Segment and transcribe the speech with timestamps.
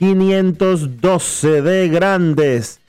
[0.00, 2.80] 2512 de Grandes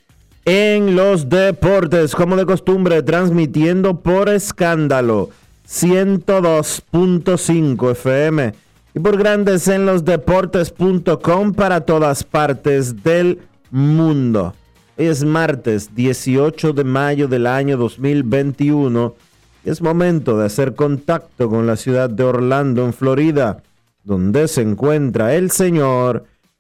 [0.46, 5.30] en los deportes, como de costumbre, transmitiendo por escándalo
[5.68, 8.54] 102.5 FM
[8.96, 14.56] y por grandes en los deportes.com para todas partes del mundo.
[14.98, 19.14] Hoy es martes 18 de mayo del año 2021
[19.66, 23.62] y es momento de hacer contacto con la ciudad de Orlando, en Florida,
[24.04, 26.24] donde se encuentra el señor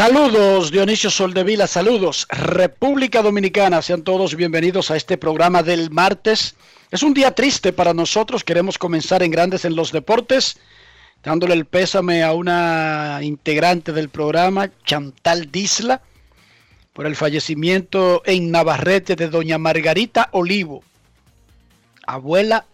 [0.00, 6.54] Saludos, Dionisio Soldevila, saludos, República Dominicana, sean todos bienvenidos a este programa del martes.
[6.90, 10.56] Es un día triste para nosotros, queremos comenzar en Grandes en los Deportes
[11.22, 16.00] dándole el pésame a una integrante del programa, Chantal Disla,
[16.94, 20.82] por el fallecimiento en Navarrete de doña Margarita Olivo,
[22.06, 22.64] abuela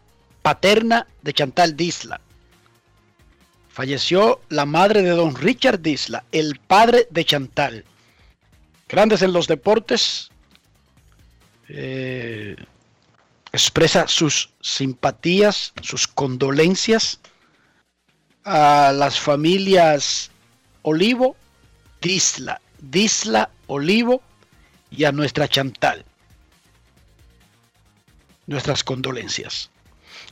[0.43, 2.21] paterna de Chantal Disla.
[3.77, 7.85] Falleció la madre de don Richard Disla, el padre de Chantal.
[8.89, 10.31] Grandes en los deportes.
[11.69, 12.57] Eh,
[13.53, 17.21] expresa sus simpatías, sus condolencias
[18.45, 20.31] a las familias
[20.81, 21.37] Olivo,
[22.01, 24.23] Disla, Disla, Olivo
[24.91, 26.03] y a nuestra Chantal.
[28.47, 29.69] Nuestras condolencias.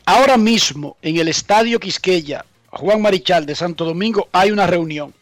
[0.06, 5.14] Ahora mismo en el Estadio Quisqueya, Juan Marichal de Santo Domingo, hay una reunión.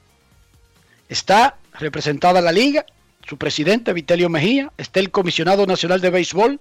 [1.09, 2.87] Está representada la liga,
[3.29, 6.61] su presidente Vitelio Mejía, está el comisionado nacional de béisbol,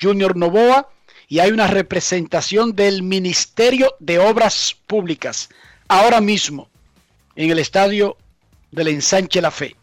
[0.00, 0.88] Junior Novoa,
[1.28, 5.50] y hay una representación del Ministerio de Obras Públicas,
[5.88, 6.68] ahora mismo
[7.36, 8.16] en el estadio
[8.72, 9.76] del Ensanche La Fe.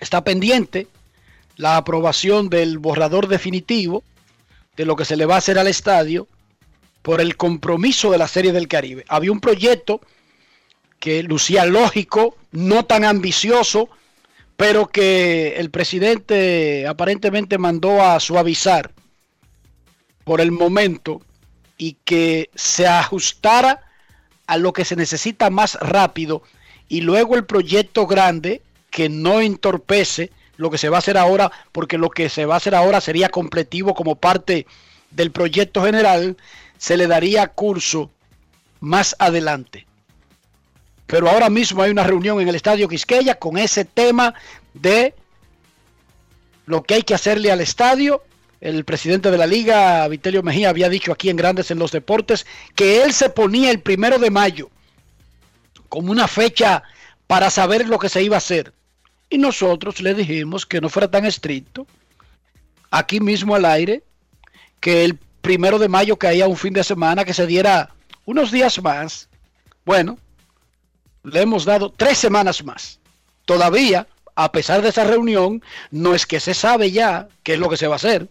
[0.00, 0.88] Está pendiente
[1.56, 4.02] la aprobación del borrador definitivo
[4.76, 6.26] de lo que se le va a hacer al estadio
[7.02, 9.04] por el compromiso de la Serie del Caribe.
[9.08, 10.00] Había un proyecto
[10.98, 13.88] que lucía lógico, no tan ambicioso,
[14.56, 18.92] pero que el presidente aparentemente mandó a suavizar
[20.24, 21.22] por el momento
[21.78, 23.80] y que se ajustara
[24.46, 26.42] a lo que se necesita más rápido
[26.88, 31.50] y luego el proyecto grande que no entorpece lo que se va a hacer ahora,
[31.72, 34.66] porque lo que se va a hacer ahora sería completivo como parte
[35.10, 36.36] del proyecto general,
[36.80, 38.10] se le daría curso
[38.80, 39.86] más adelante.
[41.06, 44.32] Pero ahora mismo hay una reunión en el Estadio Quisqueya con ese tema
[44.72, 45.14] de
[46.64, 48.22] lo que hay que hacerle al estadio
[48.62, 52.46] el presidente de la liga, Vitelio Mejía, había dicho aquí en Grandes en los Deportes
[52.74, 54.70] que él se ponía el primero de mayo
[55.90, 56.82] como una fecha
[57.26, 58.72] para saber lo que se iba a hacer.
[59.28, 61.86] Y nosotros le dijimos que no fuera tan estricto,
[62.90, 64.02] aquí mismo al aire,
[64.80, 67.94] que el primero de mayo caía un fin de semana, que se diera
[68.24, 69.28] unos días más.
[69.84, 70.18] Bueno,
[71.22, 73.00] le hemos dado tres semanas más.
[73.44, 77.68] Todavía, a pesar de esa reunión, no es que se sabe ya qué es lo
[77.68, 78.28] que se va a hacer.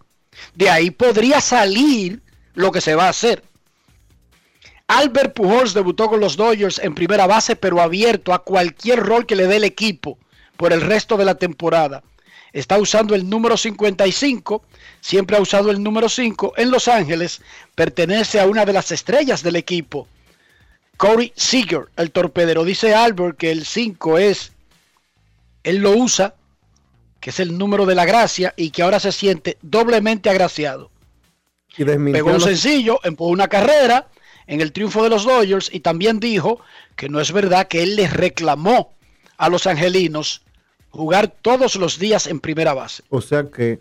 [0.56, 2.22] De ahí podría salir
[2.54, 3.44] lo que se va a hacer.
[4.88, 9.36] Albert Pujols debutó con los Dodgers en primera base, pero abierto a cualquier rol que
[9.36, 10.18] le dé el equipo
[10.58, 12.04] por el resto de la temporada.
[12.54, 14.64] Está usando el número 55,
[15.02, 17.42] siempre ha usado el número 5 en Los Ángeles,
[17.76, 20.08] pertenece a una de las estrellas del equipo,
[20.98, 22.66] Corey Seager, el torpedero.
[22.66, 24.52] Dice Albert que el 5 es,
[25.64, 26.36] él lo usa,
[27.20, 30.92] que es el número de la gracia y que ahora se siente doblemente agraciado.
[31.78, 34.08] Y Pegó un sencillo, empujó una carrera
[34.48, 36.60] en el triunfo de los Dodgers y también dijo
[36.96, 38.94] que no es verdad que él les reclamó
[39.38, 40.42] a los angelinos
[40.90, 43.04] jugar todos los días en primera base.
[43.10, 43.80] O sea que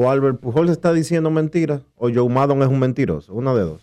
[0.00, 3.80] o Albert Pujols está diciendo mentiras o Joe Maddon es un mentiroso, una de dos.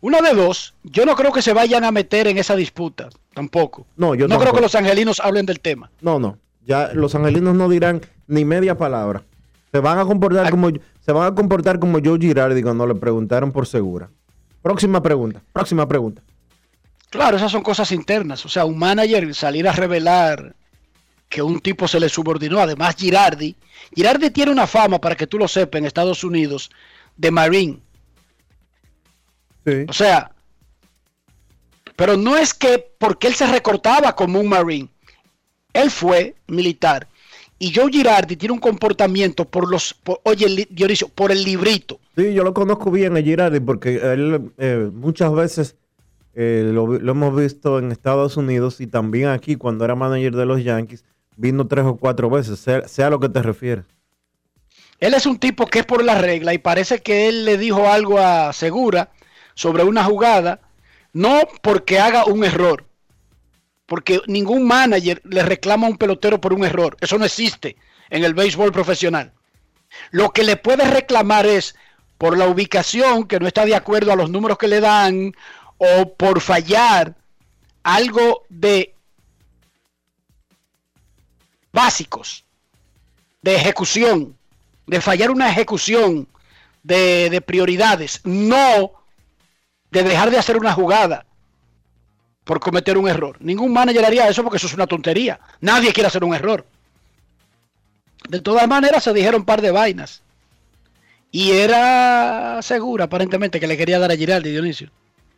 [0.00, 3.86] Una de dos, yo no creo que se vayan a meter en esa disputa, tampoco.
[3.96, 5.92] No, yo no creo que los angelinos hablen del tema.
[6.00, 9.22] No, no, ya los angelinos no dirán ni media palabra.
[9.70, 13.52] Se van a comportar como se van a comportar como Joe Girardi cuando le preguntaron
[13.52, 14.10] por segura.
[14.60, 16.20] Próxima pregunta, próxima pregunta.
[17.10, 18.44] Claro, esas son cosas internas.
[18.44, 20.56] O sea, un manager salir a revelar
[21.28, 22.60] que un tipo se le subordinó.
[22.60, 23.56] Además, Girardi.
[23.94, 26.70] Girardi tiene una fama, para que tú lo sepas, en Estados Unidos,
[27.16, 27.80] de Marine.
[29.88, 30.30] O sea,
[31.96, 34.88] pero no es que porque él se recortaba como un Marine.
[35.72, 37.08] Él fue militar.
[37.58, 41.98] Y Joe Girardi tiene un comportamiento por los, oye, Dionisio, por el librito.
[42.14, 45.76] Sí, yo lo conozco bien a Girardi porque él eh, muchas veces
[46.34, 50.62] eh, lo, hemos visto en Estados Unidos y también aquí cuando era manager de los
[50.62, 51.02] Yankees,
[51.36, 53.84] vino tres o cuatro veces, sea, lo que te refieres.
[54.98, 57.88] Él es un tipo que es por la regla y parece que él le dijo
[57.88, 59.10] algo a Segura
[59.54, 60.60] sobre una jugada,
[61.12, 62.86] no porque haga un error,
[63.84, 67.76] porque ningún manager le reclama a un pelotero por un error, eso no existe
[68.08, 69.32] en el béisbol profesional.
[70.10, 71.76] Lo que le puede reclamar es
[72.18, 75.34] por la ubicación que no está de acuerdo a los números que le dan
[75.78, 77.14] o por fallar
[77.82, 78.95] algo de
[81.76, 82.42] básicos
[83.42, 84.34] de ejecución,
[84.86, 86.26] de fallar una ejecución
[86.82, 88.92] de, prioridades, no
[89.90, 91.26] de dejar de hacer una jugada
[92.44, 93.36] por cometer un error.
[93.40, 95.38] Ningún manager haría eso porque eso es una tontería.
[95.60, 96.64] Nadie quiere hacer un error.
[98.28, 100.22] De todas maneras se dijeron un par de vainas.
[101.30, 104.90] Y era segura, aparentemente, que le quería dar a Giraldi, Dionisio.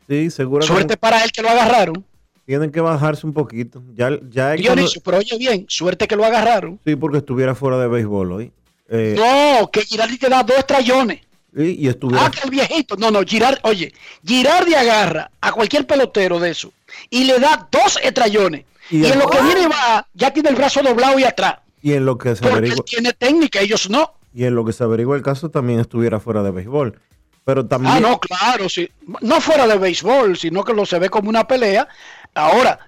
[0.08, 0.64] Sí, seguro.
[0.64, 2.04] Suerte para él que lo agarraron.
[2.48, 3.82] Tienen que bajarse un poquito.
[3.94, 6.80] Ya, ya Dionisio, pero oye bien, suerte que lo agarraron.
[6.82, 8.52] Sí, porque estuviera fuera de béisbol hoy.
[8.88, 11.20] Eh, no, que Girardi te da dos trayones.
[11.54, 12.24] y estuviera...
[12.24, 12.96] Ah, que el viejito.
[12.96, 13.92] No, no, Girardi, oye,
[14.24, 16.72] Girardi agarra a cualquier pelotero de eso
[17.10, 18.64] y le da dos estrayones.
[18.88, 21.56] Y, en lo que viene va, ya tiene el brazo doblado y atrás.
[21.82, 24.72] Y en lo que se Porque él tiene técnica, ellos no y en lo que
[24.72, 27.00] se averigua el caso también estuviera fuera de béisbol.
[27.44, 27.94] Pero también...
[27.96, 28.88] Ah, no, claro, sí.
[29.22, 31.88] No fuera de béisbol, sino que lo se ve como una pelea.
[32.34, 32.78] Ahora,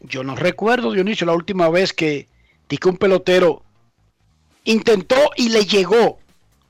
[0.00, 2.26] yo no recuerdo, Dionisio, la última vez que,
[2.68, 3.62] que un pelotero
[4.64, 6.18] intentó y le llegó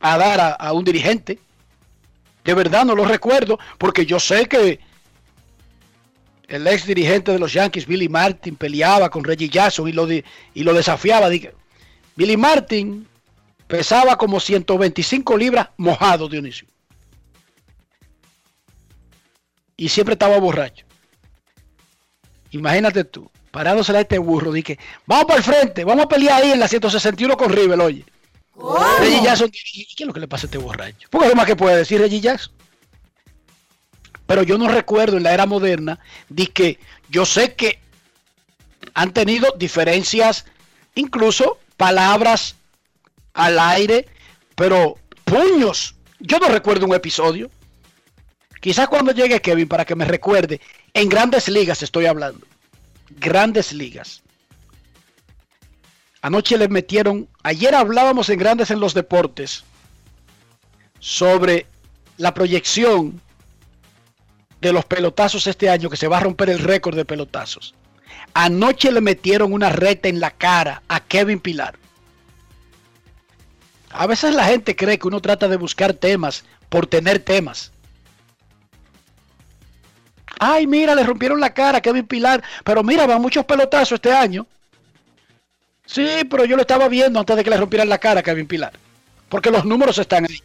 [0.00, 1.38] a dar a, un dirigente.
[2.44, 4.80] De verdad no lo recuerdo, porque yo sé que
[6.48, 10.24] el ex dirigente de los Yankees, Billy Martin, peleaba con Reggie Jackson y lo, y
[10.54, 11.28] lo desafiaba.
[12.16, 13.06] Billy Martin
[13.66, 16.66] pesaba como 125 libras mojado, Dionisio.
[19.76, 20.89] Y siempre estaba borracho.
[22.50, 26.52] Imagínate tú, parándose a este burro, dije, vamos para el frente, vamos a pelear ahí
[26.52, 28.04] en la 161 con River, oye.
[28.98, 29.60] Reggie Jackson, ¿qué
[29.98, 31.08] es lo que le pasa a este borracho?
[31.10, 32.52] Porque es lo más que puede decir Reggie Jackson.
[34.26, 36.78] Pero yo no recuerdo en la era moderna de que
[37.08, 37.80] yo sé que
[38.94, 40.46] han tenido diferencias,
[40.94, 42.56] incluso palabras
[43.32, 44.06] al aire,
[44.54, 45.94] pero puños.
[46.18, 47.50] Yo no recuerdo un episodio.
[48.60, 50.60] Quizás cuando llegue Kevin para que me recuerde,
[50.92, 52.46] en grandes ligas estoy hablando.
[53.18, 54.22] Grandes ligas.
[56.22, 59.64] Anoche le metieron, ayer hablábamos en Grandes en los Deportes
[60.98, 61.66] sobre
[62.18, 63.20] la proyección
[64.60, 67.74] de los pelotazos este año, que se va a romper el récord de pelotazos.
[68.34, 71.78] Anoche le metieron una reta en la cara a Kevin Pilar.
[73.90, 77.72] A veces la gente cree que uno trata de buscar temas por tener temas.
[80.42, 84.10] Ay, mira, le rompieron la cara a Kevin Pilar, pero mira, van muchos pelotazos este
[84.10, 84.46] año.
[85.84, 88.46] Sí, pero yo lo estaba viendo antes de que le rompieran la cara a Kevin
[88.46, 88.72] Pilar.
[89.28, 90.42] Porque los números están ahí.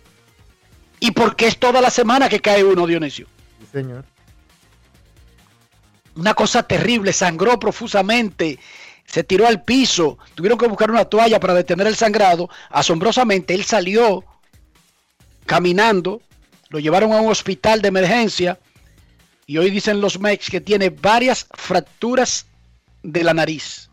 [1.00, 3.26] Y porque es toda la semana que cae uno, Dionisio.
[3.62, 4.04] Sí, señor.
[6.16, 8.60] Una cosa terrible, sangró profusamente
[9.06, 12.50] se tiró al piso, tuvieron que buscar una toalla para detener el sangrado.
[12.70, 14.24] Asombrosamente, él salió
[15.46, 16.22] caminando
[16.70, 18.60] Lo llevaron a un hospital de emergencia
[19.46, 22.48] y hoy dicen los Mex que tiene varias fracturas
[23.04, 23.90] de la nariz.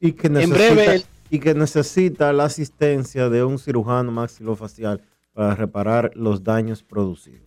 [0.00, 5.02] Y que necesita, y que necesita la asistencia de un cirujano maxilofacial
[5.32, 7.42] para reparar los daños producidos.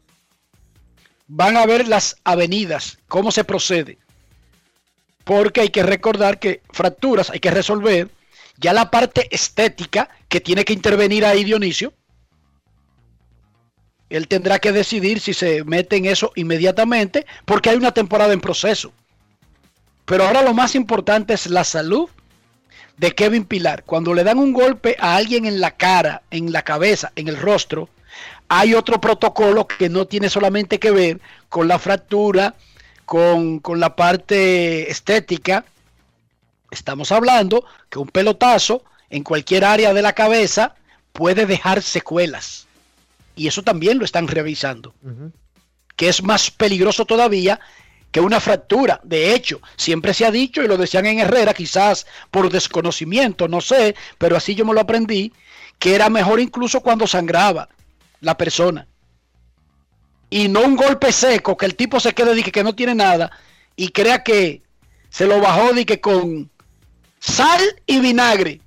[1.28, 3.98] Van a ver las avenidas, cómo se procede.
[5.24, 8.10] Porque hay que recordar que fracturas hay que resolver.
[8.58, 11.94] Ya la parte estética que tiene que intervenir ahí Dionisio,
[14.10, 18.42] él tendrá que decidir si se mete en eso inmediatamente, porque hay una temporada en
[18.42, 18.92] proceso.
[20.06, 22.10] Pero ahora lo más importante es la salud
[22.98, 23.84] de Kevin Pilar.
[23.84, 27.38] Cuando le dan un golpe a alguien en la cara, en la cabeza, en el
[27.38, 27.90] rostro,
[28.48, 31.20] hay otro protocolo que no tiene solamente que ver
[31.50, 32.56] con la fractura,
[33.06, 35.66] con, con la parte estética.
[36.70, 40.76] Estamos hablando que un pelotazo en cualquier área de la cabeza
[41.12, 42.65] puede dejar secuelas
[43.36, 44.94] y eso también lo están revisando.
[45.96, 47.60] Que es más peligroso todavía
[48.12, 49.02] que una fractura.
[49.04, 53.62] De hecho, siempre se ha dicho, y lo decían en Herrera, quizás por desconocimiento, no
[53.62, 55.34] sé, pero así yo me lo aprendí,
[55.80, 57.68] que era mejor incluso cuando sangraba
[58.22, 58.88] la persona.
[60.30, 63.32] Y no un golpe seco, que el tipo se quede y que no tiene nada
[63.76, 64.62] y crea que
[65.10, 66.50] se lo bajó de que con
[67.20, 68.62] sal y vinagre.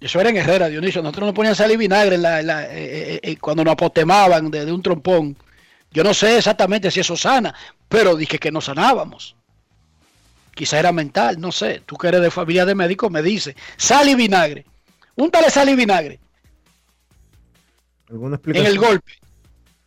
[0.00, 1.02] Eso era en Herrera, Dionisio.
[1.02, 4.82] Nosotros nos ponían sal y vinagre la, eh, eh, eh, cuando nos apotemaban de, un
[4.82, 5.36] trompón.
[5.90, 7.54] Yo no sé exactamente si eso sana,
[7.88, 9.36] pero dije que no sanábamos.
[10.54, 11.82] Quizá era mental, no sé.
[11.84, 14.64] Tú que eres de familia de médicos me dice, sal y vinagre.
[15.16, 16.18] Úntale sal y vinagre.
[18.08, 18.66] ¿Alguna explicación?
[18.66, 19.12] En el golpe.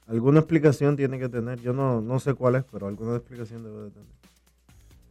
[0.08, 1.60] Alguna explicación tiene que tener.
[1.62, 4.23] Yo no, no sé cuál es, pero alguna explicación debe de tener.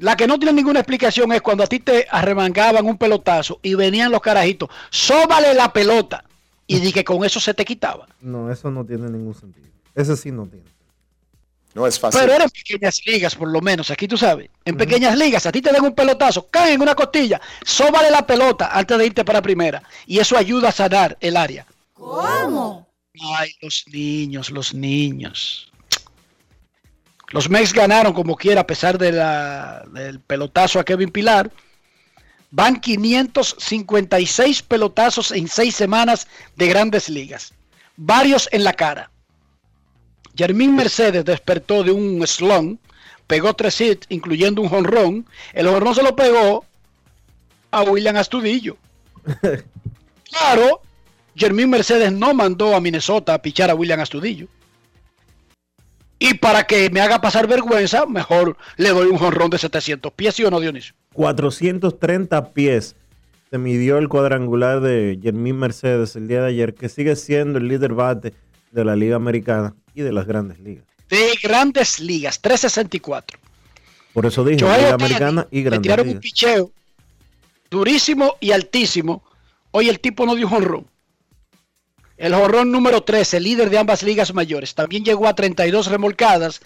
[0.03, 3.75] La que no tiene ninguna explicación es cuando a ti te arremangaban un pelotazo y
[3.75, 6.25] venían los carajitos, sóbale la pelota
[6.67, 8.09] y di que con eso se te quitaba.
[8.21, 9.69] No, eso no tiene ningún sentido.
[9.95, 10.67] Ese sí no tiene.
[11.75, 12.21] No es fácil.
[12.21, 13.93] Pero eran pequeñas ligas, por lo menos.
[13.93, 14.51] Aquí tú sabes.
[14.65, 18.27] En pequeñas ligas, a ti te dan un pelotazo, caen en una costilla, sóbale la
[18.27, 19.85] pelota antes de irte para primera.
[20.09, 21.65] Y eso ayuda a sanar el área.
[21.95, 22.89] ¿Cómo?
[23.37, 25.72] Ay, los niños, los niños.
[27.33, 31.51] Los Mex ganaron como quiera a pesar de del pelotazo a Kevin Pilar.
[32.51, 37.55] Van 556 pelotazos en seis semanas de grandes ligas.
[37.97, 39.11] Varios en la cara.
[40.37, 42.81] Jermín Mercedes despertó de un slump,
[43.27, 45.27] pegó tres hits, incluyendo un jonrón.
[45.55, 46.67] El jonrón se lo pegó
[47.71, 48.77] a William Astudillo.
[50.31, 50.83] claro,
[51.35, 54.49] Jermín Mercedes no mandó a Minnesota a pichar a William Astudillo.
[56.23, 60.37] Y para que me haga pasar vergüenza, mejor le doy un jonrón de 700 pies,
[60.37, 60.95] ¿sí o no, Dionisio?
[61.15, 62.95] 430 pies
[63.51, 67.67] se midió el cuadrangular de Jermín Mercedes el día de ayer, que sigue siendo el
[67.67, 68.35] líder bate
[68.71, 70.85] de la Liga Americana y de las grandes ligas.
[71.11, 73.41] De grandes ligas, 364.
[74.13, 76.71] Por eso dije, Liga Americana y grandes tiraron un picheo
[77.69, 79.25] durísimo y altísimo.
[79.73, 80.87] Hoy el tipo no dio jonrón.
[82.23, 86.61] El jorrón número 13, líder de ambas ligas mayores, también llegó a 32 remolcadas.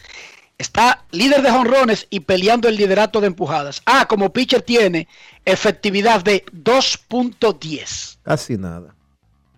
[0.58, 3.80] Está líder de jonrones y peleando el liderato de empujadas.
[3.86, 5.08] Ah, como pitcher tiene
[5.46, 8.18] efectividad de 2.10.
[8.22, 8.94] Casi nada.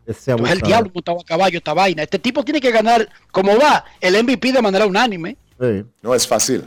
[0.06, 2.04] Ese pues el diablo montaba a caballo esta vaina.
[2.04, 5.36] Este tipo tiene que ganar, como va, el MVP de manera unánime.
[6.00, 6.64] No es fácil.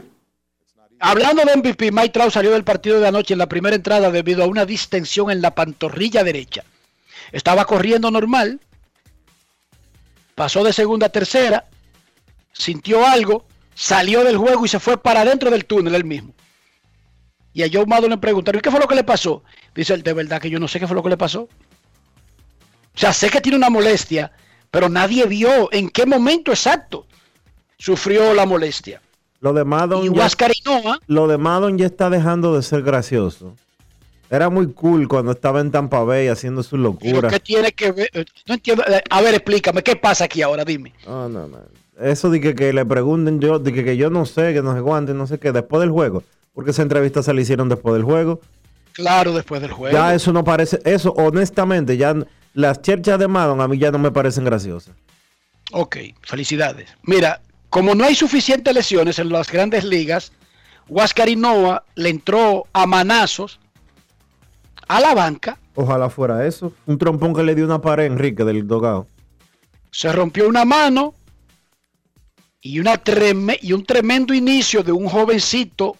[1.00, 4.44] Hablando de MVP, Mike Trout salió del partido de anoche en la primera entrada debido
[4.44, 6.64] a una distensión en la pantorrilla derecha.
[7.32, 8.60] Estaba corriendo normal,
[10.34, 11.68] pasó de segunda a tercera,
[12.52, 16.34] sintió algo, salió del juego y se fue para adentro del túnel él mismo.
[17.54, 19.42] Y a Joe Mado le preguntaron, ¿y qué fue lo que le pasó?
[19.74, 21.42] Dice él, de verdad que yo no sé qué fue lo que le pasó.
[21.42, 24.32] O sea, sé que tiene una molestia,
[24.70, 27.06] pero nadie vio en qué momento exacto
[27.78, 29.02] sufrió la molestia.
[29.40, 30.28] Lo de Madon, ya,
[31.08, 33.56] lo de Madon ya está dejando de ser gracioso.
[34.32, 37.28] Era muy cool cuando estaba en Tampa Bay haciendo su locura.
[37.28, 38.08] ¿Qué tiene que ver?
[38.46, 38.82] No entiendo.
[38.88, 40.64] Eh, a ver, explícame, ¿qué pasa aquí ahora?
[40.64, 40.94] Dime.
[41.06, 41.58] No, no, no.
[42.00, 45.12] Eso de que, le pregunten yo, de que, yo no sé, que no sé cuánto,
[45.12, 46.24] no sé qué, después del juego.
[46.54, 48.40] Porque esa entrevista se le hicieron después del juego.
[48.92, 49.94] Claro, después del juego.
[49.94, 52.16] Ya eso no parece, eso honestamente, ya
[52.54, 54.94] las cherchas de Madon a mí ya no me parecen graciosas.
[55.72, 56.88] Ok, felicidades.
[57.02, 60.32] Mira, como no hay suficientes lesiones en las grandes ligas,
[60.88, 63.60] Huáscar Noah le entró a manazos
[64.96, 65.58] a la banca.
[65.74, 66.72] Ojalá fuera eso.
[66.86, 69.06] Un trompón que le dio una pared a Enrique del Dogado.
[69.90, 71.14] Se rompió una mano
[72.60, 73.00] y, una
[73.60, 75.96] y un tremendo inicio de un jovencito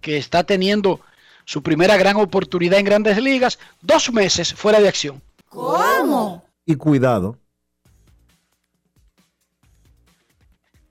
[0.00, 1.00] que está teniendo
[1.44, 5.20] su primera gran oportunidad en grandes ligas, dos meses fuera de acción.
[5.48, 6.44] ¿Cómo?
[6.64, 7.36] Y cuidado.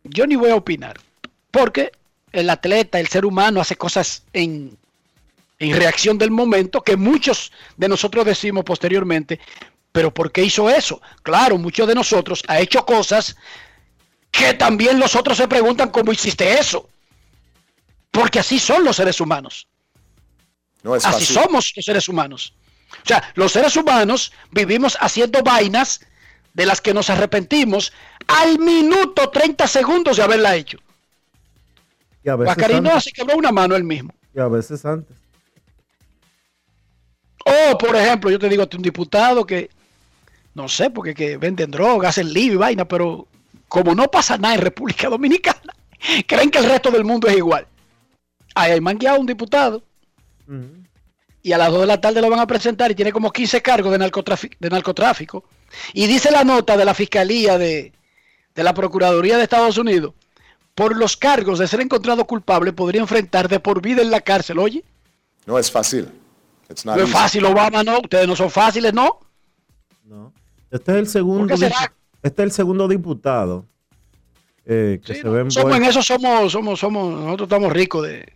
[0.03, 1.00] yo ni voy a opinar,
[1.51, 1.91] porque
[2.31, 4.77] el atleta, el ser humano hace cosas en,
[5.62, 9.39] en reacción del momento que muchos de nosotros decimos posteriormente,
[9.91, 11.01] pero ¿por qué hizo eso?
[11.22, 13.36] Claro, muchos de nosotros ha hecho cosas
[14.32, 16.89] que también los otros se preguntan cómo hiciste eso.
[18.10, 19.68] Porque así son los seres humanos.
[20.82, 21.36] No es así fácil.
[21.36, 22.56] somos los seres humanos.
[23.03, 26.01] O sea, los seres humanos vivimos haciendo vainas
[26.53, 27.94] de las que nos arrepentimos
[28.25, 30.80] al minuto 30 segundos de haberla hecho.
[32.24, 33.03] Y a veces Bacarino antes.
[33.03, 34.13] se quebró una mano él mismo.
[34.36, 35.20] Y a veces antes.
[37.45, 39.69] O, por ejemplo, yo te digo, un diputado que,
[40.53, 43.27] no sé, porque que venden drogas, hacen lío y vaina, pero
[43.67, 45.74] como no pasa nada en República Dominicana,
[46.27, 47.67] creen que el resto del mundo es igual.
[48.53, 49.83] Ahí hay mangueado un diputado
[51.43, 53.62] y a las 2 de la tarde lo van a presentar y tiene como 15
[53.62, 54.55] cargos de, narcotráfico.
[54.60, 55.45] De narcotráfico.
[55.93, 57.93] Y dice la nota de la Fiscalía de,
[58.53, 60.13] de la Procuraduría de Estados Unidos,
[60.75, 64.60] por los cargos de ser encontrado culpable podría enfrentar de por vida en la cárcel.
[64.60, 64.83] Oye,
[65.45, 66.10] No es fácil.
[66.71, 69.19] It's not no es fácil, Obama, no, ustedes no son fáciles, ¿no?
[70.05, 70.33] No.
[70.69, 71.53] Este es el segundo.
[71.53, 71.67] Este
[72.23, 73.65] es el segundo diputado
[74.65, 78.07] eh, que Sí, se no, ve somos en eso somos, somos, somos, nosotros estamos ricos
[78.07, 78.31] de,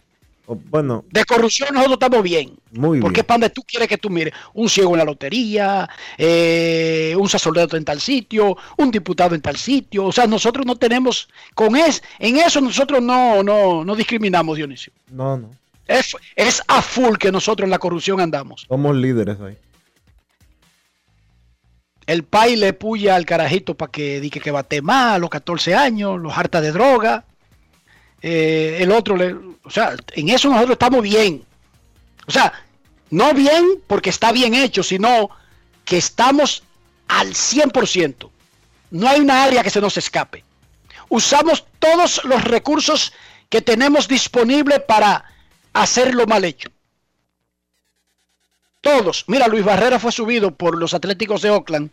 [0.47, 2.55] o, Bueno, de corrupción, nosotros estamos bien.
[2.71, 3.25] muy Porque bien.
[3.25, 5.87] para donde tú quieres que tú mires, un ciego en la lotería,
[6.17, 10.05] eh, un sacerdote en tal sitio, un diputado en tal sitio.
[10.05, 14.93] O sea, nosotros no tenemos, con es, en eso nosotros no, no, no discriminamos, Dionisio.
[15.11, 15.49] No, no.
[15.87, 18.65] Es, es a full que nosotros en la corrupción andamos.
[18.67, 19.57] Somos líderes ahí.
[22.07, 25.75] El pai le puya al carajito para que diga que bate más a los 14
[25.75, 27.25] años, los harta de droga.
[28.21, 31.43] Eh, el otro, le, o sea, en eso nosotros estamos bien.
[32.27, 32.53] O sea,
[33.09, 35.29] no bien porque está bien hecho, sino
[35.83, 36.63] que estamos
[37.07, 38.29] al 100%.
[38.91, 40.43] No hay una área que se nos escape.
[41.09, 43.13] Usamos todos los recursos
[43.49, 45.25] que tenemos disponibles para
[45.75, 46.69] hacerlo mal hecho.
[48.81, 49.25] Todos.
[49.27, 51.91] Mira, Luis Barrera fue subido por los Atléticos de Oakland,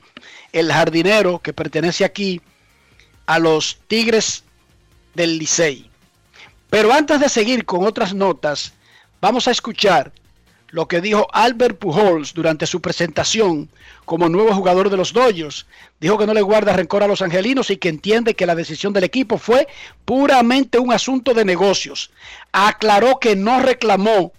[0.53, 2.41] el jardinero que pertenece aquí
[3.27, 4.45] a los Tigres
[5.15, 5.91] del Licey.
[6.71, 8.73] Pero antes de seguir con otras notas,
[9.21, 10.13] vamos a escuchar
[10.73, 13.69] lo que dijo Albert Pujols durante su presentación
[14.07, 15.67] como nuevo jugador de los Dodgers.
[16.01, 18.95] Dijo que no le guarda rencor a los angelinos y que entiende que la decisión
[18.95, 19.69] del equipo fue
[20.07, 22.11] puramente un asunto de negocios.
[22.53, 24.33] Aclaró que no reclamó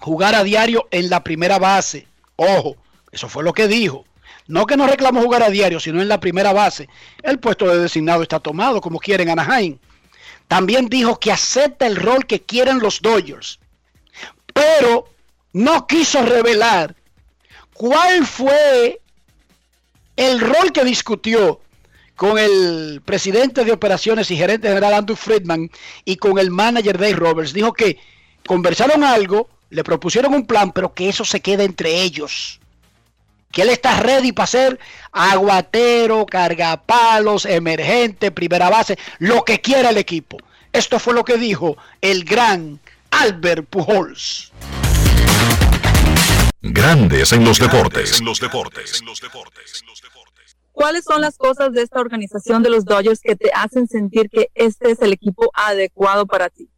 [0.00, 2.08] jugar a diario en la primera base.
[2.34, 2.76] Ojo,
[3.12, 4.04] eso fue lo que dijo.
[4.48, 6.88] No que no reclamó jugar a diario, sino en la primera base.
[7.22, 9.78] El puesto de designado está tomado, como quieren Anaheim.
[10.48, 13.60] También dijo que acepta el rol que quieren los Dodgers.
[14.52, 15.13] Pero
[15.54, 16.94] no quiso revelar
[17.72, 19.00] cuál fue
[20.16, 21.60] el rol que discutió
[22.16, 25.70] con el presidente de operaciones y gerente general Andrew Friedman
[26.04, 27.52] y con el manager Dave Roberts.
[27.52, 27.98] Dijo que
[28.46, 32.60] conversaron algo, le propusieron un plan, pero que eso se queda entre ellos.
[33.50, 34.80] Que él está ready para ser
[35.12, 40.38] aguatero, cargapalos, emergente, primera base, lo que quiera el equipo.
[40.72, 44.52] Esto fue lo que dijo el gran Albert Pujols.
[46.62, 48.20] Grandes en los deportes.
[48.20, 49.02] En los deportes.
[50.72, 54.50] ¿Cuáles son las cosas de esta organización de los Dodgers que te hacen sentir que
[54.54, 56.68] este es el equipo adecuado para ti?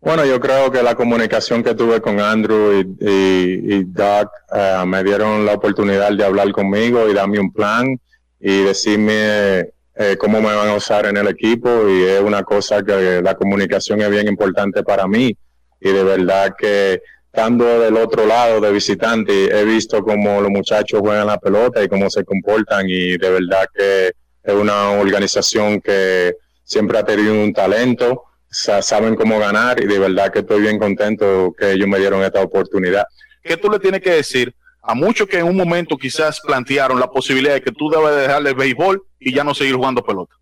[0.00, 4.82] Bueno, yo creo que la comunicación que tuve con Andrew y, y, y Doc eh,
[4.86, 7.98] me dieron la oportunidad de hablar conmigo y darme un plan
[8.38, 12.84] y decirme eh, cómo me van a usar en el equipo y es una cosa
[12.84, 15.36] que la comunicación es bien importante para mí
[15.80, 17.02] y de verdad que
[17.38, 21.88] estando del otro lado de visitante he visto cómo los muchachos juegan la pelota y
[21.88, 24.08] cómo se comportan y de verdad que
[24.42, 30.00] es una organización que siempre ha tenido un talento sa- saben cómo ganar y de
[30.00, 33.04] verdad que estoy bien contento que ellos me dieron esta oportunidad.
[33.44, 37.08] ¿Qué tú le tienes que decir a muchos que en un momento quizás plantearon la
[37.08, 40.34] posibilidad de que tú debes dejarle el béisbol y ya no seguir jugando pelota?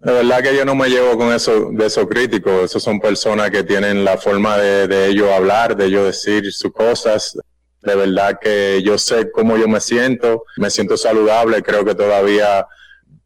[0.00, 3.50] De verdad que yo no me llevo con eso de esos críticos, esos son personas
[3.50, 7.36] que tienen la forma de, de ellos hablar, de ellos decir sus cosas.
[7.82, 12.64] De verdad que yo sé cómo yo me siento, me siento saludable, creo que todavía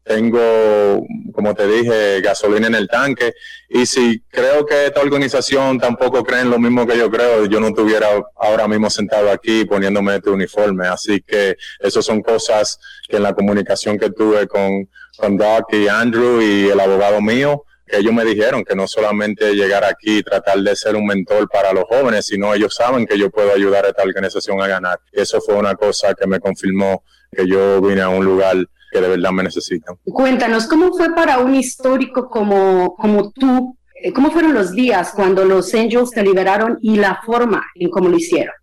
[0.03, 3.33] tengo, como te dije, gasolina en el tanque.
[3.69, 7.67] Y si creo que esta organización tampoco creen lo mismo que yo creo, yo no
[7.67, 10.87] estuviera ahora mismo sentado aquí poniéndome este uniforme.
[10.87, 15.87] Así que esas son cosas que en la comunicación que tuve con, con Doc y
[15.87, 20.23] Andrew y el abogado mío, que ellos me dijeron que no solamente llegar aquí y
[20.23, 23.85] tratar de ser un mentor para los jóvenes, sino ellos saben que yo puedo ayudar
[23.85, 24.99] a esta organización a ganar.
[25.11, 28.57] Eso fue una cosa que me confirmó que yo vine a un lugar
[28.93, 29.95] que de verdad me necesitan.
[30.05, 33.75] Cuéntanos, ¿cómo fue para un histórico como, como tú?
[34.01, 38.09] eh, ¿Cómo fueron los días cuando los Angels te liberaron y la forma en cómo
[38.09, 38.53] lo hicieron?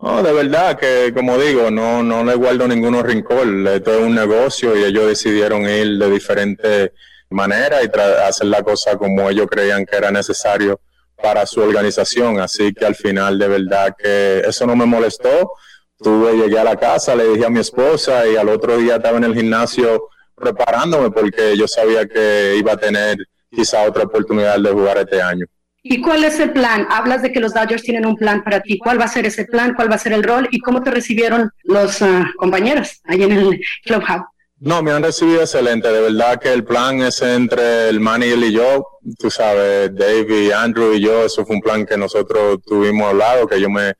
[0.00, 3.66] No, de verdad que, como digo, no, no le guardo ninguno rincón.
[3.66, 6.92] Esto es un negocio y ellos decidieron ir de diferentes
[7.30, 10.80] maneras y hacer la cosa como ellos creían que era necesario
[11.20, 12.40] para su organización.
[12.40, 15.52] Así que al final, de verdad que eso no me molestó.
[15.98, 19.18] Tuve, llegué a la casa, le dije a mi esposa y al otro día estaba
[19.18, 23.16] en el gimnasio preparándome porque yo sabía que iba a tener
[23.50, 25.46] quizá otra oportunidad de jugar este año.
[25.82, 26.86] ¿Y cuál es el plan?
[26.90, 28.78] Hablas de que los Dodgers tienen un plan para ti.
[28.78, 29.74] ¿Cuál va a ser ese plan?
[29.74, 30.48] ¿Cuál va a ser el rol?
[30.50, 34.26] ¿Y cómo te recibieron los ah, compañeros ahí en el clubhouse?
[34.60, 35.88] No, me han recibido excelente.
[35.88, 38.86] De verdad que el plan es entre el manager y yo.
[39.18, 43.46] Tú sabes, Dave y Andrew y yo, eso fue un plan que nosotros tuvimos hablado,
[43.46, 43.94] que me, me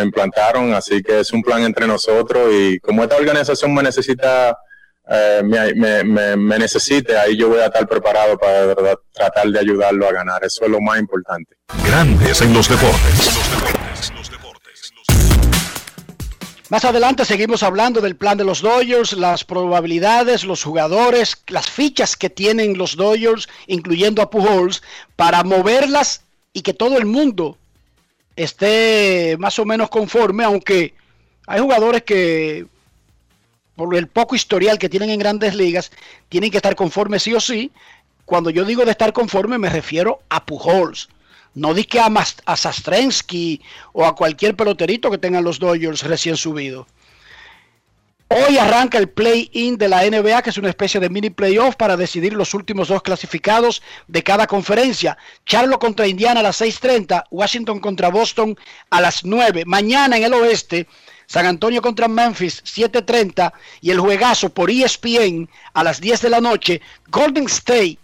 [0.00, 0.74] implantaron.
[0.74, 4.56] Así que es un plan entre nosotros y como esta organización me necesita,
[5.08, 8.74] eh, me, me, me, me necesite, ahí yo voy a estar preparado para
[9.12, 10.44] tratar de ayudarlo a ganar.
[10.44, 11.56] Eso es lo más importante.
[11.84, 13.32] Grandes en los deportes.
[16.72, 22.16] Más adelante seguimos hablando del plan de los Dodgers, las probabilidades, los jugadores, las fichas
[22.16, 24.82] que tienen los Dodgers, incluyendo a Pujols,
[25.14, 26.22] para moverlas
[26.54, 27.58] y que todo el mundo
[28.36, 30.94] esté más o menos conforme, aunque
[31.46, 32.66] hay jugadores que
[33.74, 35.90] por el poco historial que tienen en grandes ligas,
[36.28, 37.72] tienen que estar conformes sí o sí.
[38.24, 41.08] Cuando yo digo de estar conforme me refiero a Pujols.
[41.54, 42.10] No di que a,
[42.46, 43.60] a Sastrensky
[43.92, 46.86] o a cualquier peloterito que tengan los Dodgers recién subido.
[48.34, 51.98] Hoy arranca el play-in de la NBA, que es una especie de mini playoff para
[51.98, 55.18] decidir los últimos dos clasificados de cada conferencia.
[55.44, 58.56] Charlo contra Indiana a las 6:30, Washington contra Boston
[58.88, 59.64] a las 9.
[59.66, 60.86] Mañana en el oeste,
[61.26, 66.40] San Antonio contra Memphis 7:30 y el juegazo por ESPN a las 10 de la
[66.40, 67.98] noche, Golden State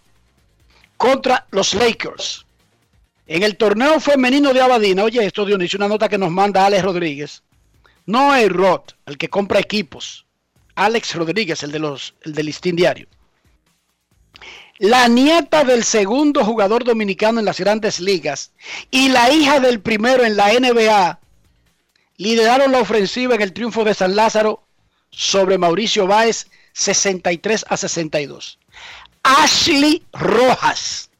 [0.99, 2.45] contra los Lakers.
[3.27, 6.83] En el torneo femenino de Abadina, oye esto Dionisio, una nota que nos manda Alex
[6.83, 7.43] Rodríguez.
[8.09, 10.25] No es Roth, el que compra equipos.
[10.77, 13.07] Alex Rodríguez, el, de los, el del listín diario.
[14.79, 18.53] La nieta del segundo jugador dominicano en las grandes ligas
[18.91, 21.19] y la hija del primero en la NBA
[22.17, 24.65] lideraron la ofensiva en el triunfo de San Lázaro
[25.11, 28.59] sobre Mauricio Báez 63 a 62.
[29.23, 31.11] Ashley Rojas,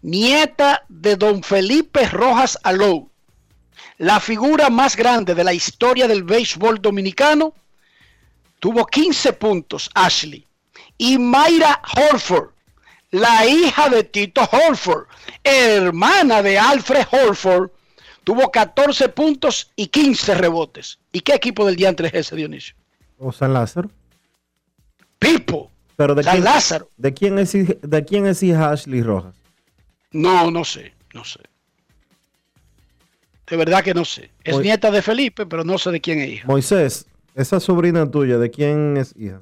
[0.00, 3.07] nieta de don Felipe Rojas Alou,
[3.98, 7.54] la figura más grande de la historia del béisbol dominicano,
[8.60, 10.46] tuvo 15 puntos, Ashley.
[10.96, 12.50] Y Mayra Horford,
[13.10, 15.06] la hija de Tito Horford,
[15.42, 17.70] hermana de Alfred Horford,
[18.24, 20.98] tuvo 14 puntos y 15 rebotes.
[21.12, 22.76] ¿Y qué equipo del diantre es ese, Dionisio?
[23.18, 23.90] ¿O San Lázaro?
[25.18, 25.70] Pipo.
[25.96, 26.88] Pero de San quién, Lázaro.
[26.96, 29.34] ¿de quién, es, ¿De quién es hija Ashley Rojas?
[30.12, 31.40] No, no sé, no sé.
[33.48, 34.30] De verdad que no sé.
[34.44, 36.46] Es nieta de Felipe, pero no sé de quién es hija.
[36.46, 39.40] Moisés, esa sobrina tuya, ¿de quién es hija?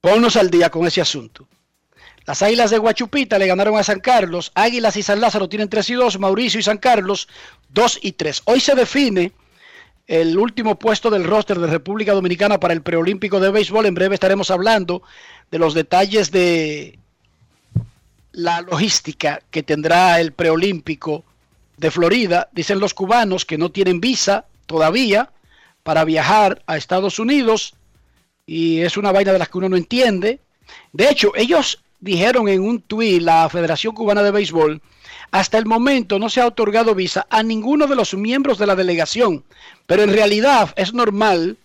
[0.00, 1.48] Ponnos al día con ese asunto.
[2.26, 4.50] Las Águilas de Guachupita le ganaron a San Carlos.
[4.54, 6.18] Águilas y San Lázaro tienen 3 y 2.
[6.18, 7.28] Mauricio y San Carlos
[7.70, 8.42] 2 y 3.
[8.46, 9.32] Hoy se define
[10.06, 13.86] el último puesto del roster de República Dominicana para el preolímpico de béisbol.
[13.86, 15.02] En breve estaremos hablando
[15.50, 16.98] de los detalles de
[18.32, 21.24] la logística que tendrá el preolímpico
[21.76, 22.48] de Florida.
[22.52, 25.30] Dicen los cubanos que no tienen visa todavía
[25.82, 27.74] para viajar a Estados Unidos
[28.46, 30.40] y es una vaina de las que uno no entiende.
[30.92, 34.80] De hecho, ellos dijeron en un tuit, la Federación Cubana de Béisbol,
[35.30, 38.76] hasta el momento no se ha otorgado visa a ninguno de los miembros de la
[38.76, 39.44] delegación,
[39.86, 41.56] pero en realidad es normal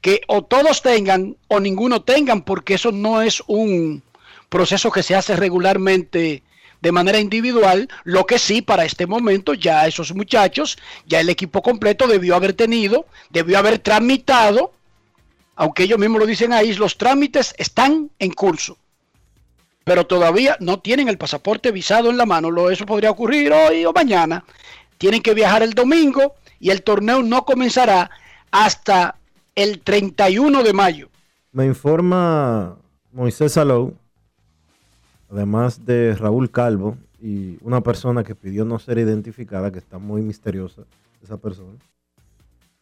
[0.00, 4.02] que o todos tengan o ninguno tengan, porque eso no es un
[4.48, 6.42] proceso que se hace regularmente
[6.86, 11.60] de manera individual, lo que sí para este momento ya esos muchachos, ya el equipo
[11.62, 14.70] completo debió haber tenido, debió haber tramitado
[15.56, 18.76] aunque ellos mismos lo dicen ahí, los trámites están en curso.
[19.84, 22.50] Pero todavía no tienen el pasaporte visado en la mano.
[22.50, 24.44] Lo, eso podría ocurrir hoy o mañana.
[24.98, 28.10] Tienen que viajar el domingo y el torneo no comenzará
[28.50, 29.16] hasta
[29.54, 31.08] el 31 de mayo.
[31.52, 32.76] Me informa
[33.12, 33.96] Moisés Alou,
[35.30, 40.22] además de Raúl Calvo y una persona que pidió no ser identificada, que está muy
[40.22, 40.82] misteriosa,
[41.22, 41.78] esa persona.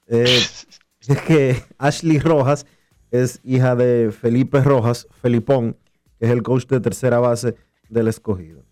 [0.06, 0.24] Eh,
[1.06, 2.66] es que Ashley Rojas
[3.10, 5.76] es hija de Felipe Rojas, Felipón,
[6.18, 7.54] que es el coach de tercera base
[7.88, 8.62] del escogido.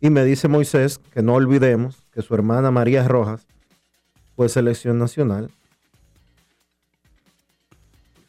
[0.00, 3.46] Y me dice Moisés que no olvidemos que su hermana María Rojas
[4.34, 5.50] fue selección nacional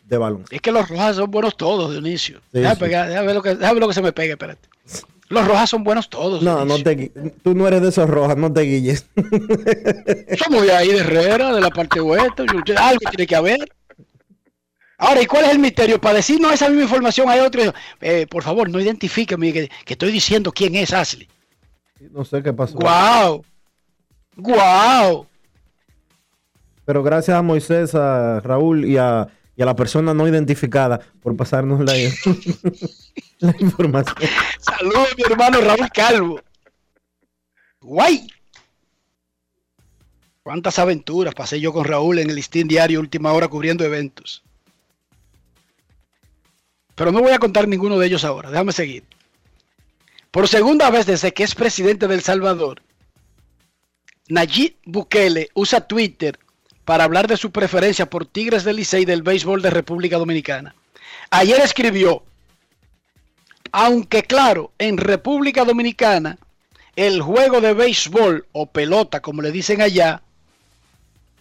[0.08, 0.56] de baloncesto.
[0.56, 2.40] Es que los rojas son buenos todos, Dionisio.
[2.52, 2.82] Sí, déjame, sí.
[2.82, 4.68] pegar, déjame ver lo que, déjame ver lo que se me pegue, espérate.
[5.30, 6.42] Los rojas son buenos todos.
[6.42, 7.12] No, no te,
[7.44, 9.06] tú no eres de esos rojas, no te guilles.
[10.38, 12.46] Somos de ahí, de Herrera, de la parte oeste.
[12.78, 13.60] Algo tiene que haber.
[14.98, 16.00] Ahora, ¿y cuál es el misterio?
[16.00, 17.62] Para decirnos esa misma información hay otro.
[18.00, 21.28] Eh, por favor, no identifíqueme que, que estoy diciendo quién es Ashley.
[22.12, 22.78] No sé qué pasó.
[22.78, 23.44] ¡Guau!
[24.38, 25.28] ¡Guau!
[26.86, 31.36] Pero gracias a Moisés, a Raúl y a, y a la persona no identificada por
[31.36, 31.84] pasarnos
[33.40, 34.16] la, información.
[34.60, 36.40] Saludos, mi hermano Raúl Calvo.
[37.82, 38.28] ¡Guay!
[40.44, 44.44] ¿Cuántas aventuras pasé yo con Raúl en el listín diario última hora cubriendo eventos?
[46.94, 49.04] Pero no voy a contar ninguno de ellos ahora, déjame seguir.
[50.30, 52.84] Por segunda vez desde que es presidente de El Salvador,
[54.30, 56.38] Nayib Bukele usa Twitter
[56.88, 60.74] para hablar de su preferencia por Tigres del Licey del béisbol de República Dominicana.
[61.32, 62.24] Ayer escribió,
[63.74, 66.38] aunque claro, en República Dominicana
[66.96, 70.22] el juego de béisbol o pelota, como le dicen allá,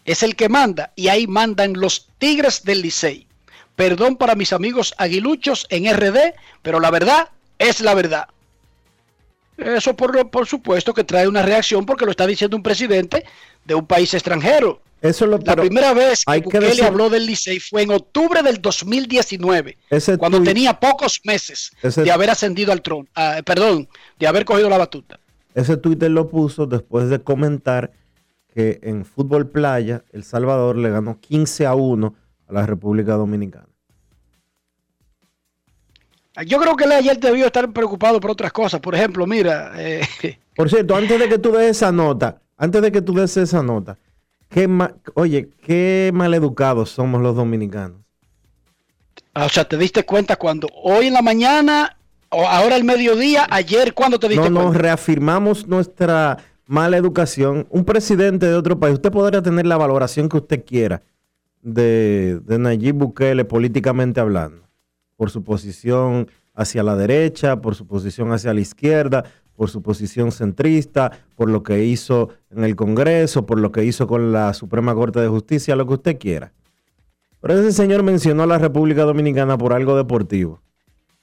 [0.05, 3.29] es el que manda y ahí mandan los Tigres del Licey.
[3.77, 7.29] Perdón para mis amigos aguiluchos en RD, pero la verdad
[7.61, 8.27] es la verdad.
[9.59, 13.25] Eso por, por supuesto que trae una reacción porque lo está diciendo un presidente
[13.65, 14.83] de un país extranjero.
[15.03, 17.83] Eso es lo La primera vez que hay que Bukele decir- habló del Licey fue
[17.83, 22.81] en octubre del 2019, Ese cuando tuit- tenía pocos meses Ese- de haber ascendido al
[22.83, 25.21] trono, ah, perdón, de haber cogido la batuta.
[25.55, 27.93] Ese Twitter lo puso después de comentar
[28.55, 32.15] que en fútbol playa El Salvador le ganó 15 a 1
[32.49, 33.69] a la República Dominicana.
[36.47, 38.81] Yo creo que él ayer debió estar preocupado por otras cosas.
[38.81, 40.03] Por ejemplo, mira, eh,
[40.55, 43.63] Por cierto, antes de que tú des esa nota, antes de que tú des esa
[43.63, 43.97] nota,
[44.49, 47.99] qué ma- oye, qué maleducados somos los dominicanos.
[49.35, 51.97] o sea, te diste cuenta cuando hoy en la mañana,
[52.31, 54.79] o ahora el mediodía, ayer, ¿cuándo te diste No nos cuenta?
[54.83, 57.67] reafirmamos nuestra mala educación.
[57.71, 61.03] Un presidente de otro país, usted podrá tener la valoración que usted quiera
[61.63, 64.63] de, de Nayib Bukele políticamente hablando,
[65.17, 69.25] por su posición hacia la derecha, por su posición hacia la izquierda,
[69.57, 74.07] por su posición centrista, por lo que hizo en el Congreso, por lo que hizo
[74.07, 76.53] con la Suprema Corte de Justicia, lo que usted quiera.
[77.41, 80.61] Pero ese señor mencionó a la República Dominicana por algo deportivo.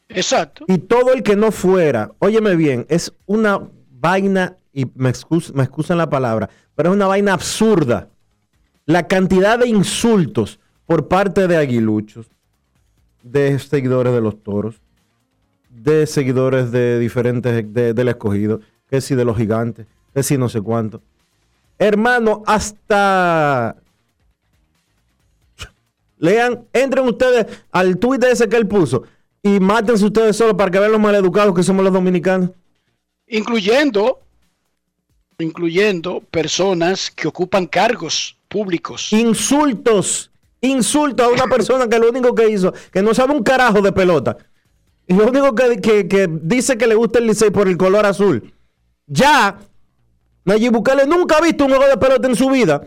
[0.10, 0.65] Exacto.
[0.67, 5.63] Y todo el que no fuera, óyeme bien, es una vaina, y me, excus- me
[5.63, 8.10] excusan la palabra, pero es una vaina absurda.
[8.86, 12.28] La cantidad de insultos por parte de aguiluchos,
[13.22, 14.82] de seguidores de los toros,
[15.84, 20.48] de seguidores de diferentes, de- del escogido, que si de los gigantes, que si no
[20.50, 21.02] sé cuánto.
[21.78, 23.76] Hermano, hasta...
[26.17, 29.04] Lean, entren ustedes al tuit ese que él puso
[29.41, 32.52] y mátense ustedes solo para que vean los maleducados que somos los dominicanos.
[33.28, 34.22] Incluyendo,
[35.38, 39.12] incluyendo personas que ocupan cargos públicos.
[39.12, 43.82] Insultos, insultos a una persona que lo único que hizo, que no sabe un carajo
[43.82, 44.38] de pelota.
[45.08, 48.06] Y lo único que, que- que dice que le gusta el Licey por el color
[48.06, 48.54] azul.
[49.06, 49.58] Ya,
[50.46, 52.82] Nayib Bukele nunca ha visto un juego de pelota en su vida.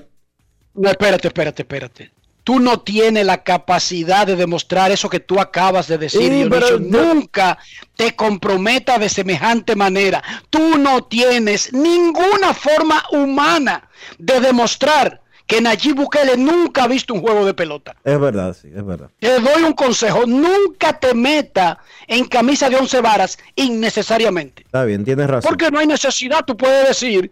[0.75, 2.13] No, espérate, espérate, espérate.
[2.45, 6.79] Tú no tienes la capacidad de demostrar eso que tú acabas de decir, Sí, Dionisio.
[6.79, 7.59] Nunca
[7.97, 10.23] te comprometa de semejante manera.
[10.49, 17.21] Tú no tienes ninguna forma humana de demostrar que Nayib Bukele nunca ha visto un
[17.21, 17.95] juego de pelota.
[18.03, 19.11] Es verdad, sí, es verdad.
[19.21, 21.79] Te doy un consejo, nunca te meta
[22.09, 24.63] en camisa de once varas innecesariamente.
[24.65, 25.49] Está bien, tienes razón.
[25.49, 27.31] Porque no hay necesidad, tú puedes decir,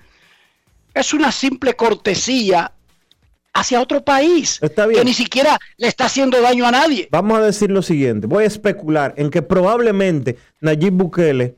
[0.94, 2.70] es una simple cortesía
[3.52, 5.00] hacia otro país Está bien.
[5.00, 7.08] que ni siquiera le está haciendo daño a nadie.
[7.10, 8.26] Vamos a decir lo siguiente.
[8.26, 11.56] Voy a especular en que probablemente Nayib Bukele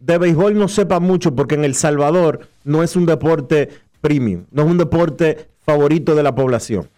[0.00, 3.68] de béisbol no sepa mucho porque en El Salvador no es un deporte
[4.00, 6.88] premium, no es un deporte favorito de la población.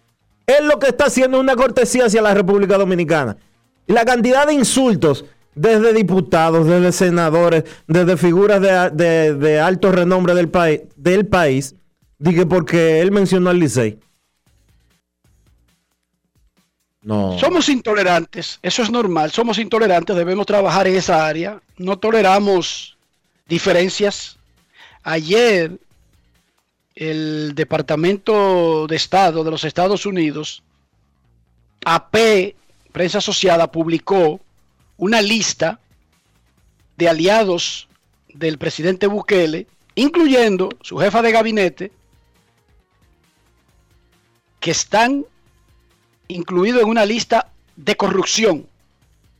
[0.47, 3.35] Él lo que está haciendo es una cortesía hacia la República Dominicana.
[3.87, 10.47] La cantidad de insultos desde diputados, desde senadores, desde figuras de, de- alto renombre del,
[10.47, 11.75] país del país,
[12.47, 13.99] porque él mencionó al Licey.
[17.01, 17.37] No.
[17.37, 22.95] Somos intolerantes, eso es normal, somos intolerantes, debemos trabajar en esa área, no toleramos
[23.49, 24.37] diferencias.
[25.03, 25.77] Ayer
[27.01, 30.61] el Departamento de Estado de los Estados Unidos,
[31.83, 32.53] AP,
[32.91, 34.39] prensa asociada, publicó
[34.97, 35.79] una lista
[36.97, 37.87] de aliados
[38.35, 41.91] del presidente Bukele, incluyendo su jefa de gabinete,
[44.59, 45.25] que están
[46.27, 48.67] incluidos en una lista de corrupción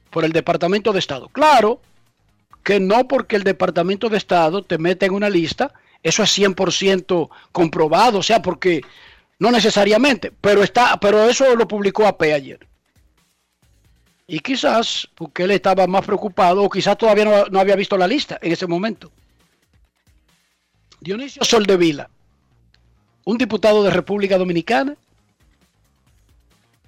[0.09, 1.29] por el Departamento de Estado.
[1.29, 1.79] Claro
[2.63, 5.71] que no porque el Departamento de Estado te mete en una lista,
[6.03, 8.81] eso es 100% comprobado, o sea, porque
[9.39, 12.67] no necesariamente, pero está, pero eso lo publicó AP ayer.
[14.27, 18.07] Y quizás porque él estaba más preocupado o quizás todavía no, no había visto la
[18.07, 19.11] lista en ese momento.
[21.01, 22.09] Dionisio Soldevila,
[23.25, 24.95] un diputado de República Dominicana,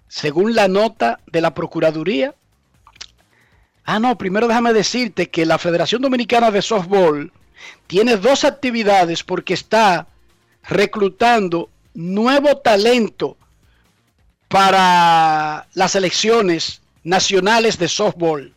[0.07, 2.35] según la nota de la Procuraduría.
[3.83, 7.33] Ah, no, primero déjame decirte que la Federación Dominicana de Softball
[7.87, 10.07] tiene dos actividades porque está
[10.63, 13.37] reclutando nuevo talento
[14.47, 18.53] para las elecciones nacionales de softball.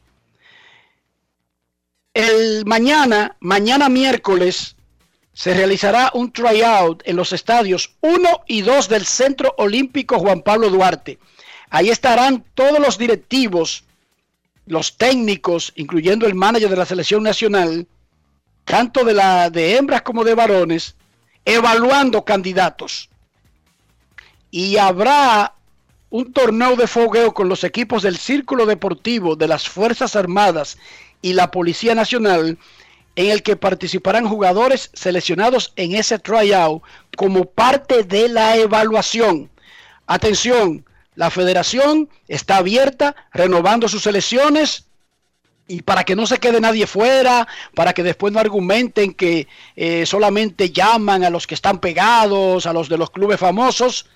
[2.14, 4.76] El mañana, mañana miércoles,
[5.32, 10.70] se realizará un tryout en los estadios 1 y 2 del Centro Olímpico Juan Pablo
[10.70, 11.18] Duarte.
[11.68, 13.84] Ahí estarán todos los directivos,
[14.64, 17.86] los técnicos, incluyendo el manager de la selección nacional,
[18.66, 20.96] tanto de la de hembras como de varones,
[21.44, 23.08] evaluando candidatos.
[24.50, 25.54] Y habrá
[26.10, 30.76] un torneo de fogueo con los equipos del Círculo Deportivo de las Fuerzas Armadas
[31.22, 32.58] y la Policía Nacional
[33.14, 36.82] en el que participarán jugadores seleccionados en ese tryout
[37.16, 39.48] como parte de la evaluación.
[40.06, 44.86] Atención, la federación está abierta, renovando sus selecciones
[45.68, 50.06] y para que no se quede nadie fuera, para que después no argumenten que eh,
[50.06, 54.06] solamente llaman a los que están pegados, a los de los clubes famosos.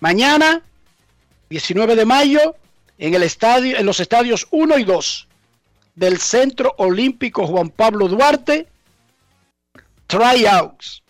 [0.00, 0.62] Mañana,
[1.50, 2.54] 19 de mayo,
[2.98, 5.28] en, el estadio, en los estadios 1 y 2
[5.96, 8.68] del Centro Olímpico Juan Pablo Duarte,
[10.06, 11.02] tryouts,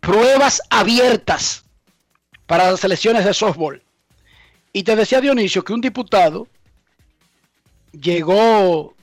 [0.00, 1.64] pruebas abiertas
[2.46, 3.82] para las elecciones de softball.
[4.72, 6.48] Y te decía Dionisio que un diputado
[7.92, 8.94] llegó,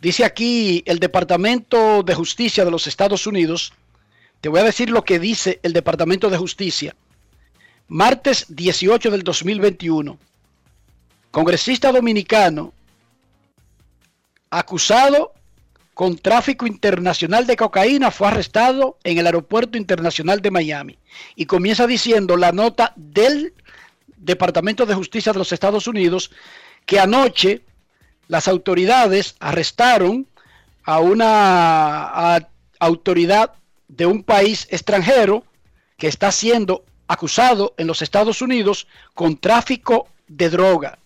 [0.00, 3.72] dice aquí el Departamento de Justicia de los Estados Unidos,
[4.40, 6.94] te voy a decir lo que dice el Departamento de Justicia,
[7.88, 10.18] martes 18 del 2021,
[11.30, 12.72] congresista dominicano
[14.50, 15.32] acusado
[15.94, 20.98] con tráfico internacional de cocaína fue arrestado en el aeropuerto internacional de Miami.
[21.36, 23.54] Y comienza diciendo la nota del
[24.18, 26.30] Departamento de Justicia de los Estados Unidos
[26.84, 27.62] que anoche
[28.28, 30.26] las autoridades arrestaron
[30.84, 33.54] a una autoridad
[33.88, 35.44] de un país extranjero
[35.96, 40.98] que está siendo acusado en los Estados Unidos con tráfico de droga.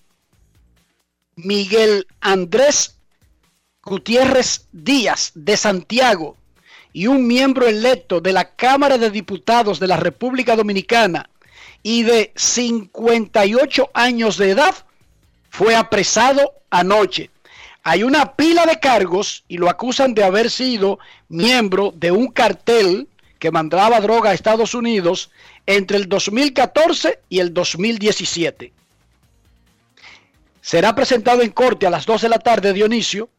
[1.36, 2.96] Miguel Andrés
[3.82, 6.36] Gutiérrez Díaz de Santiago
[6.92, 11.30] y un miembro electo de la Cámara de Diputados de la República Dominicana
[11.82, 14.74] y de 58 años de edad
[15.50, 17.30] fue apresado anoche.
[17.82, 23.08] Hay una pila de cargos y lo acusan de haber sido miembro de un cartel
[23.38, 25.30] que mandaba droga a Estados Unidos
[25.66, 28.72] entre el 2014 y el 2017.
[30.60, 33.30] Será presentado en corte a las 2 de la tarde, Dionisio,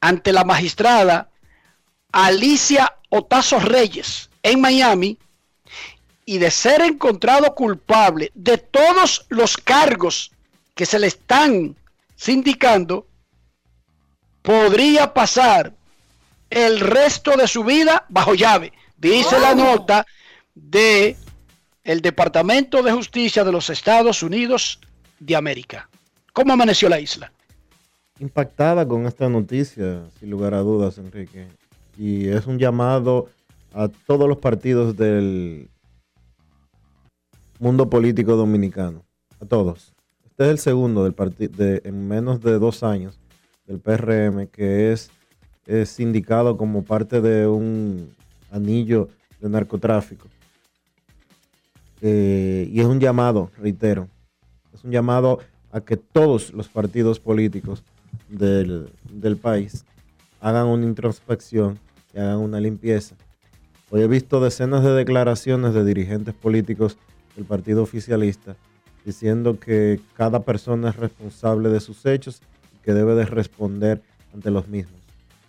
[0.00, 1.28] ante la magistrada
[2.10, 5.18] Alicia Otazo Reyes en Miami
[6.24, 10.30] y de ser encontrado culpable de todos los cargos
[10.74, 11.76] que se le están
[12.16, 13.06] sindicando,
[14.42, 15.74] podría pasar
[16.50, 18.72] el resto de su vida bajo llave.
[18.96, 20.06] Dice la nota
[20.54, 21.16] de
[21.82, 24.80] el Departamento de Justicia de los Estados Unidos
[25.18, 25.88] de América.
[26.32, 27.30] ¿Cómo amaneció la isla?
[28.18, 31.48] impactada con esta noticia, sin lugar a dudas, Enrique.
[31.98, 33.28] Y es un llamado
[33.72, 35.68] a todos los partidos del
[37.58, 39.04] mundo político dominicano,
[39.40, 39.93] a todos.
[40.34, 41.52] Este es el segundo del partido
[41.84, 43.20] en menos de dos años
[43.68, 45.12] del PRM que es,
[45.64, 48.12] es sindicado como parte de un
[48.50, 50.26] anillo de narcotráfico.
[52.00, 54.08] Eh, y es un llamado, reitero,
[54.72, 55.38] es un llamado
[55.70, 57.84] a que todos los partidos políticos
[58.28, 58.88] del,
[59.40, 59.84] país
[60.40, 61.78] hagan una introspección
[62.12, 63.14] y hagan una limpieza.
[63.88, 66.98] Hoy he visto decenas de declaraciones de dirigentes políticos
[67.36, 68.56] del partido oficialista
[69.04, 72.40] diciendo que cada persona es responsable de sus hechos
[72.74, 74.02] y que debe de responder
[74.32, 75.00] ante los mismos.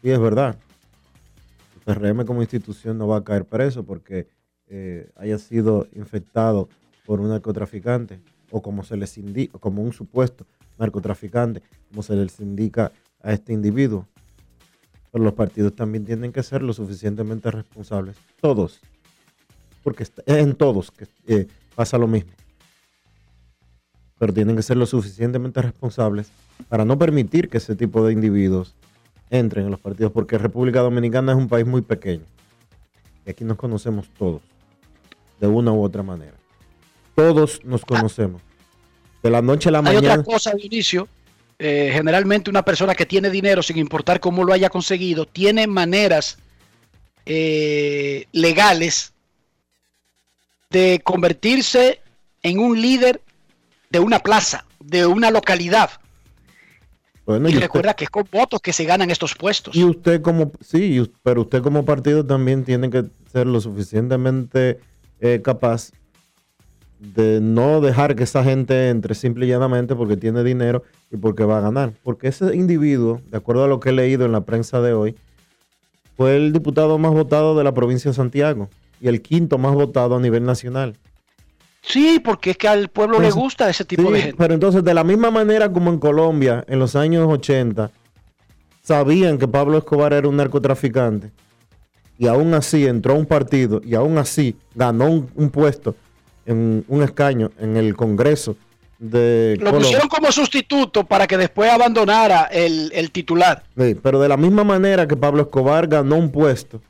[0.03, 0.57] Y es verdad,
[1.75, 4.27] el PRM como institución no va a caer preso porque
[4.67, 6.69] eh, haya sido infectado
[7.05, 8.19] por un narcotraficante
[8.51, 10.45] o como se les indica, como un supuesto
[10.77, 12.91] narcotraficante, como se les indica
[13.21, 14.07] a este individuo.
[15.11, 18.17] Pero los partidos también tienen que ser lo suficientemente responsables.
[18.41, 18.81] Todos.
[19.83, 22.31] Porque en todos que, eh, pasa lo mismo.
[24.17, 26.31] Pero tienen que ser lo suficientemente responsables
[26.69, 28.75] para no permitir que ese tipo de individuos
[29.29, 32.23] entren en los partidos, porque República Dominicana es un país muy pequeño.
[33.25, 34.41] Y aquí nos conocemos todos,
[35.39, 36.35] de una u otra manera.
[37.15, 38.41] Todos nos conocemos.
[39.23, 40.13] De la noche a la Hay mañana.
[40.13, 41.07] otra cosa, Dionisio.
[41.57, 46.37] Eh, generalmente una persona que tiene dinero, sin importar cómo lo haya conseguido, tiene maneras
[47.25, 49.13] eh, legales
[50.69, 52.01] de convertirse
[52.43, 53.21] en un líder
[53.95, 55.89] de una plaza, de una localidad.
[57.25, 59.73] Bueno, y y usted- recuerda que es con votos que se ganan estos puestos.
[59.73, 64.79] Y usted como, sí, pero usted como partido también tiene que ser lo suficientemente
[65.21, 65.91] eh, capaz
[66.99, 71.45] de no dejar que esa gente entre simple y llanamente porque tiene dinero y porque
[71.45, 71.93] va a ganar.
[72.03, 75.15] Porque ese individuo, de acuerdo a lo que he leído en la prensa de hoy,
[76.17, 78.69] fue el diputado más votado de la provincia de Santiago
[78.99, 80.97] y el quinto más votado a nivel nacional.
[81.87, 84.35] Sí, porque es que al pueblo le Entonces, gusta ese tipo Sí, de gente.
[84.37, 87.91] Pero entonces, de la misma manera como en Colombia, en los años 80,
[88.81, 91.31] sabían que Pablo Escobar era un narcotraficante,
[92.17, 95.95] y aún así entró a un partido, y aún así ganó un, un puesto,
[96.45, 98.55] en un escaño en el Congreso
[98.99, 99.79] de Lo Colombia.
[99.87, 103.63] pusieron como sustituto para que después abandonara el, el titular.
[103.77, 106.81] Sí, pero de la misma manera que Pablo Escobar ganó un puesto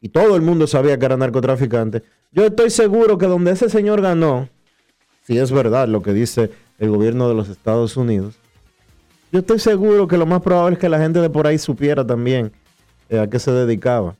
[0.00, 2.02] y todo el mundo sabía que era narcotraficante,
[2.32, 4.48] yo estoy seguro que donde ese señor ganó,
[5.26, 8.34] si es verdad lo que dice el gobierno de los Estados Unidos,
[9.32, 12.04] yo estoy seguro que lo más probable es que la gente de por ahí supiera
[12.06, 12.52] también
[13.08, 14.16] eh, a qué se dedicaba.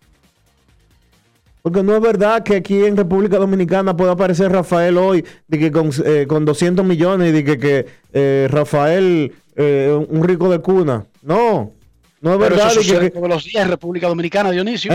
[1.62, 5.70] Porque no es verdad que aquí en República Dominicana pueda aparecer Rafael hoy de que
[5.70, 10.60] con, eh, con 200 millones y de que, que, eh, Rafael, eh, un rico de
[10.60, 11.04] cuna.
[11.22, 11.72] No,
[12.22, 12.68] no es Pero verdad.
[12.68, 14.90] eso sucede que- todos los días en República Dominicana, Dionisio.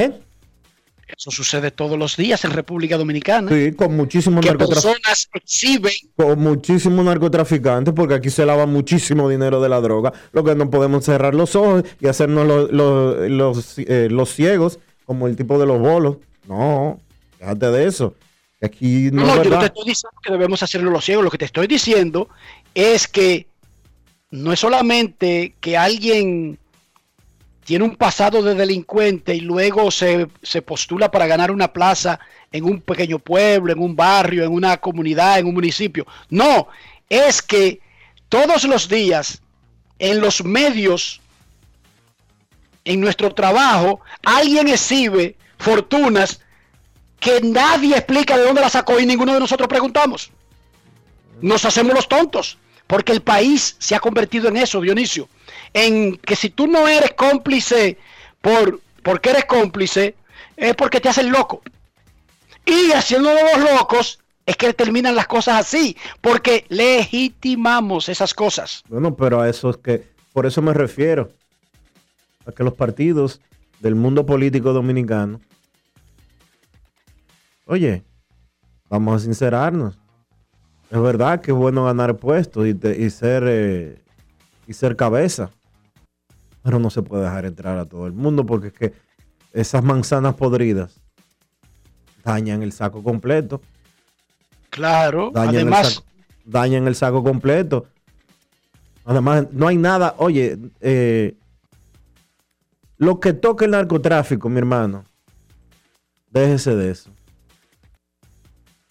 [1.18, 3.50] Eso sucede todos los días en República Dominicana.
[3.50, 4.94] Sí, con muchísimos narcotraficantes.
[4.94, 10.14] personas exhiben Con muchísimos narcotraficantes, porque aquí se lava muchísimo dinero de la droga.
[10.34, 14.80] Lo que no podemos cerrar los ojos y hacernos los, los, los, eh, los ciegos,
[15.06, 16.18] como el tipo de los bolos.
[16.48, 17.00] No,
[17.40, 18.14] déjate de eso.
[18.62, 21.24] Aquí no, No, no, yo no te estoy diciendo que debemos hacerlo los ciegos.
[21.24, 22.30] Lo que te estoy diciendo
[22.74, 23.48] es que
[24.32, 26.58] no es solamente que alguien
[27.66, 32.20] tiene un pasado de delincuente y luego se, se postula para ganar una plaza
[32.52, 36.06] en un pequeño pueblo, en un barrio, en una comunidad, en un municipio.
[36.30, 36.68] No,
[37.10, 37.82] es que
[38.30, 39.42] todos los días
[39.98, 41.22] en los medios,
[42.84, 46.42] en nuestro trabajo, alguien exhibe fortunas
[47.20, 50.30] que nadie explica de dónde la sacó y ninguno de nosotros preguntamos.
[51.42, 55.28] Nos hacemos los tontos, porque el país se ha convertido en eso, Dionisio,
[55.76, 57.98] en que si tú no eres cómplice
[58.42, 60.16] por porque eres cómplice,
[60.56, 61.62] es porque te hacen loco.
[62.66, 68.84] Y haciendo los locos es que terminan las cosas así, porque legitimamos esas cosas.
[68.88, 71.30] Bueno, pero a eso es que, por eso me refiero,
[72.48, 73.42] a que los partidos
[73.80, 75.42] del mundo político dominicano,
[77.66, 78.04] oye,
[78.90, 79.98] vamos a sincerarnos.
[80.90, 84.02] Es verdad que es bueno ganar puestos y, te- y ser eh,
[84.68, 85.52] y ser cabeza,
[86.66, 88.94] pero no se puede dejar entrar a todo el mundo porque es que
[89.54, 91.00] esas manzanas podridas
[92.24, 93.62] dañan el saco completo.
[94.72, 96.08] Claro, dañan, el además, saco,
[96.44, 97.86] dañan el saco completo.
[99.06, 101.38] Además, no hay nada, oye, eh,
[102.98, 105.06] lo que toque el narcotráfico, mi hermano,
[106.32, 107.12] déjese de eso.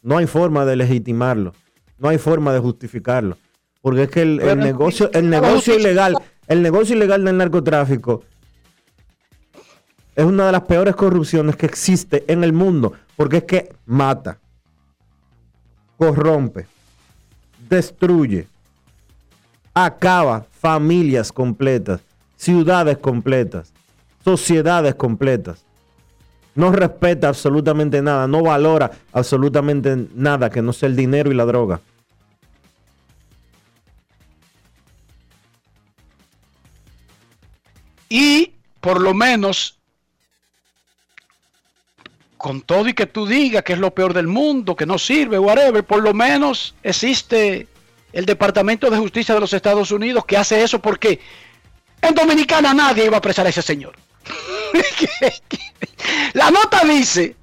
[0.00, 1.54] No hay forma de legitimarlo,
[1.98, 3.36] no hay forma de justificarlo,
[3.82, 6.14] porque es que el, negocio, el negocio ilegal,
[6.48, 8.22] el negocio ilegal del narcotráfico
[10.14, 14.38] es una de las peores corrupciones que existe en el mundo, porque es que mata,
[15.98, 16.66] corrompe,
[17.68, 18.46] destruye,
[19.72, 22.00] acaba familias completas,
[22.36, 23.72] ciudades completas,
[24.22, 25.64] sociedades completas.
[26.54, 31.44] No respeta absolutamente nada, no valora absolutamente nada que no sea el dinero y la
[31.44, 31.80] droga.
[38.08, 39.78] Y por lo menos
[42.36, 45.38] con todo y que tú digas que es lo peor del mundo, que no sirve,
[45.38, 47.66] whatever, por lo menos existe
[48.12, 51.20] el Departamento de Justicia de los Estados Unidos que hace eso porque
[52.02, 53.94] en Dominicana nadie iba a apresar a ese señor.
[56.34, 57.34] La nota dice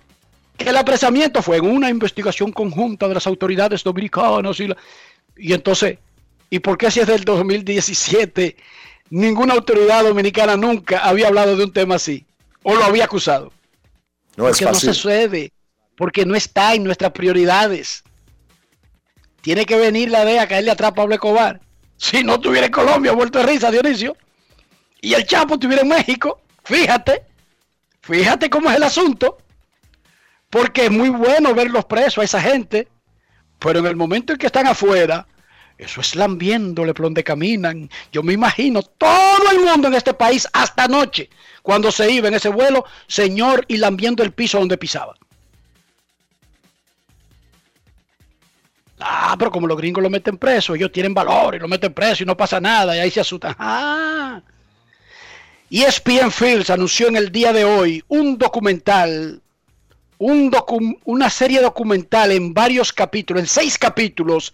[0.57, 4.78] que el apresamiento fue en una investigación conjunta de las autoridades dominicanas y, la-
[5.36, 5.97] y entonces,
[6.49, 8.55] ¿y por qué si es del 2017
[9.12, 12.26] ninguna autoridad dominicana nunca había hablado de un tema así
[12.64, 13.51] o lo había acusado?
[14.36, 14.89] No es porque no fácil.
[14.89, 15.53] se sucede,
[15.95, 18.03] porque no está en nuestras prioridades.
[19.41, 21.62] tiene que venir la DEA a caerle atrás a Pablo Escobar.
[21.97, 24.16] Si no tuviera en Colombia, vuelto de risa, Dionisio.
[25.01, 26.41] Y el Chapo estuviera en México.
[26.64, 27.24] Fíjate,
[28.01, 29.38] fíjate cómo es el asunto.
[30.49, 32.88] Porque es muy bueno verlos presos a esa gente.
[33.59, 35.28] Pero en el momento en que están afuera,
[35.82, 37.90] eso es lambiéndole por donde caminan.
[38.12, 41.28] Yo me imagino todo el mundo en este país hasta anoche,
[41.64, 45.16] cuando se iba en ese vuelo, señor, y lambiendo el piso donde pisaba.
[49.00, 52.22] Ah, pero como los gringos lo meten preso, ellos tienen valor y lo meten preso
[52.22, 53.56] y no pasa nada, y ahí se asustan.
[53.58, 54.40] Ah.
[55.72, 59.42] ESPN Fields anunció en el día de hoy un documental,
[60.20, 60.52] un
[61.06, 64.54] una serie documental en varios capítulos, en seis capítulos,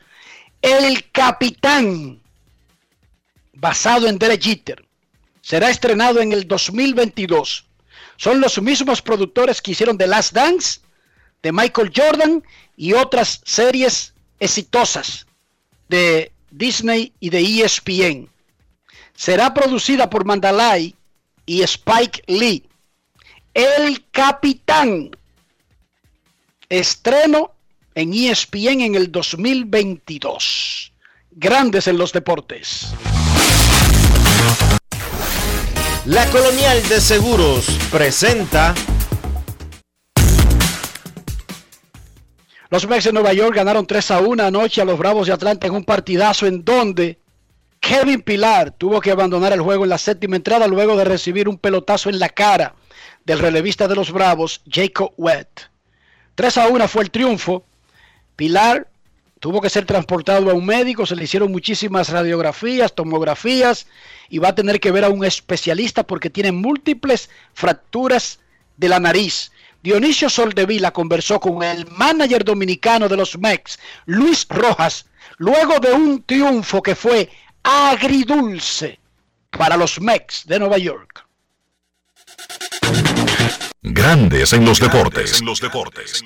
[0.67, 2.21] El Capitán,
[3.53, 4.85] basado en Derek Jeter.
[5.41, 7.65] Será estrenado en el 2022.
[8.17, 10.81] Son los mismos productores que hicieron The Last Dance,
[11.41, 12.43] de Michael Jordan
[12.75, 15.25] y otras series exitosas
[15.87, 18.29] de Disney y de ESPN.
[19.15, 20.93] Será producida por Mandalay
[21.45, 22.67] y Spike Lee.
[23.53, 25.11] El Capitán.
[26.67, 27.53] Estreno
[27.97, 30.93] en ESPN en el 2022.
[31.31, 32.93] Grandes en los deportes.
[36.05, 38.75] La Colonial de Seguros presenta
[42.69, 45.65] Los Mets de Nueva York ganaron 3 a 1 anoche a los Bravos de Atlanta
[45.65, 47.19] en un partidazo en donde
[47.79, 51.57] Kevin Pilar tuvo que abandonar el juego en la séptima entrada luego de recibir un
[51.57, 52.75] pelotazo en la cara
[53.25, 55.71] del relevista de los Bravos, Jacob Wett.
[56.35, 57.65] 3 a 1 fue el triunfo.
[58.37, 58.87] Pilar
[59.39, 63.87] tuvo que ser transportado a un médico, se le hicieron muchísimas radiografías, tomografías
[64.29, 68.39] y va a tener que ver a un especialista porque tiene múltiples fracturas
[68.77, 69.51] de la nariz.
[69.81, 75.07] Dionisio Soldevila conversó con el manager dominicano de los Mex, Luis Rojas,
[75.37, 77.29] luego de un triunfo que fue
[77.63, 78.99] agridulce
[79.49, 81.25] para los Mex de Nueva York.
[83.81, 85.41] Grandes en los deportes.
[85.41, 86.23] los deportes.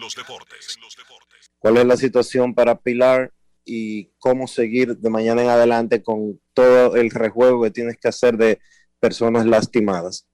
[1.61, 3.31] ¿Cuál es la situación para Pilar
[3.63, 8.35] y cómo seguir de mañana en adelante con todo el rejuego que tienes que hacer
[8.35, 8.59] de
[8.99, 10.27] personas lastimadas?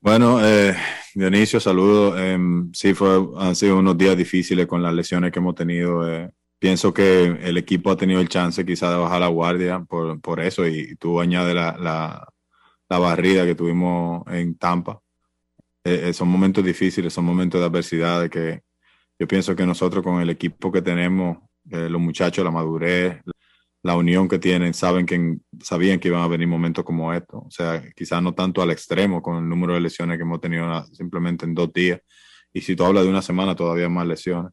[0.00, 0.76] Bueno, eh,
[1.12, 2.16] Dionisio, saludo.
[2.16, 6.08] Em, sí, fue, han sido unos días difíciles con las lesiones que hemos tenido.
[6.08, 6.30] Eh.
[6.60, 10.38] pienso que el equipo ha tenido el chance quizá de bajar la guardia por, por
[10.38, 12.28] eso y, tú añades la, la,
[12.88, 15.00] la, barrida que tuvimos en Tampa.
[15.82, 18.62] Eh, son momentos difíciles, son momentos de adversidad que
[19.18, 23.20] yo pienso que nosotros con el equipo que tenemos, los muchachos, la madurez,
[23.82, 27.42] la unión que tienen, saben que sabían que iban a venir momentos como estos.
[27.44, 30.84] O sea, quizás no tanto al extremo con el número de lesiones que hemos tenido
[30.92, 32.00] simplemente en dos días.
[32.52, 34.52] Y si tú hablas de una semana, todavía más lesiones.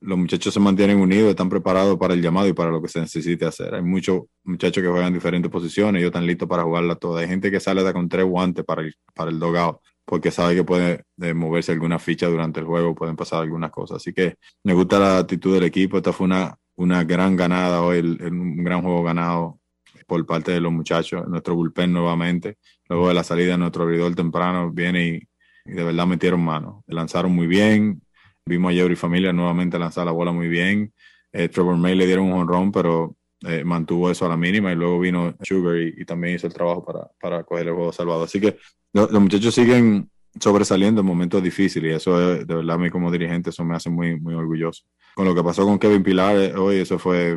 [0.00, 3.00] Los muchachos se mantienen unidos, están preparados para el llamado y para lo que se
[3.00, 3.74] necesite hacer.
[3.74, 7.22] Hay muchos muchachos que juegan en diferentes posiciones, ellos están listos para jugarla toda.
[7.22, 10.64] Hay gente que sale con tres guantes para el, para el dogout porque sabe que
[10.64, 13.98] puede eh, moverse alguna ficha durante el juego, pueden pasar algunas cosas.
[13.98, 15.98] Así que me gusta la actitud del equipo.
[15.98, 19.58] Esta fue una una gran ganada hoy, un gran juego ganado
[20.06, 22.58] por parte de los muchachos, nuestro bullpen nuevamente.
[22.88, 25.28] Luego de la salida de nuestro abridor temprano, viene y,
[25.64, 26.84] de verdad metieron mano.
[26.86, 28.00] Lanzaron muy bien.
[28.44, 30.92] Vimos a Jerry Familia nuevamente lanzar la bola muy bien.
[31.32, 34.70] Eh, Trevor May le dieron un honrón, pero eh, mantuvo eso a la mínima.
[34.70, 38.22] Y luego vino Sugar y, también hizo el trabajo para, para coger el juego salvado.
[38.22, 38.58] Así que
[38.96, 43.50] los muchachos siguen sobresaliendo en momentos difíciles y eso de verdad a mí como dirigente
[43.50, 44.84] eso me hace muy, muy orgulloso.
[45.14, 47.34] Con lo que pasó con Kevin Pilar eh, hoy, eso fue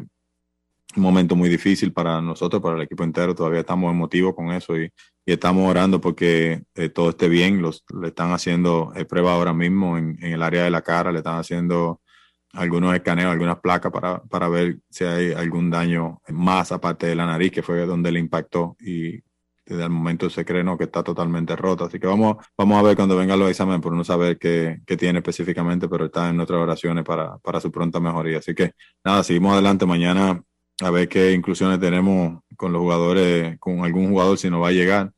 [0.95, 4.77] un momento muy difícil para nosotros, para el equipo entero, todavía estamos emotivos con eso
[4.77, 4.91] y,
[5.25, 9.53] y estamos orando porque eh, todo esté bien, los, le están haciendo eh, pruebas ahora
[9.53, 12.01] mismo en, en, el área de la cara, le están haciendo
[12.53, 17.27] algunos escaneos, algunas placas para, para ver si hay algún daño más aparte de la
[17.27, 19.21] nariz, que fue donde le impactó y
[19.69, 20.77] desde el momento se cree ¿no?
[20.77, 21.85] que está totalmente roto.
[21.85, 24.97] Así que vamos, vamos a ver cuando vengan los exámenes por no saber qué, qué,
[24.97, 28.39] tiene específicamente, pero está en nuestras oraciones para, para su pronta mejoría.
[28.39, 30.41] Así que nada, seguimos adelante mañana
[30.81, 34.71] a ver qué inclusiones tenemos con los jugadores, con algún jugador si nos va a
[34.71, 35.11] llegar.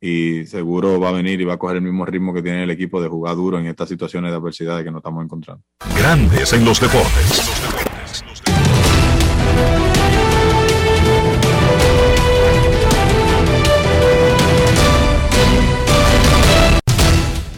[0.00, 2.70] Y seguro va a venir y va a coger el mismo ritmo que tiene el
[2.70, 5.62] equipo de jugar duro en estas situaciones de adversidad que nos estamos encontrando.
[5.96, 7.91] Grandes en los deportes.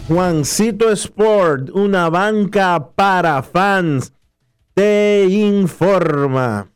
[0.06, 4.12] Juancito Sport, una banca para fans,
[4.74, 6.68] te informa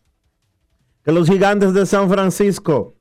[1.04, 2.94] que los gigantes de San Francisco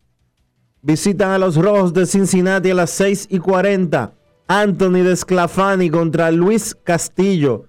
[0.81, 4.13] visitan a los rojos de Cincinnati a las 6 y 40.
[4.49, 7.65] Anthony Desclafani contra Luis Castillo.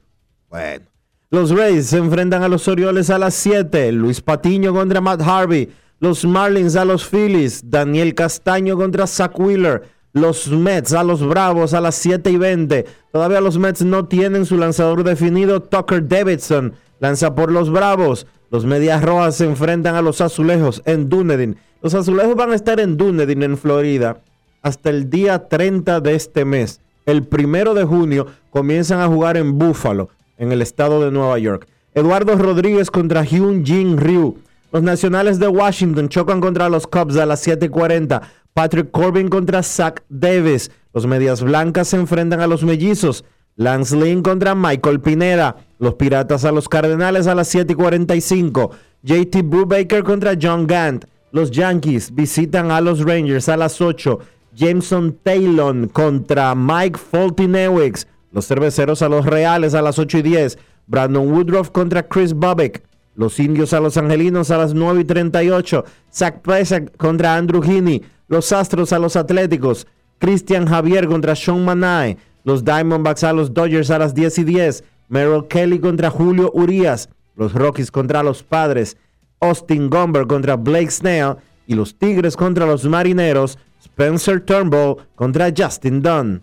[0.48, 0.86] Bueno,
[1.30, 3.92] Los Rays se enfrentan a los Orioles a las 7.
[3.92, 5.68] Luis Patiño contra Matt Harvey.
[6.00, 7.62] Los Marlins a los Phillies.
[7.64, 9.97] Daniel Castaño contra Zach Wheeler.
[10.12, 12.86] Los Mets a los Bravos a las 7 y 20.
[13.12, 15.62] Todavía los Mets no tienen su lanzador definido.
[15.62, 18.26] Tucker Davidson lanza por los Bravos.
[18.50, 21.56] Los Medias Rojas se enfrentan a los Azulejos en Dunedin.
[21.82, 24.22] Los Azulejos van a estar en Dunedin, en Florida,
[24.62, 26.80] hasta el día 30 de este mes.
[27.06, 31.68] El primero de junio comienzan a jugar en Buffalo, en el estado de Nueva York.
[31.94, 34.38] Eduardo Rodríguez contra Hyun Jin Ryu.
[34.72, 38.22] Los Nacionales de Washington chocan contra los Cubs a las 7:40.
[38.58, 40.72] Patrick Corbin contra Zach Davis.
[40.92, 43.24] Los Medias Blancas se enfrentan a los Mellizos.
[43.54, 45.54] Lance Lynn contra Michael Pineda.
[45.78, 48.72] Los Piratas a los Cardenales a las 7:45.
[49.04, 51.04] JT Brubaker contra John Gant.
[51.30, 54.18] Los Yankees visitan a los Rangers a las 8.
[54.56, 58.08] Jameson Taylor contra Mike Foltynewicz.
[58.32, 60.58] Los Cerveceros a los Reales a las 8 y 10.
[60.88, 62.82] Brandon Woodruff contra Chris Bobek.
[63.14, 65.84] Los Indios a los Angelinos a las 9 y 38.
[66.12, 68.02] Zach Plesac contra Andrew Heaney.
[68.28, 69.86] Los Astros a los Atléticos.
[70.18, 72.18] Christian Javier contra Sean Manai.
[72.44, 74.84] Los Diamondbacks a los Dodgers a las 10 y 10.
[75.08, 77.08] Merrill Kelly contra Julio Urias.
[77.36, 78.96] Los Rockies contra los Padres.
[79.40, 81.36] Austin Gomber contra Blake Snell.
[81.66, 83.58] Y los Tigres contra los Marineros.
[83.82, 86.42] Spencer Turnbull contra Justin Dunn.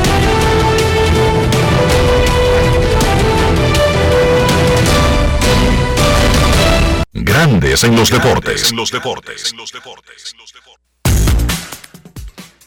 [7.23, 8.71] Grandes en los deportes.
[8.71, 9.53] En los deportes.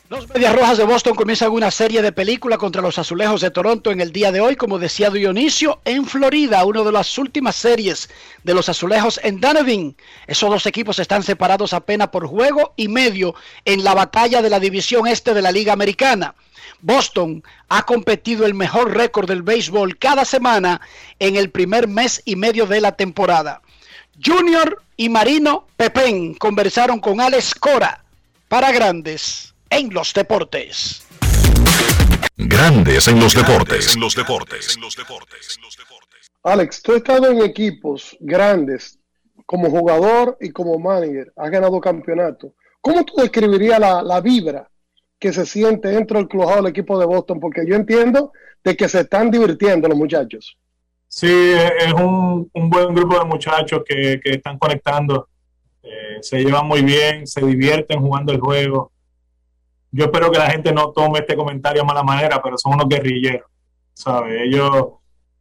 [0.08, 3.90] Los Medias Rojas de Boston comienzan una serie de películas contra los Azulejos de Toronto
[3.90, 8.08] en el día de hoy, como decía Dionisio, en Florida, una de las últimas series
[8.44, 9.96] de los Azulejos en Dunedin.
[10.28, 13.34] Esos dos equipos están separados apenas por juego y medio
[13.64, 16.36] en la batalla de la división este de la Liga Americana.
[16.80, 20.80] Boston ha competido el mejor récord del béisbol cada semana
[21.18, 23.62] en el primer mes y medio de la temporada.
[24.22, 28.04] Junior y Marino Pepén conversaron con Alex Cora
[28.48, 31.06] para Grandes en los Deportes.
[32.36, 33.94] Grandes en los deportes.
[33.94, 34.78] En los deportes.
[36.42, 38.98] Alex, tú has estado en equipos grandes
[39.46, 41.32] como jugador y como manager.
[41.36, 42.54] Has ganado campeonato.
[42.80, 44.68] ¿Cómo tú describirías la, la vibra
[45.18, 47.40] que se siente dentro del club del equipo de Boston?
[47.40, 50.58] Porque yo entiendo de que se están divirtiendo los muchachos.
[51.16, 55.28] Sí, es un, un buen grupo de muchachos que, que están conectando.
[55.80, 58.90] Eh, se llevan muy bien, se divierten jugando el juego.
[59.92, 62.88] Yo espero que la gente no tome este comentario a mala manera, pero son unos
[62.88, 63.48] guerrilleros,
[63.92, 64.42] ¿sabes?
[64.42, 64.88] Ellos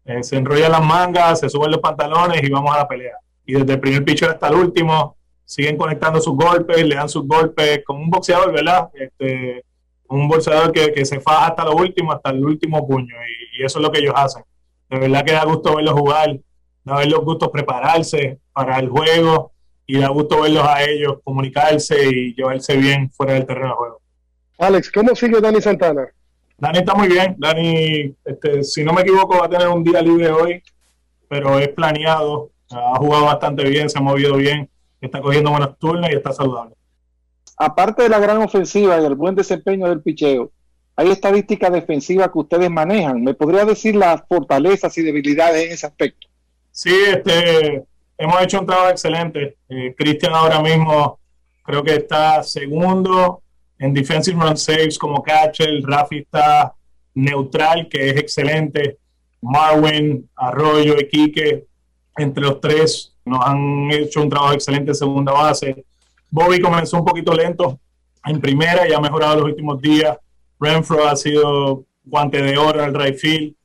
[0.05, 3.17] eh, se enrollan las mangas, se suben los pantalones y vamos a la pelea.
[3.43, 7.25] Y desde el primer pitcher hasta el último, siguen conectando sus golpes, le dan sus
[7.25, 8.89] golpes con un boxeador, ¿verdad?
[8.93, 9.65] Este,
[10.07, 13.15] un boxeador que, que se faja hasta lo último, hasta el último puño.
[13.55, 14.43] Y, y eso es lo que ellos hacen
[14.93, 16.39] de verdad que da gusto verlos jugar,
[16.83, 19.51] da verlos gusto prepararse para el juego
[19.87, 24.01] y da gusto verlos a ellos comunicarse y llevarse bien fuera del terreno de juego.
[24.59, 26.07] Alex, ¿cómo sigue Dani Santana?
[26.59, 27.35] Dani está muy bien.
[27.39, 30.61] Dani, este, si no me equivoco, va a tener un día libre hoy,
[31.27, 32.51] pero es planeado.
[32.69, 34.69] Ha jugado bastante bien, se ha movido bien,
[35.01, 36.75] está cogiendo buenos turnos y está saludable.
[37.57, 40.51] Aparte de la gran ofensiva y el buen desempeño del picheo,
[40.95, 43.23] hay estadísticas defensivas que ustedes manejan.
[43.23, 46.27] ¿Me podría decir las fortalezas y debilidades en ese aspecto?
[46.71, 47.83] Sí, este,
[48.17, 49.57] hemos hecho un trabajo excelente.
[49.69, 51.19] Eh, Cristian ahora mismo
[51.63, 53.41] creo que está segundo
[53.79, 55.81] en defensive run saves como catcher.
[55.83, 56.73] Rafi está
[57.15, 58.97] neutral, que es excelente.
[59.41, 61.65] Marwin, Arroyo y Quique,
[62.15, 65.83] entre los tres, nos han hecho un trabajo excelente en segunda base.
[66.29, 67.79] Bobby comenzó un poquito lento
[68.25, 70.17] en primera y ha mejorado los últimos días.
[70.63, 73.55] Renfro ha sido guante de oro en el right field.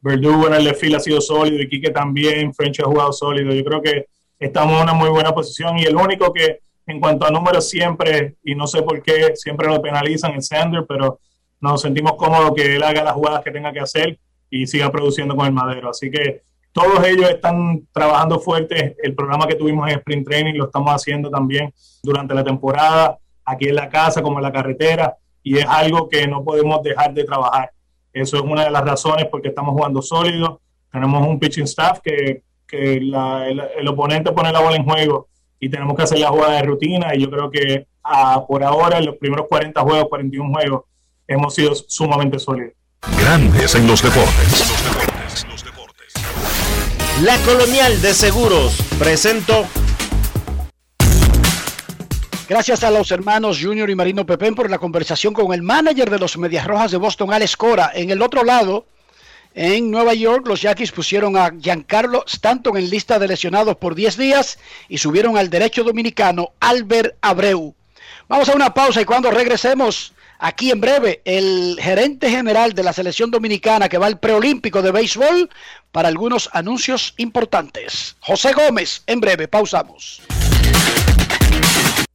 [0.00, 2.54] Verdugo en el left field ha sido sólido y Quique también.
[2.54, 3.52] French ha jugado sólido.
[3.52, 4.06] Yo creo que
[4.38, 8.36] estamos en una muy buena posición y el único que en cuanto a números siempre,
[8.44, 11.18] y no sé por qué, siempre lo penalizan es Sander, pero
[11.60, 14.16] nos sentimos cómodos que él haga las jugadas que tenga que hacer
[14.48, 15.90] y siga produciendo con el madero.
[15.90, 18.94] Así que todos ellos están trabajando fuerte.
[19.02, 21.74] El programa que tuvimos en Sprint Training lo estamos haciendo también
[22.04, 25.16] durante la temporada, aquí en la casa como en la carretera
[25.46, 27.70] y es algo que no podemos dejar de trabajar.
[28.12, 30.60] Eso es una de las razones porque estamos jugando sólido.
[30.90, 35.28] Tenemos un pitching staff que, que la, el, el, oponente pone la bola en juego
[35.60, 37.14] y tenemos que hacer la jugada de rutina.
[37.14, 40.82] Y yo creo que ah, por ahora, en los primeros 40 juegos, 41 juegos,
[41.28, 42.72] hemos sido sumamente sólidos.
[43.16, 44.66] Grandes en los deportes.
[47.22, 49.64] La Colonial de Seguros presentó.
[52.48, 56.20] Gracias a los hermanos Junior y Marino Pepén por la conversación con el manager de
[56.20, 57.90] los Medias Rojas de Boston, Alex Cora.
[57.92, 58.86] En el otro lado,
[59.52, 64.16] en Nueva York, los Yankees pusieron a Giancarlo Stanton en lista de lesionados por 10
[64.16, 67.74] días y subieron al derecho dominicano Albert Abreu.
[68.28, 72.92] Vamos a una pausa y cuando regresemos, aquí en breve, el gerente general de la
[72.92, 75.50] selección dominicana que va al preolímpico de béisbol
[75.90, 78.14] para algunos anuncios importantes.
[78.20, 80.22] José Gómez, en breve, pausamos.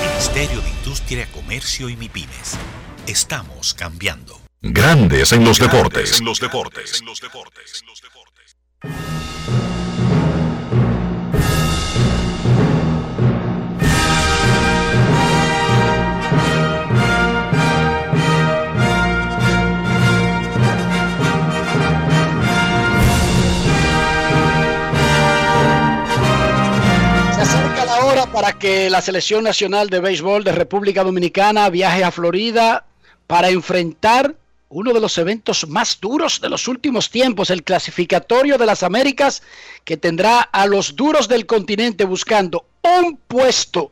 [0.00, 2.58] Ministerio de Industria, Comercio y MIPIMES.
[3.06, 4.40] Estamos cambiando.
[4.60, 6.18] Grandes en los deportes.
[6.18, 7.02] En los deportes.
[7.14, 7.28] Se
[28.38, 32.86] para que la selección nacional de béisbol de República Dominicana viaje a Florida
[33.26, 34.36] para enfrentar
[34.68, 39.42] uno de los eventos más duros de los últimos tiempos, el clasificatorio de las Américas,
[39.84, 42.66] que tendrá a los duros del continente buscando
[43.00, 43.90] un puesto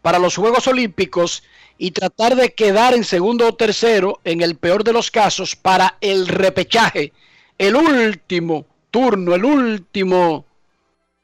[0.00, 1.42] para los Juegos Olímpicos
[1.76, 5.96] y tratar de quedar en segundo o tercero, en el peor de los casos, para
[6.00, 7.12] el repechaje,
[7.58, 10.46] el último turno, el último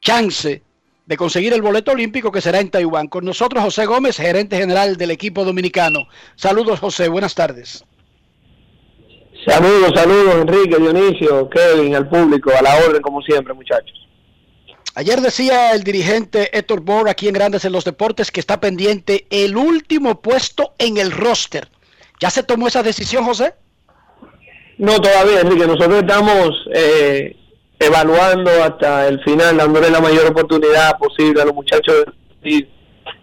[0.00, 0.64] chance
[1.08, 3.08] de conseguir el boleto olímpico que será en Taiwán.
[3.08, 6.06] Con nosotros José Gómez, gerente general del equipo dominicano.
[6.36, 7.82] Saludos José, buenas tardes.
[9.46, 14.06] Saludos, saludos Enrique, Dionisio, Kevin, al público, a la orden como siempre muchachos.
[14.96, 19.26] Ayer decía el dirigente Héctor Bohr aquí en Grandes en los Deportes que está pendiente
[19.30, 21.68] el último puesto en el roster.
[22.20, 23.54] ¿Ya se tomó esa decisión, José?
[24.76, 25.66] No, todavía, Enrique.
[25.66, 27.34] Nosotros estamos eh,
[27.78, 32.04] evaluando hasta el final, dándole la mayor oportunidad posible a los muchachos,
[32.42, 32.66] y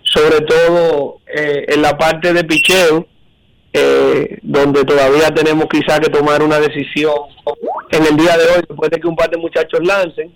[0.04, 3.06] sobre todo eh, en la parte de picheo,
[3.74, 7.14] eh, donde todavía tenemos quizá que tomar una decisión
[7.92, 10.34] en el día de hoy, después de que un par de muchachos lancen.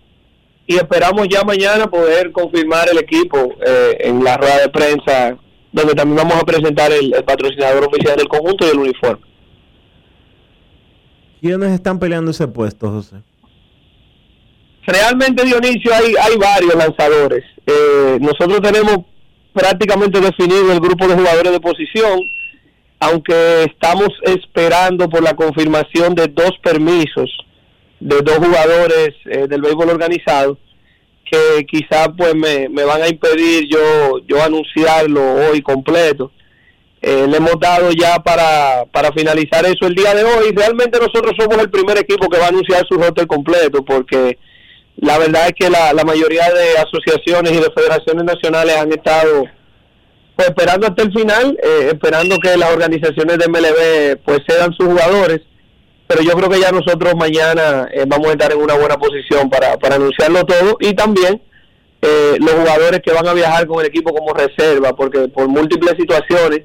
[0.68, 5.38] Y esperamos ya mañana poder confirmar el equipo eh, en la rueda de prensa,
[5.72, 9.26] donde también vamos a presentar el, el patrocinador oficial del conjunto y el uniforme.
[11.42, 13.16] ¿Quiénes están peleando ese puesto, José?
[14.92, 17.44] Realmente, Dionisio, hay, hay varios lanzadores.
[17.66, 19.06] Eh, nosotros tenemos
[19.54, 22.20] prácticamente definido el grupo de jugadores de posición
[23.00, 27.30] aunque estamos esperando por la confirmación de dos permisos
[28.00, 30.58] de dos jugadores eh, del béisbol organizado,
[31.30, 36.32] que quizás pues me, van a impedir yo, yo anunciarlo hoy completo.
[37.02, 40.52] Eh, le hemos dado ya para, para finalizar eso el día de hoy.
[40.54, 44.38] Realmente nosotros somos el primer equipo que va a anunciar su roster completo porque
[45.02, 49.46] la verdad es que la, mayoría de asociaciones y de federaciones nacionales han estado
[50.36, 54.88] pues, esperando hasta el final, eh, esperando que las organizaciones de MLB pues cedan sus
[54.88, 55.42] jugadores.
[56.08, 59.50] Pero yo creo que ya nosotros mañana eh, vamos a estar en una buena posición
[59.50, 61.42] para, para anunciarlo todo y también
[62.02, 66.62] los jugadores que van a viajar con el equipo como reserva, porque por múltiples situaciones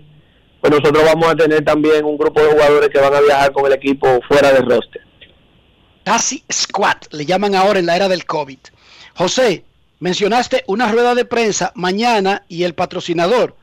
[0.64, 3.66] pues nosotros vamos a tener también un grupo de jugadores que van a viajar con
[3.66, 5.03] el equipo fuera del roster.
[6.05, 8.59] Casi squad, le llaman ahora en la era del COVID.
[9.14, 9.64] José,
[10.00, 13.57] mencionaste una rueda de prensa mañana y el patrocinador.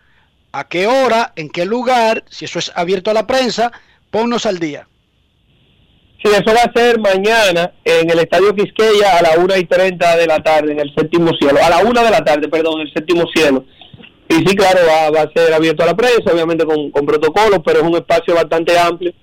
[0.51, 1.33] ¿A qué hora?
[1.35, 2.23] ¿En qué lugar?
[2.29, 3.71] Si eso es abierto a la prensa,
[4.09, 4.87] ponnos al día.
[6.23, 10.17] Sí, eso va a ser mañana en el Estadio Quisqueya a la 1 y 30
[10.17, 11.59] de la tarde, en el séptimo cielo.
[11.63, 13.65] A la 1 de la tarde, perdón, en el séptimo cielo.
[14.29, 17.85] Y sí, claro, va, a ser abierto a la prensa, obviamente con, protocolos, pero es
[17.85, 19.13] un espacio bastante amplio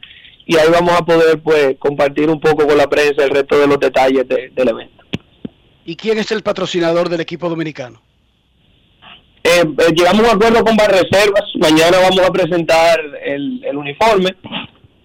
[0.49, 3.67] y ahí vamos a poder pues compartir un poco con la prensa el resto de
[3.67, 5.05] los detalles del evento.
[5.85, 8.01] ¿Y quién es el patrocinador del equipo dominicano?
[9.45, 14.35] Eh, eh, llegamos a un acuerdo con Barreservas, mañana vamos a presentar el, uniforme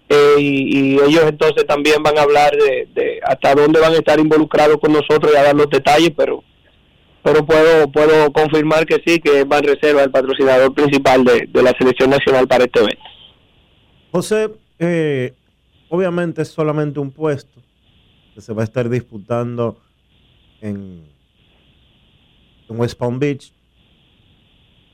[0.08, 4.18] eh, y, ellos entonces también van a hablar de, de, hasta dónde van a estar
[4.18, 6.42] involucrados con nosotros y a dar los detalles, pero
[7.22, 12.10] pero puedo puedo confirmar que sí, que Van Reserva el patrocinador principal de, la selección
[12.10, 13.02] nacional para este evento.
[14.10, 15.34] José, eh,
[15.88, 17.60] obviamente es solamente un puesto
[18.34, 19.78] que se va a estar disputando
[20.60, 21.12] en,
[22.68, 23.52] West Palm Beach.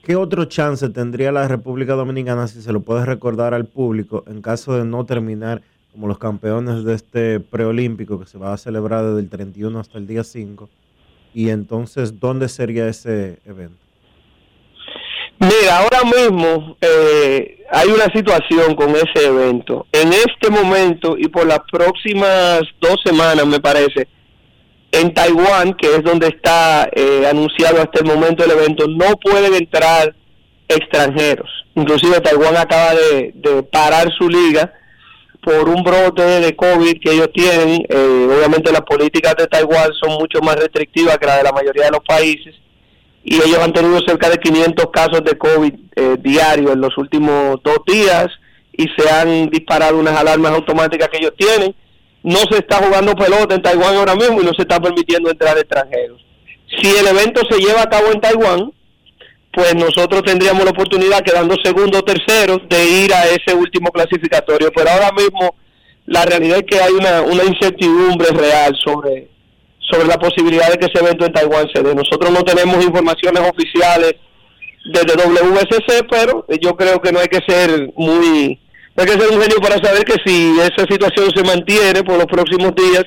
[0.03, 4.43] ¿Qué otro chance tendría la República Dominicana si se lo puede recordar al público en
[4.43, 5.63] caso de no terminar
[5.93, 9.99] como los campeones de este preolímpico que se va a celebrar desde el 31 hasta
[9.99, 10.69] el día 5?
[11.33, 13.90] y entonces, ¿dónde sería ese evento?
[15.41, 19.87] Mira, ahora mismo eh, hay una situación con ese evento.
[19.91, 24.07] En este momento y por las próximas dos semanas, me parece,
[24.93, 29.55] en Taiwán, que es donde está eh, anunciado hasta el momento el evento, no pueden
[29.55, 30.15] entrar
[30.69, 31.49] extranjeros.
[31.75, 34.75] Inclusive Taiwán acaba de parar su liga
[35.43, 37.87] por un brote de COVID que ellos tienen.
[37.89, 41.85] Eh, obviamente las políticas de Taiwán son mucho más restrictivas que las de la mayoría
[41.85, 42.55] de los países
[43.23, 47.63] y ellos han tenido cerca de 500 casos de COVID eh, diarios en los últimos
[47.63, 48.29] dos días
[48.73, 51.75] y se han disparado unas alarmas automáticas que ellos tienen.
[52.23, 55.57] No se está jugando pelota en Taiwán ahora mismo y no se está permitiendo entrar
[55.59, 56.25] extranjeros.
[56.79, 58.73] Si el evento se lleva a cabo en Taiwán,
[59.53, 64.71] pues nosotros tendríamos la oportunidad, quedando segundo o tercero, de ir a ese último clasificatorio.
[64.75, 65.57] Pero ahora mismo
[66.07, 69.29] la realidad es que hay una, una incertidumbre real sobre,
[69.91, 71.95] sobre la posibilidad de que ese evento en Taiwán se dé.
[71.95, 74.15] Nosotros no tenemos informaciones oficiales
[74.85, 78.59] desde WSC, pero yo creo que no hay que ser muy,
[78.97, 82.17] no hay que ser un genio para saber que si esa situación se mantiene por
[82.17, 83.05] los próximos días,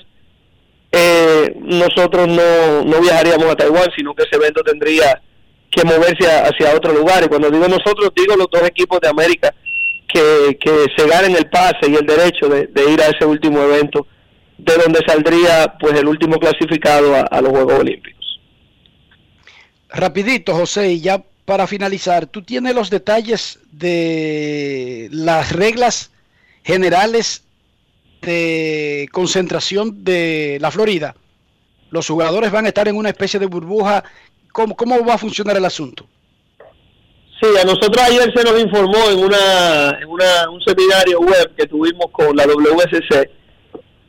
[0.91, 5.21] eh, nosotros no, no viajaríamos a Taiwán, sino que ese evento tendría
[5.71, 7.23] que moverse hacia otro lugar.
[7.23, 9.53] Y cuando digo nosotros, digo los dos equipos de América
[10.07, 14.05] que, que se ganen el pase y el derecho de, ir a ese último evento,
[14.63, 18.39] de donde saldría pues el último clasificado a, los Juegos Olímpicos.
[19.89, 26.11] Rapidito, José, y ya para finalizar, ¿tú tienes los detalles de las reglas
[26.63, 27.43] generales
[28.21, 31.15] de concentración de la Florida?
[31.89, 34.03] Los jugadores van a estar en una especie de burbuja
[34.53, 36.05] ¿Cómo, ¿Cómo va a funcionar el asunto?
[37.41, 41.65] Sí, a nosotros ayer se nos informó en, una, en una, un seminario web que
[41.65, 43.29] tuvimos con la WSC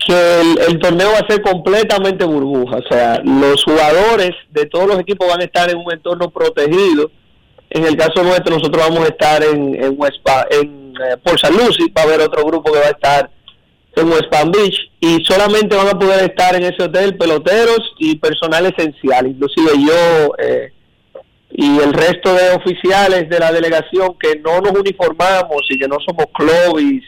[0.07, 2.76] que el, torneo va a ser completamente burbuja.
[2.76, 7.11] O sea, los jugadores de todos los equipos van a estar en un entorno protegido.
[7.70, 10.18] En el caso nuestro, nosotros vamos a estar en, en, West
[10.50, 11.50] en eh, St.
[11.52, 13.30] Lucie, va a otro grupo que va a estar
[13.96, 18.16] en West Palm Beach y solamente van a poder estar en ese hotel peloteros y
[18.16, 20.72] personal esencial, inclusive yo eh,
[21.57, 25.98] y el resto de oficiales de la delegación que no nos uniformamos y que no
[26.05, 27.02] somos clubes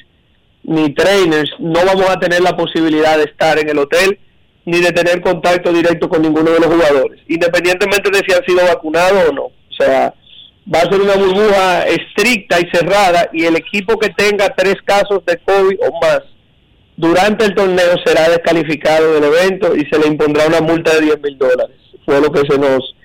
[0.67, 4.19] ni trainers, no vamos a tener la posibilidad de estar en el hotel
[4.65, 8.67] ni de tener contacto directo con ninguno de los jugadores, independientemente de si han sido
[8.67, 9.45] vacunados o no.
[9.45, 10.13] O sea,
[10.73, 15.25] va a ser una burbuja estricta y cerrada y el equipo que tenga tres casos
[15.25, 16.23] de COVID o más
[16.97, 21.23] durante el torneo será descalificado del evento y se le impondrá una multa de 10
[21.23, 21.77] mil dólares.
[22.05, 22.97] Fue lo que se nos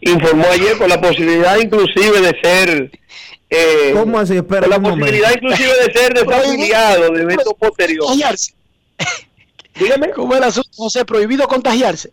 [0.00, 2.90] informó ayer con la posibilidad inclusive de ser
[3.50, 4.36] eh, ¿Cómo así?
[4.36, 5.06] Espera la un momento.
[5.06, 8.08] posibilidad inclusive de ser desafiliado de eventos posteriores.
[8.08, 8.54] Contagiarse.
[9.74, 10.10] Dígame.
[10.10, 10.70] ¿Cómo el asunto?
[10.76, 12.12] José, prohibido contagiarse.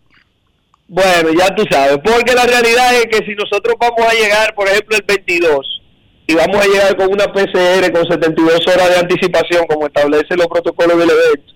[0.88, 4.70] Bueno, ya tú sabes, porque la realidad es que si nosotros vamos a llegar, por
[4.70, 5.82] ejemplo, el 22
[6.28, 10.48] y vamos a llegar con una PCR con 72 horas de anticipación, como establecen los
[10.48, 11.54] protocolos del evento,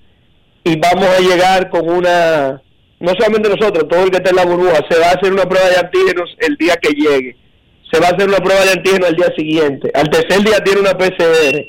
[0.65, 2.61] y vamos a llegar con una,
[2.99, 5.47] no solamente nosotros, todo el que esté en la burbuja, se va a hacer una
[5.47, 7.37] prueba de antígenos el día que llegue,
[7.91, 10.79] se va a hacer una prueba de antígenos el día siguiente, al tercer día tiene
[10.81, 11.65] una PCR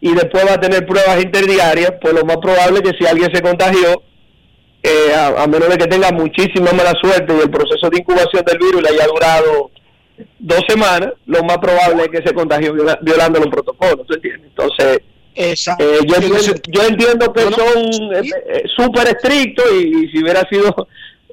[0.00, 3.34] y después va a tener pruebas interdiarias, pues lo más probable es que si alguien
[3.34, 4.02] se contagió,
[4.82, 8.44] eh, a, a menos de que tenga muchísima mala suerte y el proceso de incubación
[8.44, 9.70] del virus le haya durado
[10.38, 14.48] dos semanas, lo más probable es que se contagió viola- violando los protocolos, ¿tú entiendes?
[14.50, 15.00] Entonces,
[15.78, 16.38] eh, yo, entiendo,
[16.68, 20.88] yo entiendo que son eh, eh, súper estrictos y, y si hubiera sido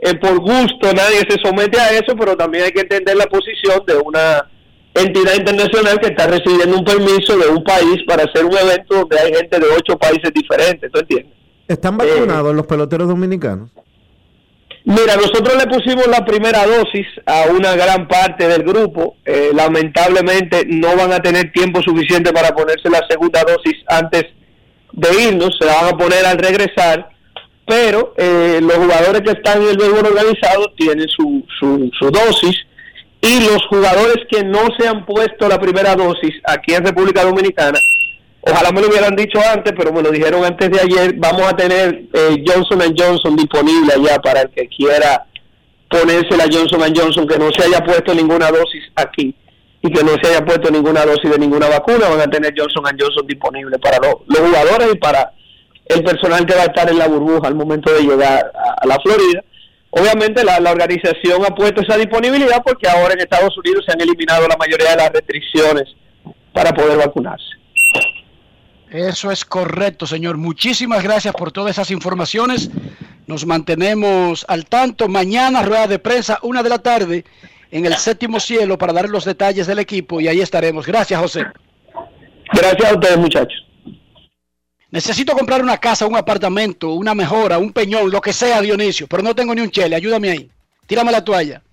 [0.06, 3.84] eh, por gusto nadie se somete a eso, pero también hay que entender la posición
[3.86, 4.49] de una
[4.93, 9.20] entidad internacional que está recibiendo un permiso de un país para hacer un evento donde
[9.20, 11.34] hay gente de ocho países diferentes, ¿tú entiendes?
[11.68, 13.70] ¿Están vacunados los peloteros dominicanos?
[14.86, 19.16] Mira, nosotros le pusimos la primera dosis a una gran parte del grupo.
[19.24, 24.26] Eh, lamentablemente no van a tener tiempo suficiente para ponerse la segunda dosis antes
[24.91, 25.56] de irnos.
[25.58, 27.12] Se la van a poner al regresar.
[27.66, 32.55] Pero eh, los jugadores que están en el béisbol organizado tienen su, su, dosis.
[33.22, 37.80] Y los jugadores que no se han puesto la primera dosis aquí en República Dominicana,
[38.41, 41.55] ojalá me lo hubieran dicho antes, pero me lo dijeron antes de ayer, vamos a
[41.55, 45.26] tener eh, Johnson Johnson disponible allá para el que quiera
[45.89, 49.34] ponerse la Johnson Johnson, que no se haya puesto ninguna dosis aquí
[49.82, 52.84] y que no se haya puesto ninguna dosis de ninguna vacuna, van a tener Johnson
[52.99, 55.32] Johnson disponible para lo- los jugadores y para
[55.86, 58.88] el personal que va a estar en la burbuja al momento de llegar a, a
[58.88, 59.44] la Florida.
[59.92, 64.02] Obviamente la, la organización ha puesto esa disponibilidad porque ahora en Estados Unidos se han
[64.02, 65.84] eliminado la mayoría de las restricciones
[66.52, 67.46] para poder vacunarse.
[68.90, 70.38] Eso es correcto, señor.
[70.38, 72.70] Muchísimas gracias por todas esas informaciones.
[73.26, 75.08] Nos mantenemos al tanto.
[75.08, 77.26] Mañana, rueda de prensa, una de la tarde,
[77.72, 80.86] en el séptimo cielo, para dar los detalles del equipo y ahí estaremos.
[80.86, 81.44] Gracias, José.
[82.54, 83.66] Gracias a ustedes, muchachos.
[84.94, 89.24] Necesito comprar una casa, un apartamento, una mejora, un peñón, lo que sea, Dionisio, pero
[89.24, 89.96] no tengo ni un chele.
[89.96, 90.52] Ayúdame ahí.
[90.86, 91.64] Tírame la toalla.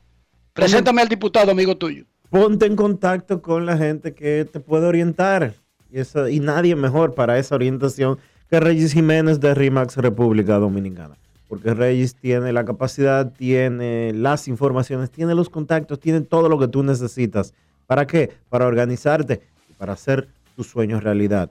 [0.55, 2.07] Preséntame al diputado, amigo tuyo.
[2.31, 5.53] Ponte en contacto con la gente que te puede orientar.
[5.93, 8.19] Y, eso, y nadie mejor para esa orientación
[8.49, 11.19] que Regis Jiménez de RIMAX República Dominicana.
[11.47, 16.69] Porque Regis tiene la capacidad, tiene las informaciones, tiene los contactos, tiene todo lo que
[16.69, 17.53] tú necesitas.
[17.87, 18.31] ¿Para qué?
[18.49, 21.51] Para organizarte y para hacer tus sueños realidad.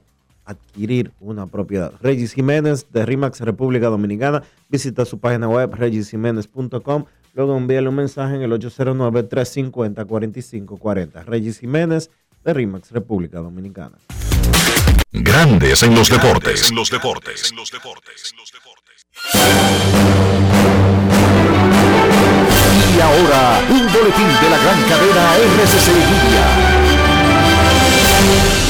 [0.50, 1.92] Adquirir una propiedad.
[2.02, 4.42] Regis Jiménez de RIMAX República Dominicana.
[4.68, 7.04] Visita su página web regisjiménez.com.
[7.34, 11.24] Luego envíale un mensaje en el 809-350-4540.
[11.24, 12.10] Regis Jiménez
[12.44, 13.96] de RIMAX República Dominicana.
[15.12, 16.68] Grandes en los deportes.
[16.68, 17.54] En los deportes.
[22.96, 26.44] Y ahora, un boletín de la gran cadena RCC Media.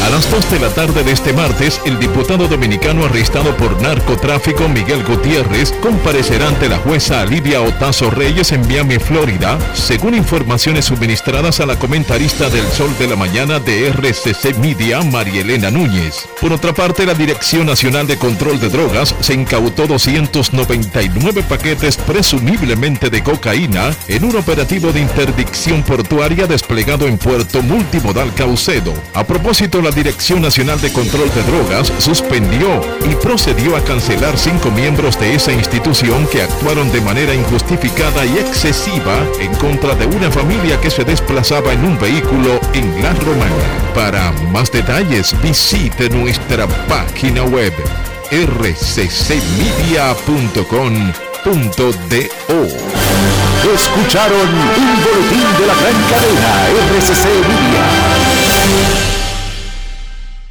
[0.03, 4.67] A las 2 de la tarde de este martes, el diputado dominicano arrestado por narcotráfico
[4.67, 11.61] Miguel Gutiérrez comparecerá ante la jueza Lidia Otazo Reyes en Miami, Florida, según informaciones suministradas
[11.61, 16.27] a la comentarista del Sol de la Mañana de RCC Media, María Elena Núñez.
[16.41, 23.11] Por otra parte, la Dirección Nacional de Control de Drogas se incautó 299 paquetes presumiblemente
[23.11, 28.95] de cocaína en un operativo de interdicción portuaria desplegado en Puerto Multimodal Caucedo.
[29.13, 32.81] A propósito, la Dirección Nacional de Control de Drogas suspendió
[33.11, 38.39] y procedió a cancelar cinco miembros de esa institución que actuaron de manera injustificada y
[38.39, 43.55] excesiva en contra de una familia que se desplazaba en un vehículo en La Romana.
[43.95, 47.73] Para más detalles, visite nuestra página web
[48.31, 49.41] rccmedia.com.do.
[53.75, 56.51] Escucharon un boletín de la gran cadena
[56.97, 59.10] RCC Media.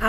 [0.02, 0.09] a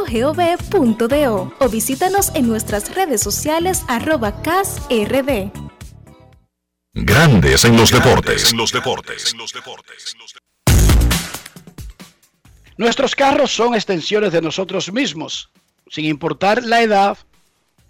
[1.58, 5.50] o visítanos en nuestras redes sociales arroba casrd.
[6.92, 8.52] Grandes en los deportes.
[8.52, 9.34] En los deportes.
[12.76, 15.48] Nuestros carros son extensiones de nosotros mismos,
[15.88, 17.18] sin importar la edad,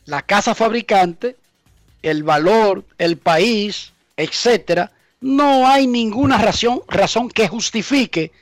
[0.05, 1.37] la casa fabricante,
[2.03, 4.93] el valor, el país, etcétera.
[5.21, 8.33] No hay ninguna razón, razón que justifique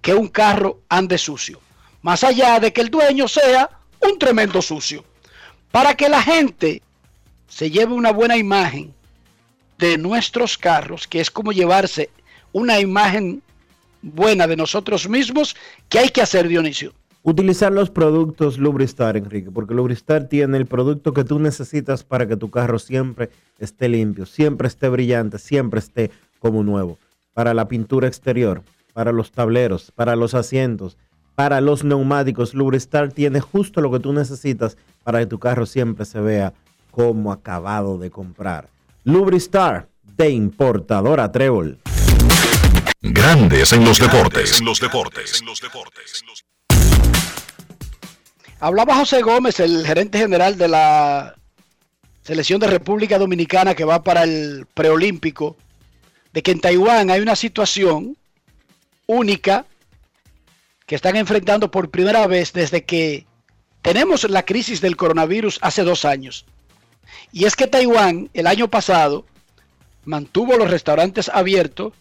[0.00, 1.60] que un carro ande sucio.
[2.02, 5.04] Más allá de que el dueño sea un tremendo sucio.
[5.70, 6.82] Para que la gente
[7.48, 8.92] se lleve una buena imagen
[9.78, 12.10] de nuestros carros, que es como llevarse
[12.52, 13.42] una imagen
[14.02, 15.56] buena de nosotros mismos,
[15.88, 16.92] ¿qué hay que hacer, Dionisio?
[17.24, 22.36] Utilizar los productos Lubristar, Enrique, porque Lubristar tiene el producto que tú necesitas para que
[22.36, 26.10] tu carro siempre esté limpio, siempre esté brillante, siempre esté
[26.40, 26.98] como nuevo.
[27.32, 28.62] Para la pintura exterior,
[28.92, 30.96] para los tableros, para los asientos,
[31.36, 36.04] para los neumáticos, Lubristar tiene justo lo que tú necesitas para que tu carro siempre
[36.04, 36.52] se vea
[36.90, 38.68] como acabado de comprar.
[39.04, 41.78] Lubristar, de importadora Trébol.
[43.00, 44.58] Grandes en los deportes.
[44.58, 45.42] En los deportes.
[48.62, 51.34] Hablaba José Gómez, el gerente general de la
[52.22, 55.56] selección de República Dominicana que va para el preolímpico,
[56.32, 58.16] de que en Taiwán hay una situación
[59.08, 59.66] única
[60.86, 63.26] que están enfrentando por primera vez desde que
[63.82, 66.46] tenemos la crisis del coronavirus hace dos años.
[67.32, 69.26] Y es que Taiwán el año pasado
[70.04, 71.94] mantuvo los restaurantes abiertos,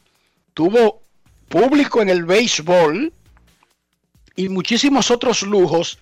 [0.53, 1.01] tuvo
[1.49, 3.12] público en el béisbol
[4.36, 5.97] y muchísimos otros lujos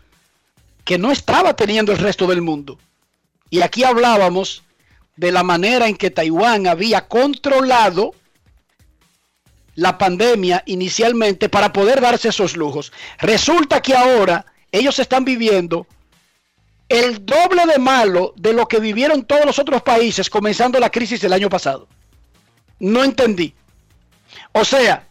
[0.89, 2.79] que no estaba teniendo el resto del mundo.
[3.51, 4.63] Y aquí hablábamos
[5.17, 8.15] de la manera en que Taiwán había controlado
[9.75, 12.91] la pandemia inicialmente para poder darse esos lujos.
[13.19, 15.85] Resulta que ahora ellos están viviendo
[16.87, 21.21] el doble de malo de lo que vivieron todos los otros países comenzando la crisis
[21.21, 21.87] del año pasado.
[22.79, 23.53] No entendí.
[24.53, 25.07] O sea,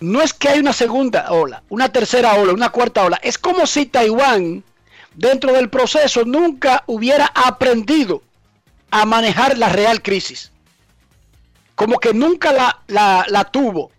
[0.00, 3.20] no es que hay una segunda ola, una tercera ola, una cuarta ola.
[3.22, 4.64] Es como si Taiwán,
[5.14, 8.22] dentro del proceso, nunca hubiera aprendido
[8.90, 10.50] a manejar la real crisis.
[11.74, 12.52] Como que nunca
[12.88, 13.90] la, la, tuvo.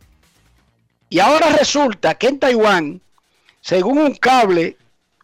[1.09, 3.01] Y ahora resulta que en Taiwán,
[3.61, 4.77] según un cable,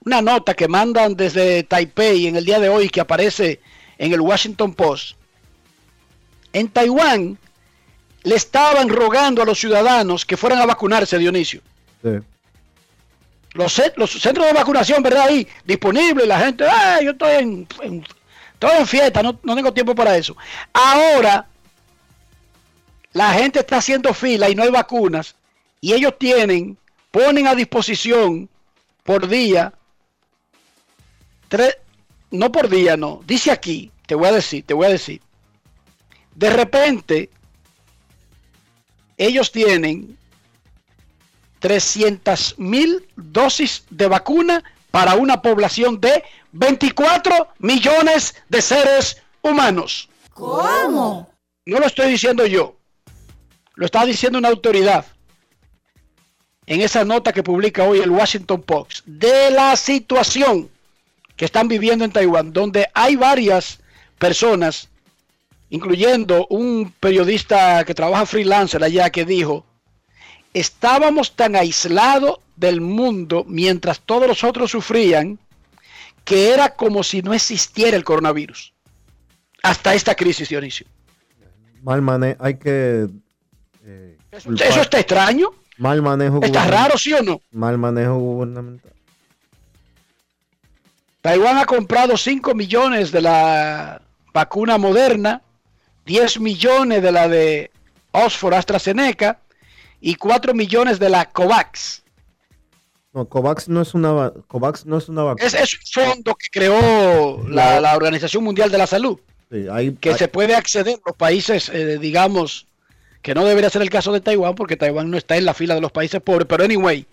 [0.05, 3.59] una nota que mandan desde Taipei en el día de hoy que aparece
[3.97, 5.17] en el Washington Post,
[6.53, 7.37] en Taiwán
[8.27, 11.61] le estaban rogando a los ciudadanos que fueran a vacunarse, Dionisio.
[13.53, 15.27] Los, los, centros de vacunación, ¿verdad?
[15.27, 17.05] Ahí disponibles, la gente, ¡ay!
[17.05, 20.35] Yo estoy en, en fiesta, no, no tengo tiempo para eso.
[20.73, 21.47] Ahora,
[23.13, 25.35] la gente está haciendo fila y no hay vacunas,
[25.79, 26.77] y ellos tienen,
[27.11, 28.49] ponen a disposición
[29.03, 29.73] por día,
[31.47, 31.77] tres,
[32.31, 35.21] no por día, no, dice aquí, te voy a decir, te voy a decir,
[36.35, 37.29] de repente
[39.18, 40.18] ellos tienen
[41.60, 50.10] 300 mil dosis de vacuna para una población de 24 millones de seres humanos.
[50.34, 51.31] ¿Cómo?
[51.65, 52.77] No lo estoy diciendo yo,
[53.76, 55.06] lo está diciendo una autoridad
[56.68, 60.69] en esa nota que publica hoy el Washington Post de la situación
[61.35, 63.80] que están viviendo en Taiwán, donde hay varias
[64.18, 64.89] personas,
[65.69, 69.65] incluyendo un periodista que trabaja freelancer allá, que dijo,
[70.53, 75.39] estábamos tan aislados del mundo mientras todos los otros sufrían,
[76.23, 78.73] que era como si no existiera el coronavirus.
[79.64, 80.88] Hasta esta crisis, Dionisio.
[81.81, 83.07] Mal manejo, hay que...
[83.85, 85.52] eh, eso, eso está extraño.
[85.77, 87.39] Mal manejo Está raro, ¿sí o no?
[87.52, 88.94] Mal manejo gubernamental.
[91.22, 94.02] Taiwán ha comprado 5 millones de la
[94.34, 95.41] vacuna moderna,
[96.07, 97.69] 10 millones de la de
[98.11, 99.39] Oxford AstraZeneca
[100.01, 102.03] y 4 millones de la COVAX.
[103.13, 105.45] No, COVAX no es una, va- COVAX no es una vacuna.
[105.45, 109.19] Es, es un fondo que creó la, la Organización Mundial de la Salud,
[109.51, 112.67] Sí, hay- que hay- se puede acceder a los países, eh, digamos,
[113.21, 115.75] que no debería ser el caso de Taiwán, porque Taiwán no está en la fila
[115.75, 117.05] de los países pobres, pero anyway,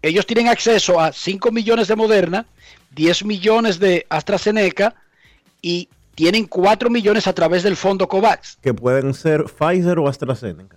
[0.00, 2.46] ellos tienen acceso a 5 millones de Moderna,
[2.94, 4.94] 10 millones de AstraZeneca
[5.60, 10.76] y tienen 4 millones a través del fondo COVAX, que pueden ser Pfizer o AstraZeneca.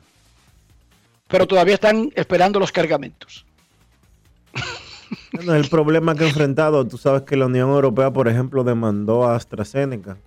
[1.27, 3.45] pero todavía están esperando los cargamentos.
[5.33, 9.25] Bueno, el problema que ha enfrentado, tú sabes que la Unión Europea, por ejemplo, demandó
[9.25, 10.17] a AstraZeneca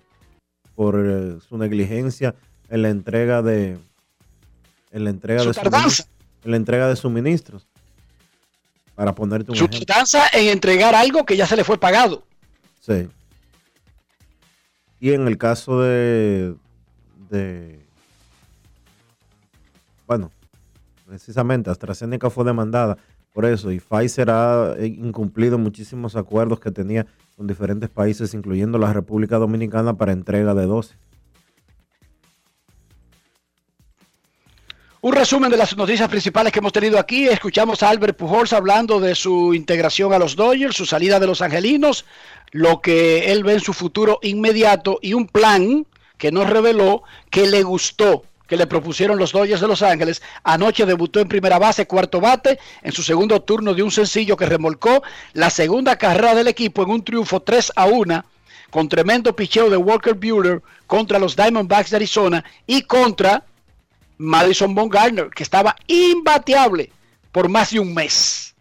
[0.75, 2.35] por eh, su negligencia
[2.69, 3.77] en la entrega de
[4.91, 6.07] en la entrega Su de suministros,
[6.45, 7.67] en la entrega de suministros.
[8.95, 9.85] Para ponerte un Su ejemplo.
[9.85, 12.23] tardanza en entregar algo que ya se le fue pagado.
[12.79, 13.07] Sí.
[14.99, 16.55] Y en el caso de,
[20.05, 20.31] bueno,
[21.05, 22.97] precisamente AstraZeneca fue demandada
[23.33, 27.05] por eso y Pfizer ha incumplido muchísimos acuerdos que tenía
[27.37, 30.97] con diferentes países, incluyendo la República Dominicana, para entrega de dosis.
[35.01, 37.25] Un resumen de las noticias principales que hemos tenido aquí.
[37.25, 41.41] Escuchamos a Albert Pujols hablando de su integración a los Dodgers, su salida de los
[41.41, 42.03] Angelinos,
[42.51, 45.85] lo que él ve en su futuro inmediato y un plan
[46.17, 50.21] que nos reveló que le gustó, que le propusieron los Dodgers de Los Ángeles.
[50.43, 54.47] Anoche debutó en primera base, cuarto bate, en su segundo turno de un sencillo que
[54.47, 55.01] remolcó
[55.31, 58.25] la segunda carrera del equipo en un triunfo 3 a 1
[58.69, 63.45] con tremendo picheo de Walker Buehler contra los Diamondbacks de Arizona y contra
[64.19, 66.91] Madison Bumgarner, que estaba imbateable
[67.31, 68.53] por más de un mes.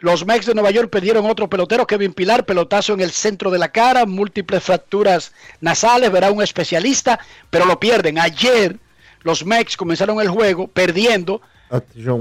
[0.00, 3.58] Los Mex de Nueva York perdieron otro pelotero, Kevin Pilar, pelotazo en el centro de
[3.58, 7.18] la cara, múltiples fracturas nasales, verá un especialista,
[7.50, 8.18] pero lo pierden.
[8.18, 8.78] Ayer
[9.22, 11.40] los Mex comenzaron el juego perdiendo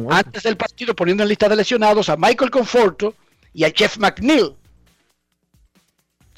[0.09, 3.13] antes del partido, poniendo en lista de lesionados a Michael Conforto
[3.53, 4.55] y a Jeff McNeil.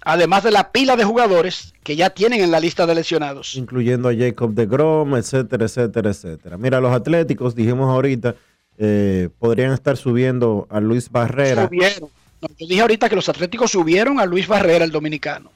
[0.04, 3.56] Además de la pila de jugadores que ya tienen en la lista de lesionados.
[3.56, 6.58] incluyendo a Jacob de Grom, etcétera, etcétera, etcétera.
[6.58, 8.36] Mira, los Atléticos, dijimos ahorita,
[8.78, 11.68] eh, podrían estar subiendo a Luis Barrera.
[11.68, 12.10] Subieron.
[12.42, 15.52] No, yo dije ahorita que los Atléticos subieron a Luis Barrera, el dominicano.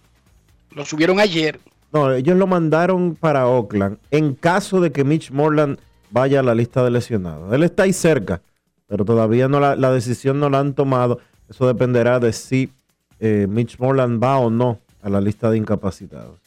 [0.72, 1.60] Lo subieron ayer.
[1.94, 5.78] No, ellos lo mandaron para Oakland en caso de que Mitch Morland
[6.10, 7.53] vaya a la lista de lesionados.
[7.53, 8.41] Él está ahí cerca,
[8.88, 11.20] pero todavía no la, la decisión no la han tomado.
[11.49, 12.72] Eso dependerá de si
[13.19, 16.40] eh, Mitch Morland va o no a la lista de incapacitados.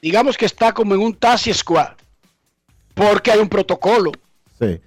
[0.00, 1.92] Digamos que está como en un taxi squad.
[2.94, 4.12] Porque hay un protocolo.
[4.58, 4.80] Sí.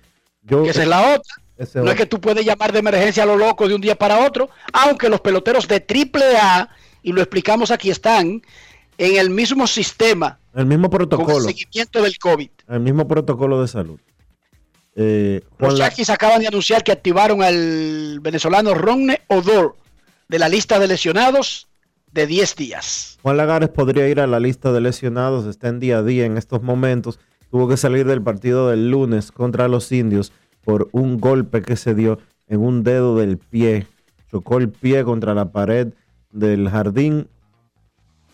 [0.44, 1.34] Yo, Que esa es la otra.
[1.58, 3.96] ese No es que tú puedes llamar de emergencia a lo loco de un día
[3.96, 6.70] para otro, aunque los peloteros de triple A,
[7.04, 8.42] y lo explicamos aquí, están
[8.98, 12.50] en el mismo sistema el mismo con el protocolo, seguimiento del COVID.
[12.68, 14.00] el mismo protocolo de salud.
[14.96, 19.76] Eh, Juan Los Yankees acaban de anunciar que activaron al venezolano Ronne Odor
[20.32, 21.68] de la lista de lesionados
[22.14, 23.20] de 10 días.
[23.22, 26.38] Juan Lagares podría ir a la lista de lesionados, está en día a día en
[26.38, 27.20] estos momentos.
[27.50, 30.32] Tuvo que salir del partido del lunes contra los indios
[30.64, 32.18] por un golpe que se dio
[32.48, 33.88] en un dedo del pie.
[34.32, 35.90] Chocó el pie contra la pared
[36.32, 37.28] del jardín,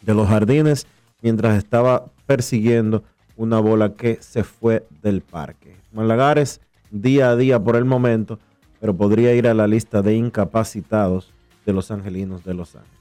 [0.02, 0.86] de los jardines,
[1.24, 3.04] mientras estaba persiguiendo
[3.38, 5.76] una bola que se fue del parque.
[5.96, 6.62] Juan Lagares,
[6.92, 8.38] día a día por el momento,
[8.80, 11.34] pero podría ir a la lista de incapacitados
[11.68, 12.98] de los angelinos de Los Ángeles.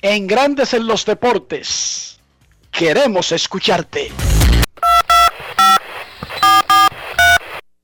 [0.00, 2.18] En Grandes en los Deportes,
[2.72, 4.10] queremos escucharte.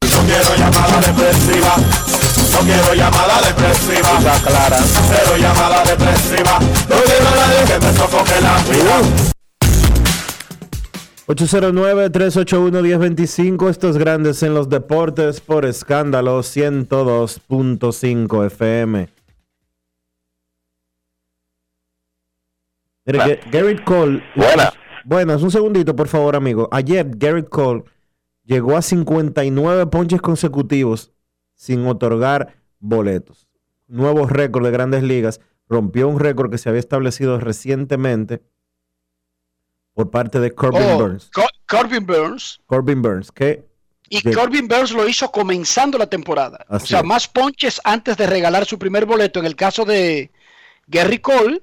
[0.01, 1.77] No quiero llamada depresiva.
[2.51, 4.19] No quiero llamada depresiva.
[4.43, 4.78] clara.
[4.81, 6.59] Cero llamada depresiva.
[6.89, 9.02] No quiero a nadie que me sofoque la vida.
[11.27, 19.14] 809-381-1025, estos grandes en los deportes por escándalo 102.5 FM.
[23.06, 24.22] Mire, Ga- Garrett Cole.
[24.35, 24.72] Buena.
[25.05, 26.68] Buenas, un segundito, por favor, amigo.
[26.72, 27.85] Ayer Garrett Cole
[28.44, 31.12] llegó a 59 ponches consecutivos
[31.55, 33.47] sin otorgar boletos.
[33.86, 38.43] Nuevo récord de grandes ligas rompió un récord que se había establecido recientemente
[39.93, 41.31] por parte de Corbin Oh, Burns.
[41.32, 42.60] Co- Corbin Burns.
[42.66, 43.66] Corbin Burns, que
[44.09, 46.64] Y llegó- Corbin Burns lo hizo comenzando la temporada.
[46.68, 47.05] Así o sea, es.
[47.05, 49.39] más ponches antes de regalar su primer boleto.
[49.40, 50.31] En el caso de
[50.86, 51.62] Gary Cole,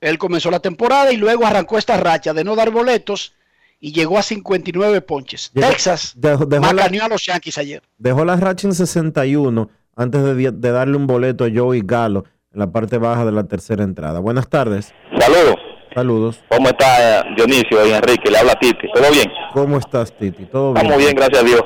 [0.00, 3.34] él comenzó la temporada y luego arrancó esta racha de no dar boletos
[3.80, 5.50] y llegó a 59 ponches.
[5.54, 7.82] Llegó- Texas dejó- dejó la- macaneó a los Yankees ayer.
[7.98, 12.70] dejó la racha en 61 antes de, darle un boleto a Joey Galo en la
[12.72, 14.18] parte baja de la tercera entrada.
[14.20, 14.92] Buenas tardes.
[15.18, 15.56] Saludos.
[15.94, 16.40] Saludos.
[16.48, 18.30] ¿Cómo está Dionisio y Enrique?
[18.30, 18.86] Le habla Titi.
[18.94, 19.28] ¿Todo bien?
[19.52, 20.44] ¿Cómo estás, Titi?
[20.46, 20.86] ¿Todo bien?
[20.86, 21.62] Estamos bien, gracias a Dios.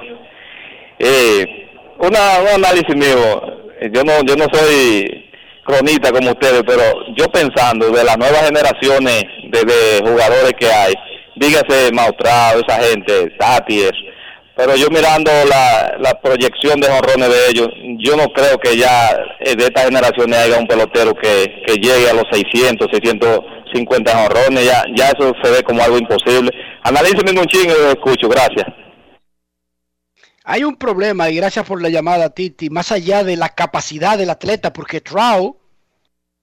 [0.98, 1.46] Eh,
[1.98, 3.42] una, un análisis mío.
[3.92, 5.24] Yo no, yo no soy
[5.64, 6.82] cronista como ustedes, pero
[7.16, 10.94] yo pensando de las nuevas generaciones de, de jugadores que hay,
[11.36, 14.14] dígase Mautrado, esa gente, Tati, eso.
[14.56, 17.68] Pero yo mirando la, la proyección de jonrones de ellos,
[17.98, 19.10] yo no creo que ya
[19.40, 24.64] eh, de estas generaciones haya un pelotero que, que llegue a los 600, 650 jonrones.
[24.64, 26.52] Ya, ya eso se ve como algo imposible.
[26.84, 28.28] Analíceme un chingo y lo escucho.
[28.28, 28.83] Gracias.
[30.46, 34.28] Hay un problema, y gracias por la llamada, Titi, más allá de la capacidad del
[34.28, 35.56] atleta, porque Trout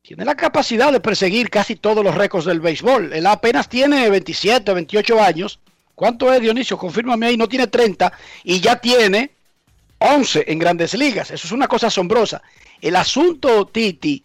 [0.01, 3.13] tiene la capacidad de perseguir casi todos los récords del béisbol.
[3.13, 5.59] Él apenas tiene 27, 28 años.
[5.93, 6.79] ¿Cuánto es, Dionisio?
[6.79, 8.11] Confírmame ahí, no tiene 30
[8.43, 9.29] y ya tiene
[9.99, 11.29] 11 en grandes ligas.
[11.29, 12.41] Eso es una cosa asombrosa.
[12.81, 14.23] El asunto, Titi,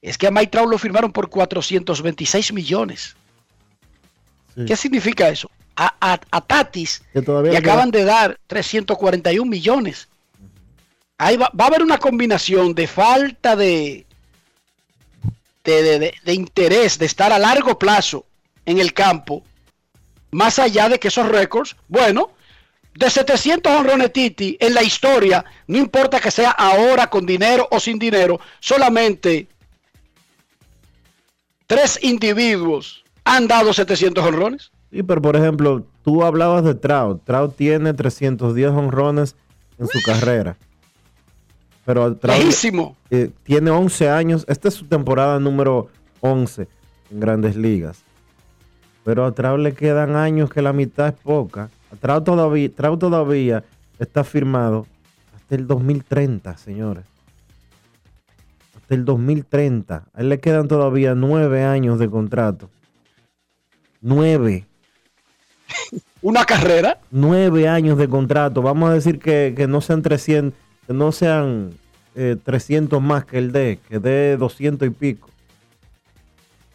[0.00, 3.14] es que a Mike Trout lo firmaron por 426 millones.
[4.66, 5.50] ¿Qué significa eso?
[5.76, 10.08] A, a- a Tatis Que todavía queda- acaban de dar 341 millones.
[11.18, 14.06] Ahí va, va a haber una combinación de falta de,
[15.64, 18.24] de, de- de- de interés, de estar a largo plazo
[18.64, 19.42] en el campo,
[20.30, 22.30] más allá de que esos récords, bueno,
[22.94, 27.78] de 700 honrones Titi en la historia, no importa que sea ahora con dinero o
[27.80, 29.46] sin dinero, solamente
[31.66, 34.70] tres individuos han dado 700 honrones.
[34.90, 37.22] Sí, pero por ejemplo, tú hablabas de Trout.
[37.24, 39.36] Trout tiene 310 honrones
[39.78, 40.56] en su carrera.
[41.84, 42.52] Pero Trout
[43.10, 44.44] eh, tiene 11 años.
[44.48, 45.88] Esta es su temporada número
[46.20, 46.68] 11
[47.10, 48.02] en grandes ligas.
[49.04, 51.70] Pero a Trout le quedan años que la mitad es poca.
[51.92, 53.64] A Trout todavía, Trout todavía
[53.98, 54.86] está firmado
[55.34, 57.04] hasta el 2030, señores.
[58.76, 60.08] Hasta el 2030.
[60.12, 62.68] A él le quedan todavía nueve años de contrato.
[64.00, 64.66] Nueve.
[66.22, 66.98] Una carrera.
[67.10, 68.62] Nueve años de contrato.
[68.62, 71.74] Vamos a decir que, que no sean 300, que no sean
[72.14, 75.28] eh, 300 más que el de, que de 200 y pico.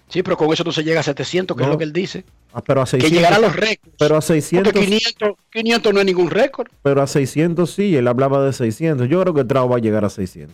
[0.08, 1.74] Sí, pero con eso no se llega a 700, que es No.
[1.74, 2.26] lo que él dice.
[2.54, 3.10] Ah, pero a 600.
[3.10, 3.96] que llegará a los récords.
[3.98, 4.74] Pero a 600.
[4.74, 6.68] Porque 500, 500 no es ningún récord.
[6.84, 9.08] Pero a 600 sí, él hablaba de 600.
[9.08, 10.54] Yo creo que Trau va a llegar a 600.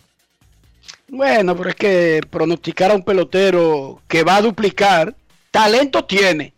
[1.08, 5.14] Bueno, pero es que pronosticar a un pelotero que va a duplicar,
[5.50, 6.52] talento tiene,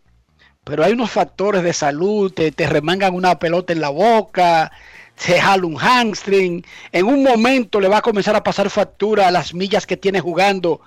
[0.70, 4.70] pero hay unos factores de salud, te, te remangan una pelota en la boca,
[5.16, 9.30] se jala un hamstring, en un momento le va a comenzar a pasar factura a
[9.30, 10.80] las millas que tiene jugando,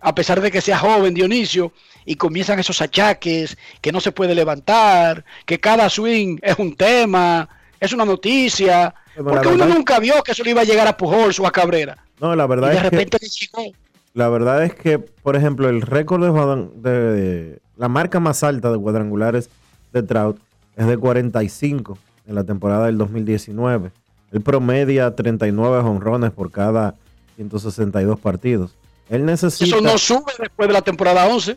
[0.00, 1.72] a pesar de que sea joven Dionisio,
[2.04, 7.48] y comienzan esos achaques, que no se puede levantar, que cada swing es un tema,
[7.80, 8.94] es una noticia,
[9.26, 11.96] porque uno nunca vio que eso le iba a llegar a Pujols o a Cabrera.
[12.20, 13.76] No, la Y verdad de es que repente le llegó.
[14.14, 18.70] La verdad es que, por ejemplo, el récord de, de- de- la marca más alta
[18.70, 19.48] de cuadrangulares
[19.92, 20.38] de Trout
[20.76, 23.90] es de 45 en la temporada del 2019.
[24.32, 26.94] Él promedia 39 honrones por cada
[27.36, 28.74] 162 partidos.
[29.08, 31.56] Él necesita Eso no sube después de la temporada 11.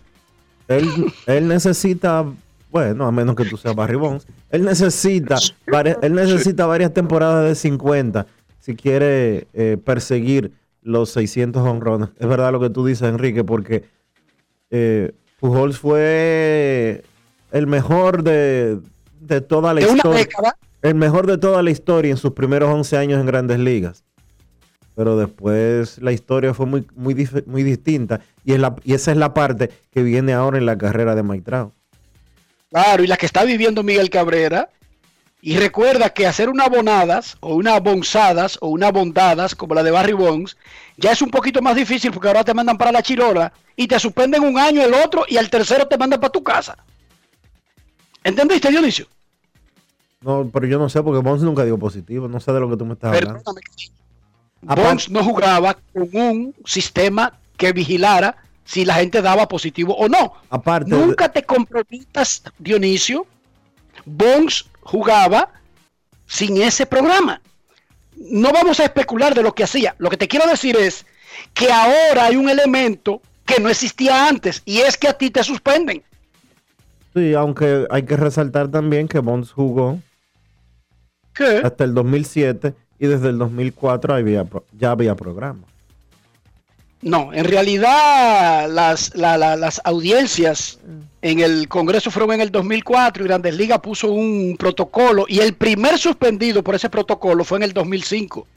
[0.67, 0.89] él,
[1.27, 2.25] él necesita,
[2.71, 5.37] bueno, a menos que tú seas Barry Bonds, él necesita,
[6.01, 8.25] él necesita varias temporadas de 50
[8.59, 10.51] si quiere eh, perseguir
[10.85, 12.09] los 600 honrones.
[12.17, 13.85] Es verdad lo que tú dices, Enrique, porque
[14.69, 17.03] eh, Pujols fue
[17.51, 18.79] el mejor de,
[19.19, 20.19] de toda la De una historia.
[20.19, 20.57] década.
[20.83, 24.03] El mejor de toda la historia en sus primeros 11 años en grandes ligas.
[24.95, 28.21] Pero después la historia fue muy, muy, muy distinta.
[28.45, 31.23] Y, es la, y esa es la parte que viene ahora en la carrera de
[31.23, 31.73] Mike Trout.
[32.69, 34.69] Claro, y la que está viviendo Miguel Cabrera.
[35.45, 39.91] Y recuerda que hacer una bonadas o una bonzadas o una bondadas como la de
[39.91, 40.57] Barry Bonds
[40.97, 43.99] ya es un poquito más difícil porque ahora te mandan para la chirola y te
[43.99, 46.75] suspenden un año el otro y al tercero te mandan para tu casa.
[48.23, 49.05] ¿Entendiste, Dionisio?
[50.21, 52.27] No, pero yo no sé porque Bonds nunca dio positivo.
[52.27, 53.43] No sé de lo que tú me estás hablando.
[53.43, 54.81] Perdóname.
[54.89, 60.33] Bonds no jugaba con un sistema que vigilara si la gente daba positivo o no.
[60.49, 63.27] Aparte, Nunca te comprometas, Dionisio.
[64.05, 65.49] Bonds jugaba
[66.25, 67.41] sin ese programa.
[68.15, 69.95] No vamos a especular de lo que hacía.
[69.97, 71.05] Lo que te quiero decir es
[71.53, 75.43] que ahora hay un elemento que no existía antes y es que a ti te
[75.43, 76.03] suspenden.
[77.13, 79.99] Sí, aunque hay que resaltar también que Bonds jugó
[81.33, 81.61] ¿Qué?
[81.63, 84.45] hasta el 2007 y desde el 2004 había,
[84.77, 85.63] ya había programa.
[87.05, 90.79] No, en realidad las, la- la- las audiencias
[91.21, 95.53] en el Congreso fueron en el 2004 y Grandes Ligas puso un protocolo y el
[95.53, 98.47] primer suspendido por ese protocolo fue en el 2005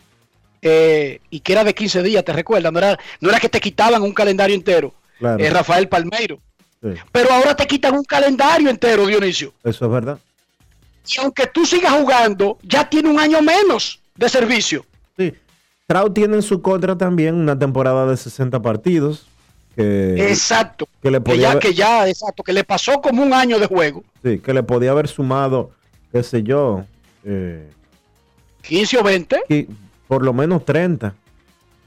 [0.62, 2.72] eh, y que era de 15 días, ¿te recuerdas?
[2.72, 5.44] No era, no era que te quitaban un calendario entero, Claro.
[5.44, 6.38] eh, Rafael Palmeiro.
[6.82, 9.52] Sí, Pero ahora te quitan un calendario entero, Dionisio.
[9.62, 10.18] eso es verdad.
[11.06, 14.86] Y aunque tú sigas jugando, ya tiene un año menos de servicio.
[15.89, 19.27] Trout tiene en su contra también una temporada de 60 partidos.
[19.74, 20.86] Que, Exacto.
[21.02, 23.66] que le Que ya, haber- que ya, exacto, que le pasó como un año de
[23.66, 24.05] juego.
[24.23, 25.70] sí, que le podía haber sumado,
[26.12, 26.85] qué sé yo,
[27.24, 27.70] eh,
[28.62, 29.40] 15 o 20.
[29.48, 29.66] qui-
[30.09, 31.15] por lo menos 30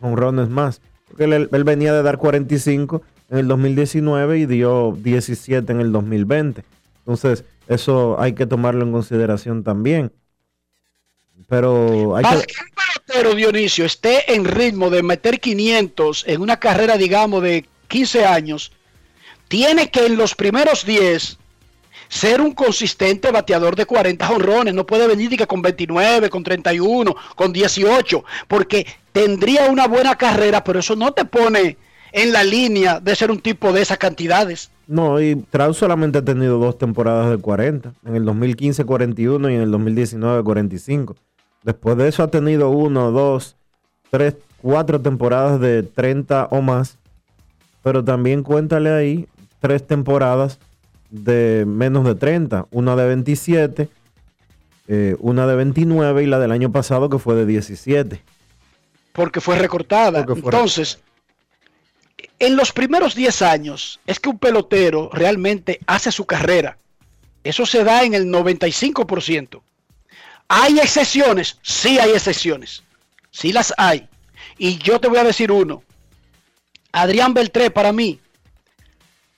[0.01, 0.81] honrones más.
[1.07, 5.91] Porque él, él venía de dar 45 en el 2019 y dio 17 en el
[5.91, 6.63] 2020.
[6.99, 10.11] Entonces, eso hay que tomarlo en consideración también.
[11.47, 12.29] Pero hay que...
[13.35, 18.71] Dionisio, esté en ritmo de meter 500 en una carrera, digamos, de 15 años,
[19.47, 21.37] tiene que en los primeros 10
[22.07, 24.73] ser un consistente bateador de 40 jonrones.
[24.73, 30.63] No puede venir que con 29, con 31, con 18, porque tendría una buena carrera,
[30.63, 31.77] pero eso no te pone
[32.11, 34.71] en la línea de ser un tipo de esas cantidades.
[34.87, 37.93] No, y Trout solamente ha tenido dos temporadas de 40.
[38.05, 41.15] En el 2015 41 y en el 2019 45.
[41.63, 43.55] Después de eso ha tenido uno, dos,
[44.09, 46.97] tres, cuatro temporadas de 30 o más.
[47.83, 49.27] Pero también cuéntale ahí
[49.59, 50.59] tres temporadas
[51.09, 52.67] de menos de 30.
[52.71, 53.89] Una de 27,
[54.87, 58.21] eh, una de 29 y la del año pasado que fue de 17.
[59.13, 60.25] porque fue recortada.
[60.25, 60.99] Porque fue Entonces,
[62.39, 66.77] en los primeros 10 años es que un pelotero realmente hace su carrera.
[67.43, 69.61] Eso se da en el 95%.
[70.53, 71.57] ¿Hay excepciones?
[71.61, 72.83] Sí hay excepciones.
[73.31, 74.07] Sí las hay.
[74.57, 75.81] Y yo te voy a decir uno.
[76.91, 78.19] Adrián Beltré para mí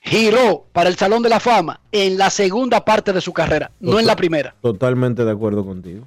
[0.01, 3.99] giró para el Salón de la Fama en la segunda parte de su carrera, no
[3.99, 4.55] en la primera.
[4.61, 6.05] Totalmente de acuerdo contigo.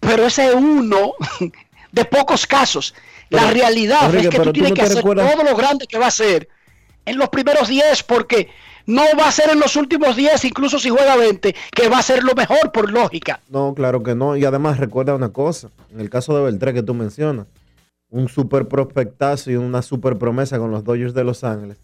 [0.00, 1.12] Pero ese es uno
[1.92, 2.94] de pocos casos.
[3.28, 5.86] la realidad Enrique, es que tú tú tienes no que hacer recuerdas- todo lo grande
[5.86, 6.48] que va a ser
[7.04, 8.48] en los primeros 10 porque
[8.86, 12.02] no va a ser en los últimos 10, incluso si juega 20, que va a
[12.02, 13.40] ser lo mejor por lógica.
[13.48, 14.36] No, claro que no.
[14.36, 15.70] Y además recuerda una cosa.
[15.92, 17.46] En el caso de Beltré que tú mencionas,
[18.10, 21.78] un super prospectazo y una super promesa con los Dodgers de Los Ángeles.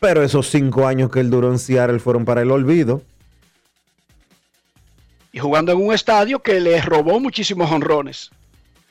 [0.00, 3.02] Pero esos cinco años que él duró en Seattle fueron para el olvido.
[5.32, 8.30] Y jugando en un estadio que le robó muchísimos honrones.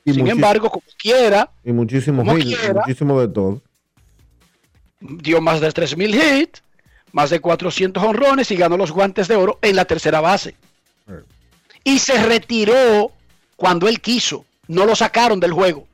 [0.06, 2.82] Y Sin embargo, como quiera, Y muchísimo como hit, quiera.
[2.82, 3.62] muchísimo de todo.
[5.02, 6.64] dio más de 3.000 hits,
[7.18, 10.54] más de 400 honrones y ganó los guantes de oro en la tercera base.
[11.84, 13.12] Y se retiró
[13.56, 14.46] cuando él quiso.
[14.68, 15.88] No lo sacaron del juego.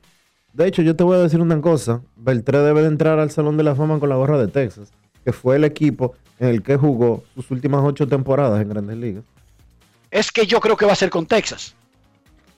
[0.52, 2.02] De hecho, yo te voy a decir una cosa.
[2.14, 4.90] Beltré debe de entrar al Salón de la Fama con la gorra de Texas,
[5.24, 9.24] que fue el equipo en el que jugó sus últimas ocho temporadas en Grandes Ligas.
[10.10, 11.74] Es que yo creo que va a ser con Texas.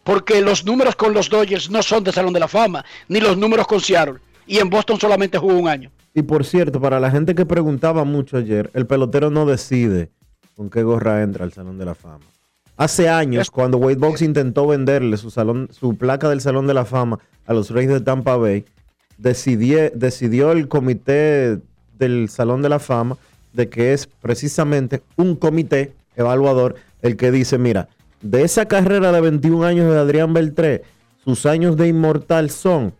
[0.03, 3.37] Porque los números con los Dodgers no son de Salón de la Fama, ni los
[3.37, 4.19] números con Seattle.
[4.45, 5.93] Y en Boston solamente jugó un año.
[6.17, 10.09] Y por cierto, para la gente que preguntaba mucho ayer, el pelotero no decide
[10.57, 12.25] con qué gorra entra al Salón de la Fama.
[12.79, 16.87] Hace años, cuando Wade Box intentó venderle su, salón, su placa del Salón de la
[16.87, 18.65] Fama a los Reyes de Tampa Bay,
[19.19, 21.59] decidie- decidió el comité
[21.99, 23.19] del Salón de la Fama
[23.53, 27.89] de que es precisamente un comité evaluador el que dice, mira,
[28.23, 30.83] de esa carrera de 21 años de Adrián Beltré,
[31.23, 32.95] sus años de inmortal son,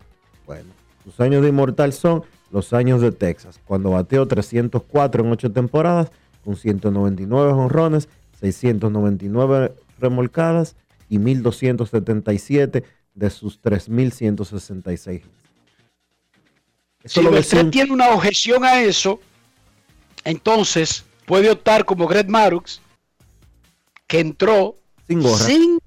[0.45, 0.69] bueno,
[1.03, 2.21] sus años de inmortal son
[2.51, 6.11] los años de Texas, cuando bateó 304 en 8 temporadas,
[6.43, 8.07] con 199 honrones,
[8.39, 10.75] 699 remolcadas
[11.09, 12.83] y 1277
[13.15, 15.23] de sus 3166.
[17.03, 19.19] Eso Si decía- tiene una objeción a eso,
[20.23, 22.81] entonces puede optar como Greg Marux,
[24.07, 25.37] que entró Sin gorra.
[25.45, 25.79] sin,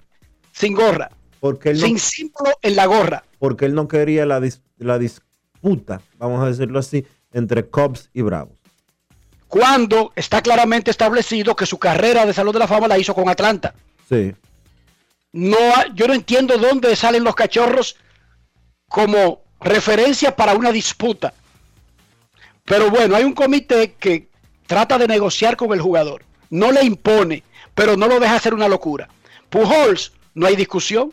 [0.52, 1.10] sin gorra,
[1.40, 3.24] porque él no- sin símbolo en la gorra.
[3.38, 4.98] porque él no quería la, dis- la
[5.60, 8.56] disputa, vamos a decirlo así, entre Cubs y Bravos.
[9.48, 13.28] Cuando está claramente establecido que su carrera de Salón de la Fama la hizo con
[13.28, 13.74] Atlanta.
[14.08, 14.32] Sí.
[15.32, 15.56] No,
[15.94, 17.96] yo no entiendo dónde salen los cachorros
[18.88, 21.34] como referencia para una disputa.
[22.64, 24.28] Pero bueno, hay un comité que
[24.66, 26.22] trata de negociar con el jugador.
[26.50, 27.42] No le impone,
[27.74, 29.08] pero no lo deja hacer una locura.
[29.48, 31.12] Pujols, no hay discusión.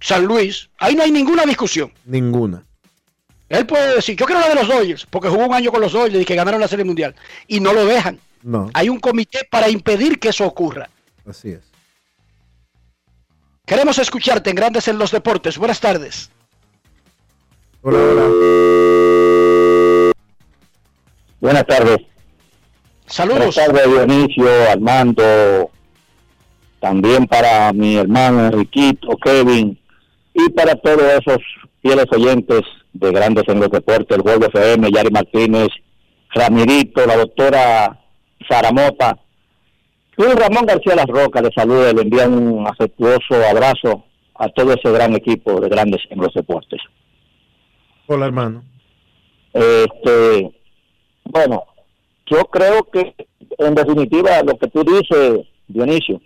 [0.00, 1.92] San Luis, ahí no hay ninguna discusión.
[2.04, 2.64] Ninguna.
[3.48, 5.92] Él puede decir, yo quiero la de los Dodgers, porque jugó un año con los
[5.92, 7.14] Dodgers y que ganaron la Serie Mundial.
[7.46, 8.18] Y no lo dejan.
[8.42, 10.88] No, Hay un comité para impedir que eso ocurra.
[11.28, 11.60] así es.
[13.66, 15.58] Queremos escucharte en Grandes en los Deportes.
[15.58, 16.30] Buenas tardes.
[17.82, 20.12] Hola, hola.
[21.40, 21.98] Buenas tardes.
[23.06, 23.38] Saludos.
[23.38, 25.70] Buenas tardes, Dionisio, Armando,
[26.80, 29.78] también para mi hermano Enriquito, Kevin,
[30.34, 31.38] y para todos esos
[31.80, 32.62] fieles oyentes
[32.92, 35.68] de Grandes en los Deportes, el Juego FM, Yari Martínez,
[36.34, 38.00] Ramirito, la doctora
[38.48, 39.18] Zaramota,
[40.16, 44.04] y Ramón García Las Rocas, le saluda, le envía un afectuoso abrazo
[44.34, 46.80] a todo ese gran equipo de Grandes en los Deportes.
[48.08, 48.64] Hola, hermano.
[49.52, 50.50] Este,
[51.24, 51.64] bueno,
[52.26, 53.14] yo creo que
[53.58, 56.20] en definitiva lo que tú dices, Dionisio,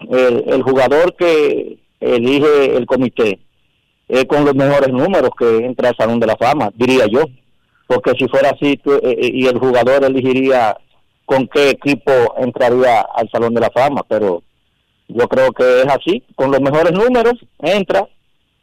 [0.00, 3.40] el, el jugador que elige el comité
[4.08, 7.24] es con los mejores números que entra al Salón de la Fama, diría yo.
[7.86, 10.76] Porque si fuera así tú- eh, eh, y el jugador elegiría
[11.26, 14.42] con qué equipo entraría al Salón de la Fama, pero
[15.08, 18.06] yo creo que es así, con los mejores números entra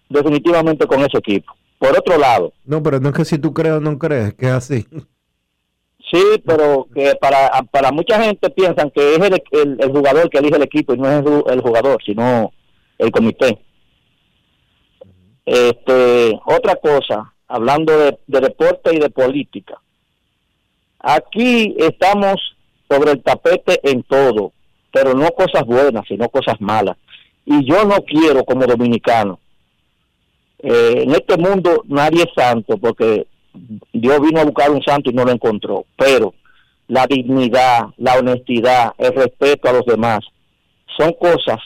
[0.10, 1.54] definitivamente con ese equipo.
[1.80, 4.46] Por otro lado, No, pero no es que si tú crees o no crees, que
[4.48, 4.86] es así.
[6.12, 10.40] Sí, pero que para, para mucha gente piensan que es el, el, el jugador que
[10.40, 12.52] elige el equipo y no es el, el jugador, sino
[12.98, 13.58] el comité.
[15.52, 19.82] Este, otra cosa, hablando de, de deporte y de política.
[21.00, 22.36] Aquí estamos
[22.90, 24.54] sobre el tapete en todo,
[24.94, 26.96] pero no cosas buenas, sino cosas malas.
[27.46, 29.40] Y yo no quiero como dominicano.
[30.60, 33.28] eh, en este mundo nadie es santo porque
[33.92, 35.86] Dios vino a buscar un santo y no lo encontró.
[35.98, 36.34] Pero
[36.88, 40.20] la dignidad, la honestidad, el respeto a los demás
[40.98, 41.60] son cosas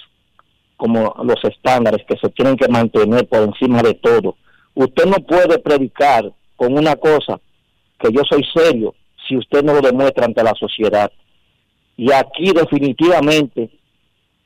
[0.77, 4.37] como los estándares que se tienen que mantener por encima de todo.
[4.73, 7.39] Usted no puede predicar con una cosa
[7.99, 8.93] que yo soy serio
[9.27, 11.11] si usted no lo demuestra ante la sociedad.
[11.97, 13.69] Y aquí definitivamente,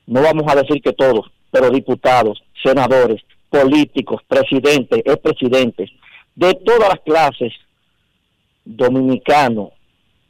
[0.06, 5.90] no vamos a decir que todos, pero diputados, senadores, políticos, presidentes, expresidentes,
[6.36, 7.52] de todas las clases,
[8.64, 9.70] dominicanos,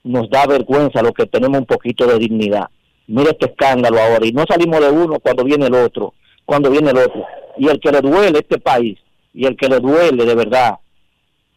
[0.02, 2.68] nos da vergüenza lo que tenemos un poquito de dignidad.
[3.10, 6.14] Mira este escándalo ahora, y no salimos de uno cuando viene el otro,
[6.44, 7.24] cuando viene el otro.
[7.58, 9.00] Y el que le duele este país,
[9.34, 10.78] y el que le duele de verdad,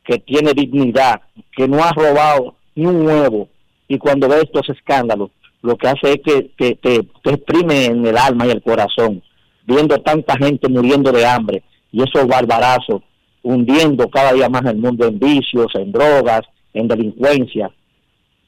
[0.04, 1.22] que tiene dignidad,
[1.56, 3.50] que no ha robado ni un huevo,
[3.88, 5.30] y cuando ve estos escándalos,
[5.62, 9.22] lo que hace es que te, te, exprime en el alma y el corazón,
[9.68, 11.62] viendo tanta gente muriendo de hambre,
[11.92, 13.04] y esos barbarazos
[13.44, 16.42] hundiendo cada día más el mundo en vicios, en drogas,
[16.74, 17.70] en delincuencia.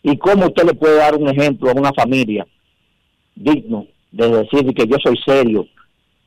[0.01, 2.47] ¿Y cómo usted le puede dar un ejemplo a una familia
[3.35, 5.67] digno de decir que yo soy serio,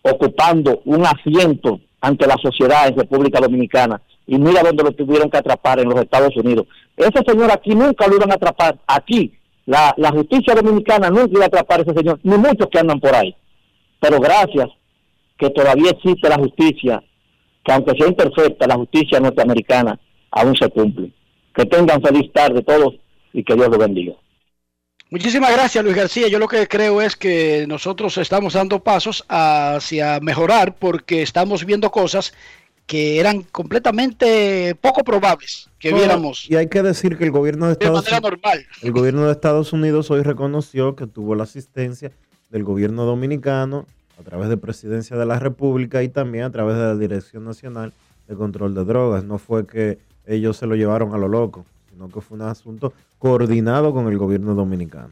[0.02, 4.00] ocupando un asiento ante la sociedad en República Dominicana?
[4.26, 6.66] Y mira dónde lo tuvieron que atrapar en los Estados Unidos.
[6.96, 8.78] Ese señor aquí nunca lo iban a atrapar.
[8.86, 9.32] Aquí,
[9.64, 13.00] la, la justicia dominicana nunca iba a atrapar a ese señor, ni muchos que andan
[13.00, 13.34] por ahí.
[14.00, 14.68] Pero gracias
[15.38, 17.02] que todavía existe la justicia,
[17.64, 19.98] que aunque sea imperfecta, la justicia norteamericana
[20.30, 21.10] aún se cumple.
[21.54, 22.94] Que tengan feliz tarde todos
[23.32, 24.14] y que Dios los bendiga.
[25.10, 26.28] Muchísimas gracias, Luis García.
[26.28, 31.90] Yo lo que creo es que nosotros estamos dando pasos hacia mejorar porque estamos viendo
[31.90, 32.34] cosas
[32.86, 37.74] que eran completamente poco probables que viéramos Y hay que decir que el gobierno de
[37.74, 38.66] de Estados manera normal.
[38.82, 42.12] El gobierno de Estados Unidos hoy reconoció que tuvo la asistencia
[42.50, 43.86] del gobierno dominicano
[44.18, 47.92] a través de Presidencia de la República y también a través de la Dirección Nacional
[48.26, 49.24] de Control de Drogas.
[49.24, 51.64] No fue que ellos se lo llevaron a lo loco,
[51.98, 55.10] sino que fue un asunto coordinado con el gobierno dominicano.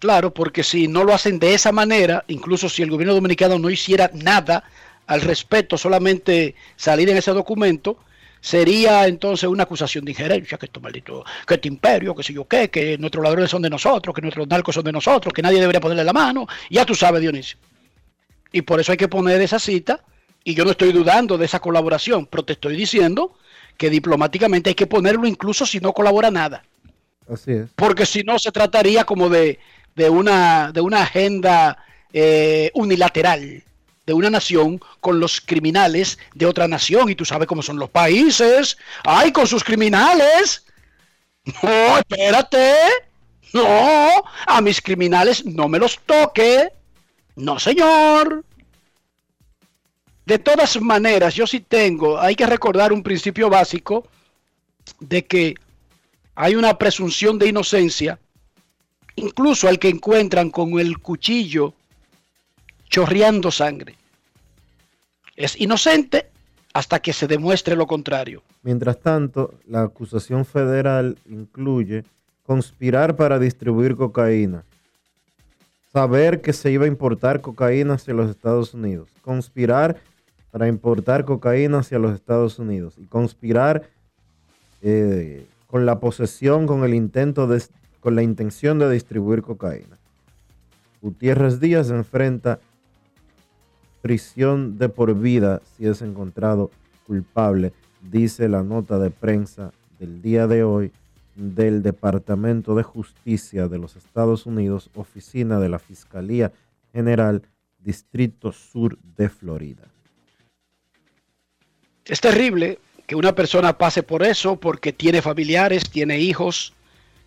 [0.00, 3.70] Claro, porque si no lo hacen de esa manera, incluso si el gobierno dominicano no
[3.70, 4.64] hiciera nada
[5.06, 7.96] al respecto, solamente salir en ese documento,
[8.42, 12.46] sería entonces una acusación de injerencia, que esto maldito, que este imperio, que sé yo
[12.46, 15.58] qué, que nuestros ladrones son de nosotros, que nuestros narcos son de nosotros, que nadie
[15.58, 16.46] debería ponerle la mano.
[16.68, 17.58] Ya tú sabes, Dionisio.
[18.52, 20.04] Y por eso hay que poner esa cita,
[20.44, 23.38] y yo no estoy dudando de esa colaboración, pero te estoy diciendo
[23.78, 26.62] que diplomáticamente hay que ponerlo incluso si no colabora nada
[27.32, 27.70] Así es.
[27.74, 29.58] porque si no se trataría como de,
[29.96, 31.78] de una, de una agenda
[32.12, 33.64] eh, unilateral
[34.08, 37.10] de una nación con los criminales de otra nación.
[37.10, 38.78] Y tú sabes cómo son los países.
[39.04, 40.64] ¡Ay, con sus criminales!
[41.62, 42.72] No, espérate.
[43.52, 46.72] No, a mis criminales no me los toque.
[47.36, 48.44] No, señor.
[50.28, 54.06] De todas maneras, yo sí tengo, hay que recordar un principio básico
[55.00, 55.54] de que
[56.34, 58.18] hay una presunción de inocencia,
[59.16, 61.72] incluso al que encuentran con el cuchillo
[62.90, 63.94] chorreando sangre.
[65.34, 66.28] Es inocente
[66.74, 68.42] hasta que se demuestre lo contrario.
[68.62, 72.04] Mientras tanto, la acusación federal incluye
[72.44, 74.62] conspirar para distribuir cocaína,
[75.90, 79.96] saber que se iba a importar cocaína hacia los Estados Unidos, conspirar
[80.50, 83.88] para importar cocaína hacia los Estados Unidos y conspirar
[84.82, 87.62] eh, con la posesión, con el intento de,
[88.00, 89.98] con la intención de distribuir cocaína.
[91.02, 92.58] Gutiérrez Díaz enfrenta
[94.00, 96.70] prisión de por vida si es encontrado
[97.06, 97.72] culpable,
[98.10, 100.92] dice la nota de prensa del día de hoy
[101.34, 106.52] del Departamento de Justicia de los Estados Unidos, oficina de la Fiscalía
[106.92, 107.42] General,
[107.78, 109.88] Distrito Sur de Florida.
[112.08, 116.72] Es terrible que una persona pase por eso porque tiene familiares, tiene hijos,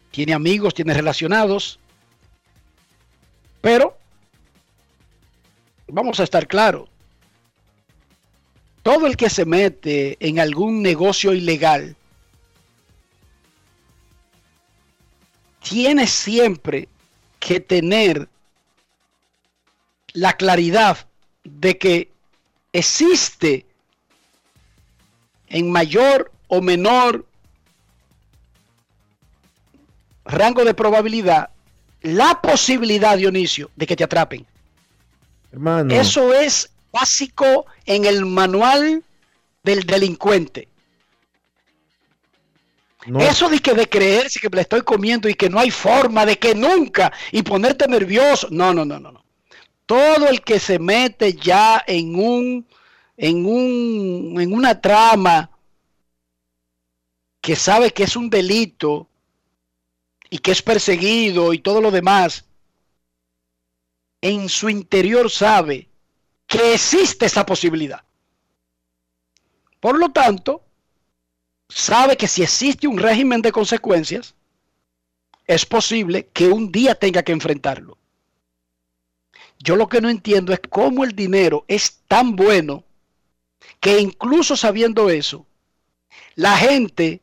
[0.09, 1.79] tiene amigos, tiene relacionados.
[3.61, 3.95] Pero
[5.87, 6.89] vamos a estar claros.
[8.81, 11.95] Todo el que se mete en algún negocio ilegal
[15.61, 16.89] tiene siempre
[17.39, 18.27] que tener
[20.13, 21.07] la claridad
[21.43, 22.11] de que
[22.73, 23.65] existe
[25.51, 27.25] en mayor o menor
[30.25, 31.49] rango de probabilidad
[32.01, 34.45] la posibilidad, Dionisio, de que te atrapen.
[35.51, 35.93] Hermano.
[35.93, 39.03] Eso es básico en el manual
[39.63, 40.67] del delincuente.
[43.19, 46.37] Eso de que de creerse que la estoy comiendo y que no hay forma de
[46.37, 48.47] que nunca y ponerte nervioso.
[48.51, 49.23] No, no, no, no, no.
[49.87, 52.67] Todo el que se mete ya en un
[53.17, 55.49] en un en una trama
[57.41, 59.07] que sabe que es un delito
[60.29, 62.45] y que es perseguido y todo lo demás,
[64.21, 65.89] en su interior sabe
[66.47, 68.03] que existe esa posibilidad.
[69.79, 70.63] Por lo tanto,
[71.67, 74.35] sabe que si existe un régimen de consecuencias,
[75.47, 77.97] es posible que un día tenga que enfrentarlo.
[79.59, 82.83] Yo lo que no entiendo es cómo el dinero es tan bueno
[83.81, 85.45] que incluso sabiendo eso,
[86.35, 87.21] la gente,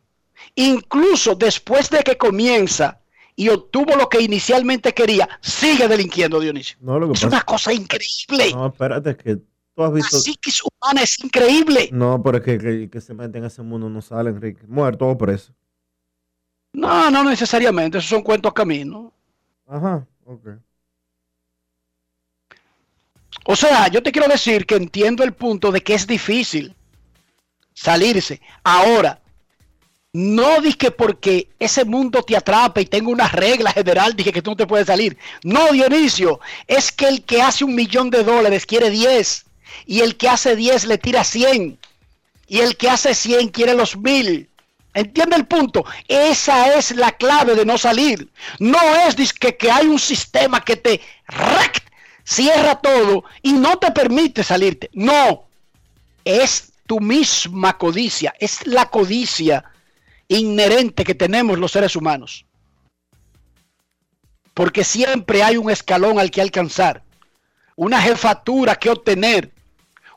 [0.54, 3.00] incluso después de que comienza
[3.36, 6.76] y obtuvo lo que inicialmente quería, sigue delinquiendo, Dionisio.
[7.12, 8.52] es una cosa increíble.
[8.52, 10.16] No, espérate, que tú has visto.
[10.16, 11.88] La psiquis humana es increíble.
[11.92, 14.66] No, pero es que, que, que se meten en ese mundo no sale, Enrique.
[14.66, 15.54] Muerto o preso.
[16.72, 17.98] No, no necesariamente.
[17.98, 19.12] Esos son cuentos caminos.
[19.66, 20.48] Ajá, ok.
[23.50, 26.74] O sea, yo te quiero decir que entiendo el punto de que es difícil
[27.72, 28.42] salirse.
[28.62, 29.22] Ahora,
[30.12, 34.50] no dije porque ese mundo te atrapa y tengo una regla general, dije que tú
[34.50, 35.16] no te puedes salir.
[35.44, 39.46] No, Dionisio, es que el que hace un millón de dólares quiere 10
[39.86, 41.78] y el que hace 10 le tira 100
[42.48, 44.50] y el que hace 100 quiere los mil.
[44.92, 45.86] ¿Entiende el punto?
[46.06, 48.28] Esa es la clave de no salir.
[48.58, 51.00] No es que, que hay un sistema que te
[52.28, 54.90] cierra todo y no te permite salirte.
[54.92, 55.46] No,
[56.24, 59.64] es tu misma codicia, es la codicia
[60.28, 62.44] inherente que tenemos los seres humanos.
[64.52, 67.02] Porque siempre hay un escalón al que alcanzar,
[67.76, 69.52] una jefatura que obtener,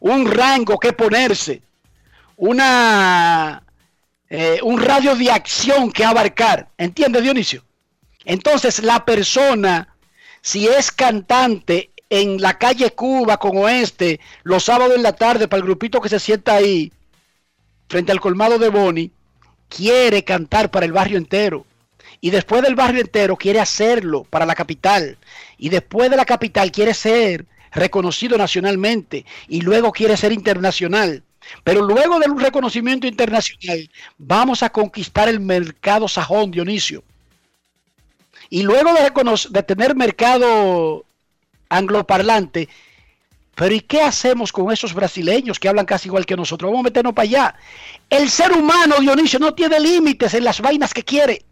[0.01, 1.61] un rango que ponerse,
[2.35, 3.63] una,
[4.29, 6.69] eh, un radio de acción que abarcar.
[6.77, 7.63] ¿Entiende Dionisio?
[8.25, 9.95] Entonces la persona,
[10.41, 15.59] si es cantante en la calle Cuba con Oeste, los sábados en la tarde para
[15.59, 16.91] el grupito que se sienta ahí,
[17.87, 19.09] frente al colmado de Boni,
[19.69, 21.65] quiere cantar para el barrio entero.
[22.19, 25.17] Y después del barrio entero quiere hacerlo para la capital.
[25.57, 29.25] Y después de la capital quiere ser reconocido nacionalmente.
[29.47, 31.23] Y luego quiere ser internacional.
[31.63, 37.03] Pero luego del reconocimiento internacional, vamos a conquistar el mercado sajón, Dionisio.
[38.49, 41.05] Y luego de, de tener mercado
[41.71, 42.69] angloparlante,
[43.55, 46.69] pero ¿y qué hacemos con esos brasileños que hablan casi igual que nosotros?
[46.69, 47.55] Vamos a meternos para allá.
[48.09, 51.43] El ser humano, Dionisio, no tiene límites en las vainas que quiere.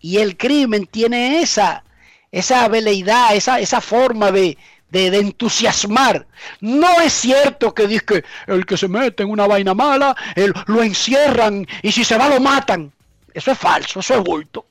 [0.00, 1.84] Y el crimen tiene esa,
[2.32, 4.56] esa veleidad, esa, esa forma de,
[4.90, 6.26] de, entusiasmar.
[6.60, 10.16] No es cierto que dice que el que se mete en una vaina mala,
[10.66, 12.92] lo encierran y si se va lo matan.
[13.32, 14.66] Eso es falso, eso es bulto.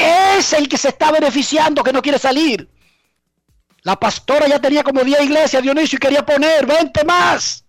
[0.00, 2.68] Es el que se está beneficiando, que no quiere salir.
[3.82, 7.64] La pastora ya tenía como 10 iglesias, Dionisio, y quería poner 20 más.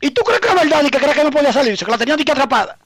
[0.00, 1.84] ¿Y tú crees que es verdad y que crees que no podía salirse?
[1.84, 2.78] Que la tenían que atrapada.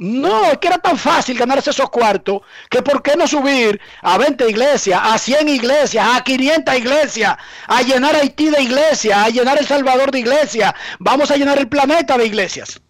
[0.00, 4.16] No, es que era tan fácil ganarse esos cuartos que por qué no subir a
[4.16, 9.58] 20 iglesias, a 100 iglesias, a 500 iglesias, a llenar Haití de iglesias, a llenar
[9.58, 10.72] El Salvador de iglesias.
[11.00, 12.80] Vamos a llenar el planeta de iglesias.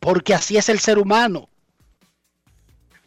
[0.00, 1.50] Porque así es el ser humano.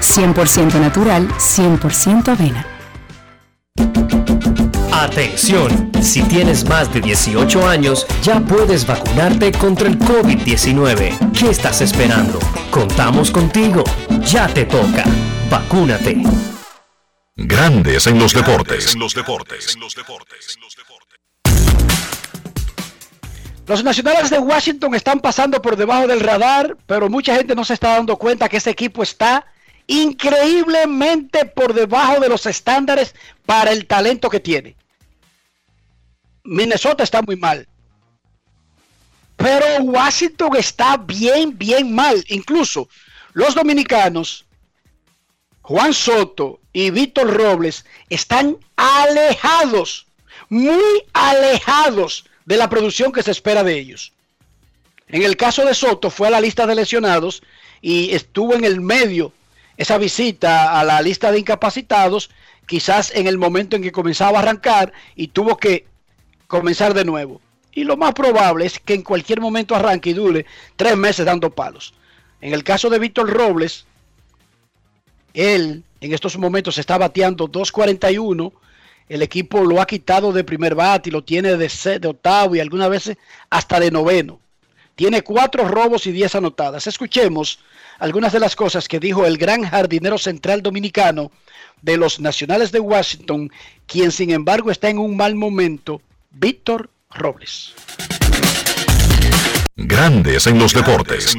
[0.00, 2.66] 100% natural, 100% avena.
[4.92, 11.32] Atención, si tienes más de 18 años, ya puedes vacunarte contra el COVID-19.
[11.32, 12.38] ¿Qué estás esperando?
[12.70, 13.84] Contamos contigo.
[14.22, 15.04] Ya te toca.
[15.50, 16.22] Vacúnate.
[17.36, 18.96] Grandes en los deportes.
[23.66, 27.74] Los nacionales de Washington están pasando por debajo del radar, pero mucha gente no se
[27.74, 29.44] está dando cuenta que ese equipo está
[29.86, 33.14] increíblemente por debajo de los estándares
[33.44, 34.76] para el talento que tiene.
[36.44, 37.68] Minnesota está muy mal.
[39.36, 42.24] Pero Washington está bien, bien mal.
[42.28, 42.88] Incluso
[43.32, 44.46] los dominicanos,
[45.62, 50.06] Juan Soto y Víctor Robles, están alejados,
[50.48, 54.12] muy alejados de la producción que se espera de ellos.
[55.08, 57.42] En el caso de Soto fue a la lista de lesionados
[57.80, 59.32] y estuvo en el medio
[59.76, 62.30] esa visita a la lista de incapacitados,
[62.66, 65.86] quizás en el momento en que comenzaba a arrancar y tuvo que
[66.46, 67.40] comenzar de nuevo.
[67.72, 70.46] Y lo más probable es que en cualquier momento arranque y dure
[70.76, 71.92] tres meses dando palos.
[72.40, 73.84] En el caso de Víctor Robles,
[75.34, 78.52] él en estos momentos está bateando 2.41.
[79.08, 82.60] El equipo lo ha quitado de primer bate y lo tiene de, de octavo y
[82.60, 83.18] algunas veces
[83.50, 84.40] hasta de noveno.
[84.96, 86.86] Tiene cuatro robos y diez anotadas.
[86.86, 87.58] Escuchemos
[87.98, 91.30] algunas de las cosas que dijo el gran jardinero central dominicano
[91.82, 93.50] de los Nacionales de Washington,
[93.86, 96.00] quien sin embargo está en un mal momento
[96.30, 97.74] Víctor Robles.
[99.76, 101.36] Grandes en los deportes.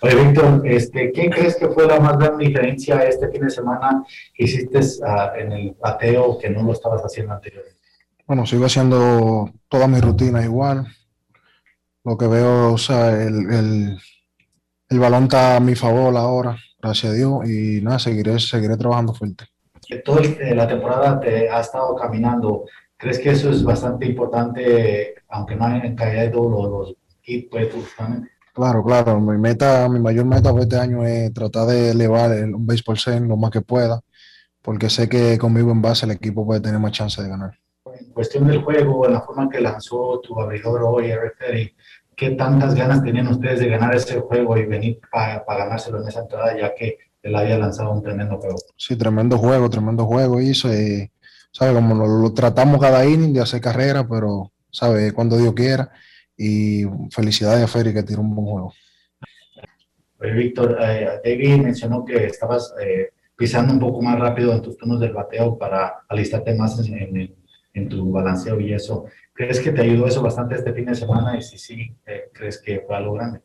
[0.00, 4.04] Oye, Víctor, este, ¿qué crees que fue la más gran diferencia este fin de semana
[4.34, 7.78] que hiciste uh, en el bateo que no lo estabas haciendo anteriormente?
[8.26, 10.88] Bueno, sigo haciendo toda mi rutina igual.
[12.04, 13.98] Lo que veo, o sea, el, el,
[14.88, 19.14] el balón está a mi favor ahora, gracias a Dios, y nada, seguiré, seguiré trabajando
[19.14, 19.44] fuerte.
[20.04, 20.22] Toda
[20.54, 22.64] la temporada te ha estado caminando
[23.00, 27.62] ¿Crees que eso es bastante importante, aunque no hayan caído los, los equipos?
[28.52, 29.18] Claro, claro.
[29.18, 33.38] Mi meta, mi mayor meta este año es tratar de elevar el béisbol zen lo
[33.38, 34.02] más que pueda,
[34.60, 37.58] porque sé que conmigo en base el equipo puede tener más chance de ganar.
[38.12, 41.74] Cuestión del juego, en la forma que lanzó tu abridor hoy, Eric
[42.16, 46.20] ¿qué tantas ganas tenían ustedes de ganar ese juego y venir para ganárselo en esa
[46.20, 48.56] entrada, ya que él había lanzado un tremendo juego?
[48.76, 50.72] Sí, tremendo juego, tremendo juego hizo.
[50.72, 51.10] Y
[51.52, 51.74] ¿sabe?
[51.74, 55.12] Como lo, tratamos cada inning de hacer carrera, pero, ¿sabe?
[55.12, 55.90] Cuando Dios quiera.
[56.36, 58.72] Y felicidades a Ferry que tiró un buen juego.
[60.20, 64.76] Oye, Víctor, eh, David mencionó que estabas eh, pisando un poco más rápido en tus
[64.76, 67.34] turnos del bateo para alistarte más en, en,
[67.88, 69.04] tu balanceo y eso.
[69.32, 71.36] ¿Crees que te ayudó eso bastante este fin de semana?
[71.36, 73.40] Y si sí, eh, ¿crees que fue algo grande?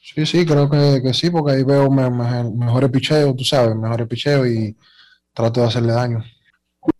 [0.00, 4.46] Sí, sí, creo que, que sí, porque ahí veo mejores picheos, tú sabes, mejores picheos
[4.46, 4.76] y
[5.32, 6.24] trato de hacerle daño.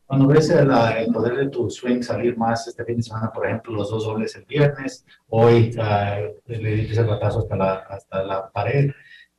[0.07, 0.69] Cuando ves el,
[1.13, 4.37] poder de tu swing salir más este fin de semana, por ejemplo, los dos dobles
[4.37, 8.91] el viernes, hoy uh, le diste el batazo hasta la, hasta la pared,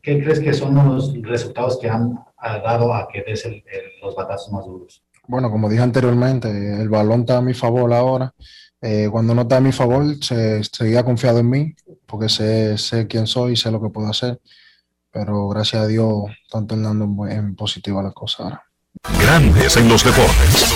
[0.01, 3.47] ¿qué crees que son los resultados que han dado a que des
[4.01, 5.04] los batazos más duros?
[5.27, 6.49] Bueno, como dije anteriormente,
[6.81, 8.33] el balón está a mi favor ahora.
[8.81, 11.75] Eh, cuando no está a mi favor, se, seguía confiado en mí,
[12.05, 14.39] porque sé, sé quién soy y sé lo que puedo hacer.
[15.11, 18.63] Pero gracias a Dios, están tornando en, en positiva las cosas ahora.
[19.19, 20.75] Grandes en los deportes.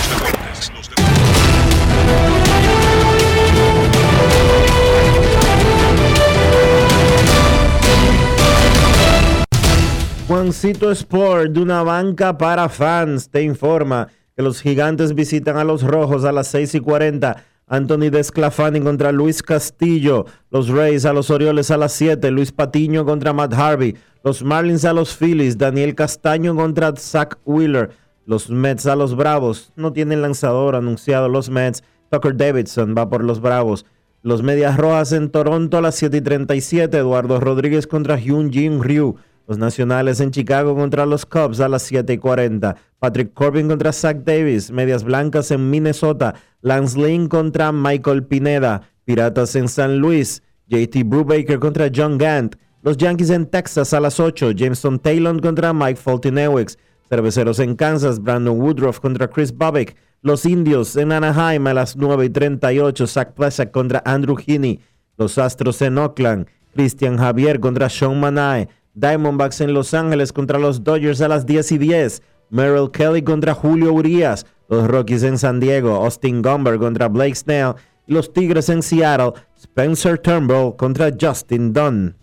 [10.28, 14.08] Juancito Sport, de una banca para fans, te informa
[14.42, 17.44] los gigantes visitan a los rojos a las 6 y 40.
[17.68, 20.26] Anthony Desclafani contra Luis Castillo.
[20.50, 22.32] Los Rays a los Orioles a las 7.
[22.32, 23.96] Luis Patiño contra Matt Harvey.
[24.24, 25.58] Los Marlins a los Phillies.
[25.58, 27.92] Daniel Castaño contra Zach Wheeler.
[28.26, 29.72] Los Mets a los Bravos.
[29.76, 31.84] No tienen lanzador anunciado los Mets.
[32.10, 33.86] Tucker Davidson va por los Bravos.
[34.24, 36.98] Los Medias Rojas en Toronto a las 7 y 37.
[36.98, 39.18] Eduardo Rodríguez contra Hyun Jin Ryu.
[39.48, 42.76] Los Nacionales en Chicago contra los Cubs a las 7 y 40.
[43.00, 44.72] Patrick Corbin contra Zach Davis.
[44.72, 46.36] Medias Blancas en Minnesota.
[46.62, 48.82] Lance Lynn contra Michael Pineda.
[49.06, 50.44] Piratas en San Luis.
[50.68, 52.56] JT Brubaker contra John Gant.
[52.82, 54.52] Los Yankees en Texas a las 8.
[54.52, 56.78] Jameson Taylor contra Mike Fultonewicz.
[57.10, 58.22] Cerveceros en Kansas.
[58.22, 59.96] Brandon Woodruff contra Chris Bobbick.
[60.22, 63.08] Los Indios en Anaheim a las 9 y 38.
[63.08, 64.82] Zach Plesak contra Andrew Heaney.
[65.18, 66.48] Los Astros en Oakland.
[66.74, 68.68] Christian Javier contra Sean Manae.
[68.94, 72.22] Diamondbacks en Los Ángeles contra los Dodgers a las 10 y 10.
[72.50, 74.46] Merrill Kelly contra Julio Urias.
[74.68, 75.96] Los Rockies en San Diego.
[75.96, 77.76] Austin Gomber contra Blake Snell.
[78.08, 79.34] Los Tigres en Seattle.
[79.56, 82.16] Spencer Turnbull contra Justin Dunn.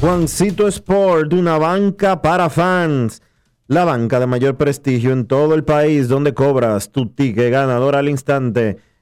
[0.00, 3.20] Juancito Sport, una banca para fans.
[3.66, 8.08] La banca de mayor prestigio en todo el país donde cobras tu ticket ganador al
[8.08, 8.78] instante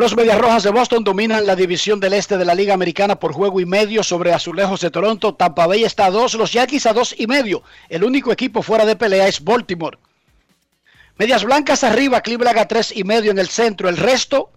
[0.00, 3.60] Medias Rojas de Boston dominan la división del este de la Liga Americana por juego
[3.60, 5.34] y medio sobre Azulejos de Toronto.
[5.34, 7.62] Tampa Bay está a dos, los Yankees a dos y medio.
[7.90, 9.98] El único equipo fuera de pelea es Baltimore.
[11.18, 13.90] Medias Blancas arriba, Cleveland a tres y medio en el centro.
[13.90, 14.50] El resto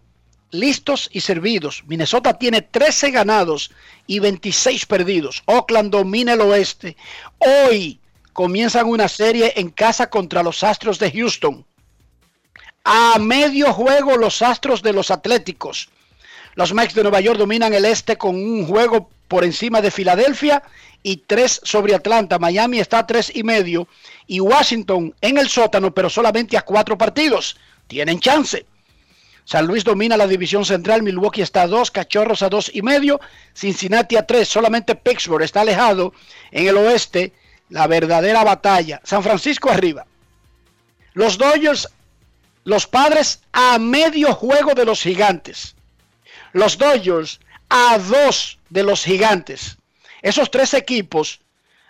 [0.52, 1.84] listos y servidos.
[1.88, 3.72] Minnesota tiene 13 ganados
[4.08, 5.44] y 26 perdidos.
[5.46, 6.96] Oakland domina el oeste.
[7.40, 8.00] Hoy
[8.32, 11.66] comienzan una serie en casa contra los Astros de Houston.
[12.86, 15.90] A medio juego los Astros de los Atléticos.
[16.56, 20.64] Los Mets de Nueva York dominan el este con un juego por encima de Filadelfia
[21.02, 22.40] y tres sobre Atlanta.
[22.40, 23.88] Miami está a tres y medio
[24.28, 27.56] y Washington en el sótano, pero solamente a cuatro partidos.
[27.88, 28.66] Tienen chance.
[29.46, 33.20] San Luis domina la división central, Milwaukee está a dos, Cachorros a dos y medio,
[33.54, 36.14] Cincinnati a tres, solamente Pittsburgh está alejado
[36.52, 37.34] en el oeste
[37.70, 39.02] la verdadera batalla.
[39.04, 40.06] San Francisco arriba.
[41.14, 41.90] Los Dodgers,
[42.64, 45.76] los padres a medio juego de los gigantes.
[46.54, 49.78] Los Dodgers a dos de los gigantes.
[50.22, 51.42] Esos tres equipos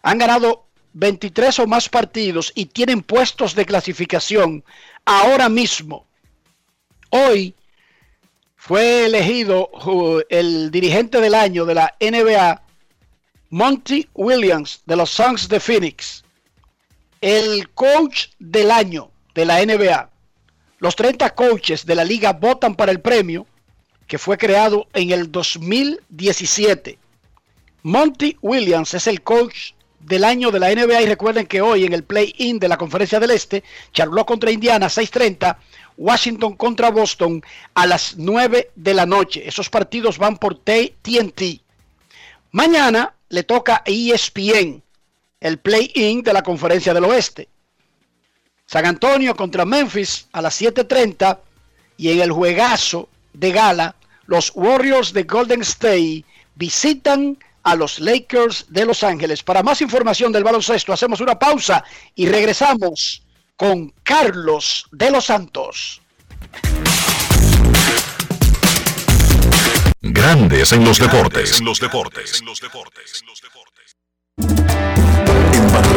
[0.02, 4.64] han ganado 23 o más partidos y tienen puestos de clasificación
[5.06, 6.06] ahora mismo.
[7.10, 7.56] Hoy
[8.56, 9.70] fue elegido
[10.30, 12.62] el dirigente del año de la NBA
[13.50, 16.24] Monty Williams de los Suns de Phoenix,
[17.22, 20.13] el coach del año de la NBA.
[20.84, 23.48] Los 30 coaches de la liga votan para el premio
[24.06, 27.00] que fue creado en el 2017.
[27.84, 31.94] Monty Williams es el coach del año de la NBA y recuerden que hoy en
[31.94, 35.56] el play-in de la Conferencia del Este, Charlotte contra Indiana 6:30,
[35.96, 37.42] Washington contra Boston
[37.76, 39.48] a las 9 de la noche.
[39.48, 41.62] Esos partidos van por TNT.
[42.52, 44.84] Mañana le toca ESPN
[45.40, 47.48] el play-in de la Conferencia del Oeste.
[48.66, 51.40] San Antonio contra Memphis a las 7.30
[51.98, 53.96] y en el juegazo de gala,
[54.26, 56.24] los Warriors de Golden State
[56.56, 59.44] visitan a los Lakers de Los Ángeles.
[59.44, 61.84] Para más información del baloncesto, hacemos una pausa
[62.16, 63.24] y regresamos
[63.56, 66.02] con Carlos de los Santos.
[70.02, 71.60] Grandes en los deportes.
[71.60, 72.40] En los deportes.
[72.42, 73.24] En los deportes.
[73.24, 73.28] En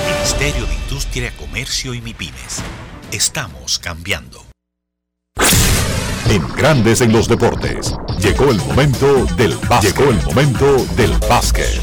[0.00, 2.62] Ministerio de Industria, Comercio y MIPIMES.
[3.10, 4.44] Estamos cambiando.
[6.28, 7.94] En Grandes en los Deportes.
[8.18, 9.96] Llegó el momento del básquet.
[9.96, 11.80] Llegó el momento del básquet.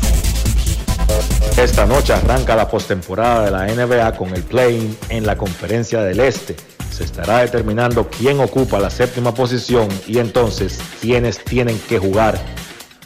[1.58, 6.20] Esta noche arranca la postemporada de la NBA con el play en la Conferencia del
[6.20, 6.56] Este.
[6.90, 12.40] Se estará determinando quién ocupa la séptima posición y entonces quiénes tienen que jugar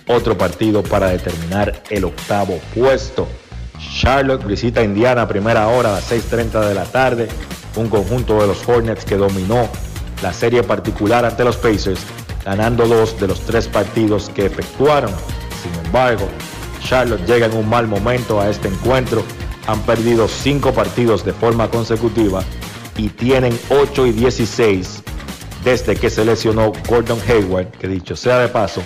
[0.08, 3.28] otro partido para determinar el octavo puesto.
[3.80, 7.28] Charlotte visita Indiana a primera hora a las 6.30 de la tarde,
[7.76, 9.68] un conjunto de los Hornets que dominó
[10.22, 12.02] la serie particular ante los Pacers,
[12.46, 15.12] ganando dos de los tres partidos que efectuaron.
[15.62, 16.28] Sin embargo,
[16.82, 19.24] Charlotte llega en un mal momento a este encuentro,
[19.68, 22.44] han perdido cinco partidos de forma consecutiva
[22.98, 25.04] y tienen 8 y 16
[25.64, 28.84] desde que se lesionó Gordon Hayward, que dicho sea de paso,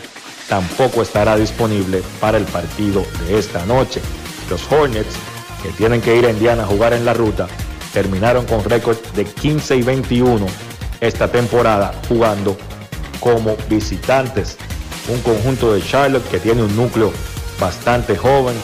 [0.48, 4.02] tampoco estará disponible para el partido de esta noche.
[4.50, 5.16] Los Hornets,
[5.62, 7.48] que tienen que ir a Indiana a jugar en la ruta,
[7.94, 10.46] terminaron con récord de 15 y 21
[11.02, 12.58] esta temporada jugando
[13.20, 14.58] como visitantes.
[15.08, 17.12] Un conjunto de Charlotte que tiene un núcleo
[17.60, 18.56] bastante joven.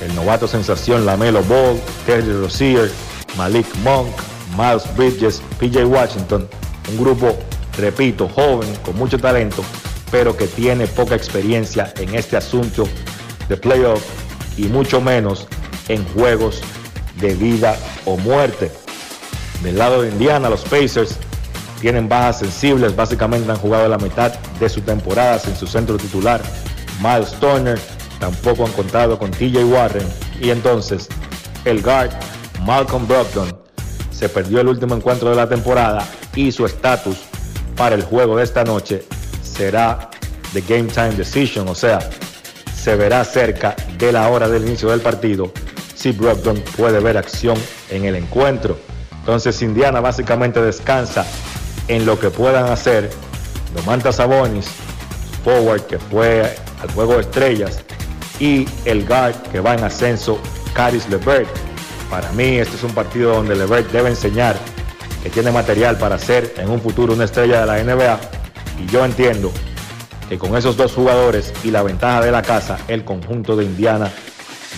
[0.00, 2.90] El novato sensación Lamelo Ball, Terry Rozier,
[3.36, 4.08] Malik Monk,
[4.56, 6.48] Miles Bridges, PJ Washington.
[6.90, 7.36] Un grupo,
[7.76, 9.62] repito, joven, con mucho talento,
[10.10, 12.88] pero que tiene poca experiencia en este asunto
[13.48, 14.02] de playoff
[14.60, 15.46] y mucho menos
[15.88, 16.60] en juegos
[17.20, 18.70] de vida o muerte.
[19.62, 21.16] Del lado de Indiana, los Pacers
[21.80, 26.42] tienen bajas sensibles, básicamente han jugado la mitad de su temporada sin su centro titular.
[27.02, 27.78] Miles Turner
[28.18, 30.06] tampoco han contado con TJ Warren
[30.42, 31.08] y entonces
[31.64, 32.10] el guard
[32.62, 33.58] Malcolm Brogdon
[34.10, 37.16] se perdió el último encuentro de la temporada y su estatus
[37.76, 39.04] para el juego de esta noche
[39.42, 40.10] será
[40.52, 41.98] de game time decision, o sea,
[42.80, 45.52] se verá cerca de la hora del inicio del partido
[45.94, 47.58] si Brogdon puede ver acción
[47.90, 48.78] en el encuentro.
[49.18, 51.26] Entonces Indiana básicamente descansa
[51.88, 53.10] en lo que puedan hacer
[53.74, 54.66] Domantas Sabonis,
[55.44, 57.84] forward que fue al juego de estrellas,
[58.38, 60.40] y el guard que va en ascenso,
[60.72, 61.50] Caris LeVert.
[62.08, 64.56] Para mí este es un partido donde LeVert debe enseñar
[65.22, 68.20] que tiene material para ser en un futuro una estrella de la NBA
[68.82, 69.52] y yo entiendo
[70.30, 74.12] que con esos dos jugadores y la ventaja de la casa, el conjunto de Indiana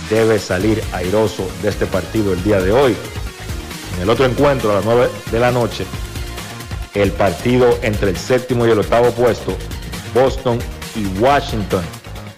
[0.09, 2.97] debe salir airoso de este partido el día de hoy.
[3.95, 5.85] En el otro encuentro a las 9 de la noche,
[6.95, 9.55] el partido entre el séptimo y el octavo puesto,
[10.15, 10.59] Boston
[10.97, 11.85] y Washington.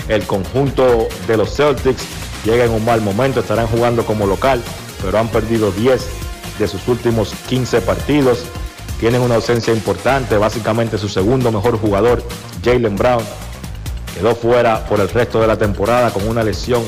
[0.09, 2.05] El conjunto de los Celtics
[2.45, 4.61] llega en un mal momento, estarán jugando como local,
[5.05, 6.05] pero han perdido 10
[6.59, 8.45] de sus últimos 15 partidos
[9.05, 12.23] tienen una ausencia importante, básicamente su segundo mejor jugador,
[12.65, 13.23] Jalen Brown,
[14.15, 16.83] quedó fuera por el resto de la temporada con una lesión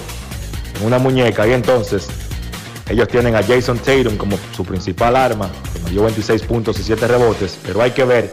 [0.81, 2.09] en una muñeca y entonces
[2.89, 5.51] ellos tienen a Jason Tatum como su principal arma,
[5.85, 8.33] que dio 26 puntos y 7 rebotes, pero hay que ver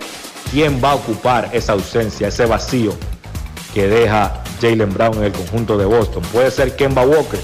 [0.49, 2.93] quién va a ocupar esa ausencia, ese vacío
[3.73, 6.23] que deja Jalen Brown en el conjunto de Boston.
[6.31, 7.41] Puede ser Kemba Walker.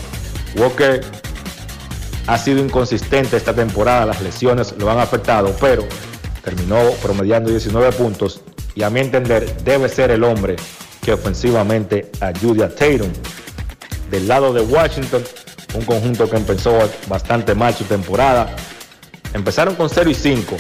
[0.56, 1.02] Walker
[2.28, 5.84] ha sido inconsistente esta temporada, las lesiones lo han afectado, pero
[6.44, 8.42] terminó promediando 19 puntos
[8.76, 10.56] y a mi entender debe ser el hombre
[11.02, 13.10] que ofensivamente ayude a Tatum.
[14.10, 15.24] Del lado de Washington,
[15.76, 18.56] un conjunto que empezó bastante mal su temporada.
[19.34, 20.58] Empezaron con 0 y 5,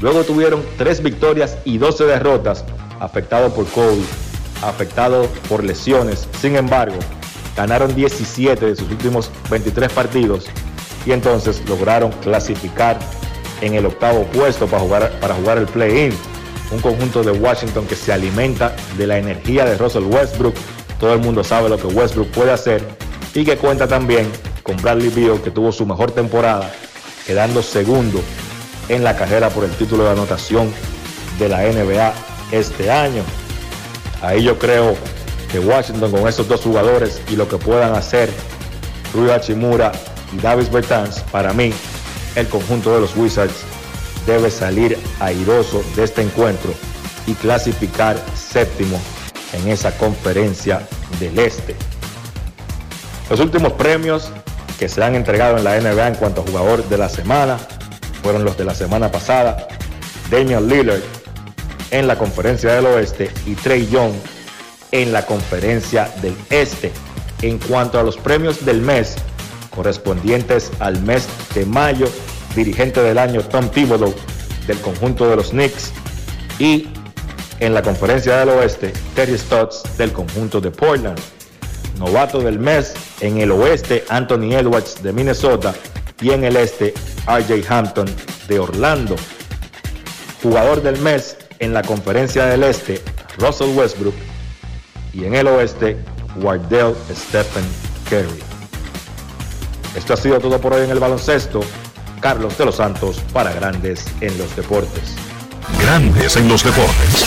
[0.00, 2.64] luego tuvieron 3 victorias y 12 derrotas,
[3.00, 4.04] afectado por COVID,
[4.62, 6.26] afectado por lesiones.
[6.40, 6.96] Sin embargo,
[7.56, 10.46] ganaron 17 de sus últimos 23 partidos
[11.04, 12.98] y entonces lograron clasificar
[13.60, 16.12] en el octavo puesto para jugar, para jugar el play-in.
[16.70, 20.54] Un conjunto de Washington que se alimenta de la energía de Russell Westbrook.
[20.98, 22.82] Todo el mundo sabe lo que Westbrook puede hacer
[23.34, 24.30] y que cuenta también
[24.62, 26.70] con Bradley Beal que tuvo su mejor temporada,
[27.26, 28.20] quedando segundo
[28.88, 30.72] en la carrera por el título de anotación
[31.38, 32.12] de la NBA
[32.50, 33.22] este año.
[34.22, 34.96] Ahí yo creo
[35.52, 38.30] que Washington con esos dos jugadores y lo que puedan hacer
[39.14, 39.92] Rui Hachimura
[40.32, 41.72] y Davis Bertans, para mí
[42.36, 43.64] el conjunto de los Wizards
[44.26, 46.72] debe salir airoso de este encuentro
[47.26, 49.00] y clasificar séptimo
[49.52, 50.86] en esa conferencia
[51.18, 51.74] del Este.
[53.28, 54.30] Los últimos premios
[54.78, 57.58] que se han entregado en la NBA en cuanto a jugador de la semana,
[58.22, 59.66] fueron los de la semana pasada.
[60.30, 61.00] Damian Lillard
[61.90, 64.12] en la conferencia del oeste y Trey Young
[64.92, 66.92] en la conferencia del este.
[67.42, 69.16] En cuanto a los premios del mes
[69.76, 72.08] correspondientes al mes de mayo,
[72.56, 74.14] dirigente del año Tom Thibodeau
[74.66, 75.92] del conjunto de los Knicks
[76.58, 76.88] y
[77.60, 81.18] en la conferencia del oeste Terry Stotts del conjunto de Portland.
[81.98, 85.74] Novato del mes en el oeste Anthony Edwards de Minnesota
[86.20, 86.92] y en el este
[87.26, 88.06] RJ Hampton
[88.48, 89.16] de Orlando.
[90.42, 93.00] Jugador del mes en la conferencia del este
[93.38, 94.14] Russell Westbrook
[95.12, 95.96] y en el oeste
[96.36, 97.64] Wardell Stephen
[98.10, 98.55] Curry.
[99.96, 101.60] Esto ha sido todo por hoy en el baloncesto.
[102.20, 105.14] Carlos de los Santos para Grandes en los Deportes.
[105.80, 107.26] Grandes en los Deportes.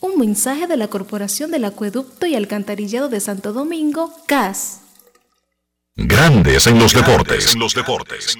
[0.00, 4.82] Un mensaje de la Corporación del Acueducto y Alcantarillado de Santo Domingo, CAS.
[5.96, 7.52] Grandes en los deportes.
[7.52, 8.36] En los deportes.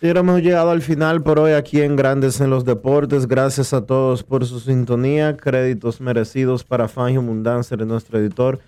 [0.00, 3.26] Y ahora hemos llegado al final por hoy aquí en Grandes en los Deportes.
[3.26, 5.36] Gracias a todos por su sintonía.
[5.36, 8.60] Créditos merecidos para Fangio Mundancer, nuestro editor.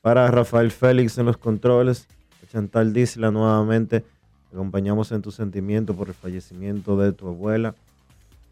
[0.00, 2.08] Para Rafael Félix en los controles.
[2.50, 4.00] Chantal Disla nuevamente.
[4.00, 7.74] Te acompañamos en tu sentimiento por el fallecimiento de tu abuela.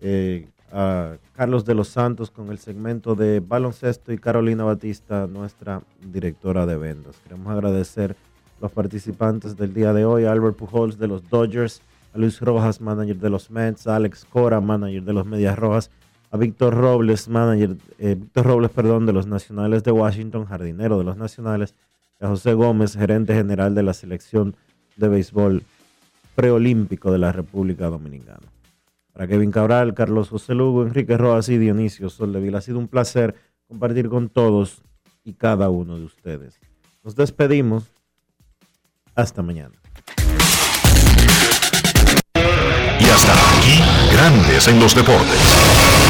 [0.00, 5.82] Eh, a Carlos de los Santos con el segmento de baloncesto y Carolina Batista, nuestra
[6.00, 7.16] directora de ventas.
[7.24, 11.82] Queremos agradecer a los participantes del día de hoy, Albert Pujols de los Dodgers,
[12.14, 15.90] a Luis Rojas, manager de los Mets, a Alex Cora, manager de los Medias Rojas,
[16.30, 21.04] a Víctor Robles, manager, eh, Víctor Robles, perdón, de los Nacionales de Washington, jardinero de
[21.04, 21.74] los Nacionales,
[22.20, 24.54] a José Gómez, gerente general de la selección
[24.96, 25.64] de béisbol
[26.36, 28.46] preolímpico de la República Dominicana.
[29.12, 33.34] Para Kevin Cabral, Carlos José Lugo, Enrique Rojas y Dionisio Soldevila, ha sido un placer
[33.66, 34.82] compartir con todos
[35.24, 36.60] y cada uno de ustedes.
[37.02, 37.90] Nos despedimos.
[39.14, 39.74] Hasta mañana.
[42.34, 46.09] Y hasta aquí, Grandes en los Deportes.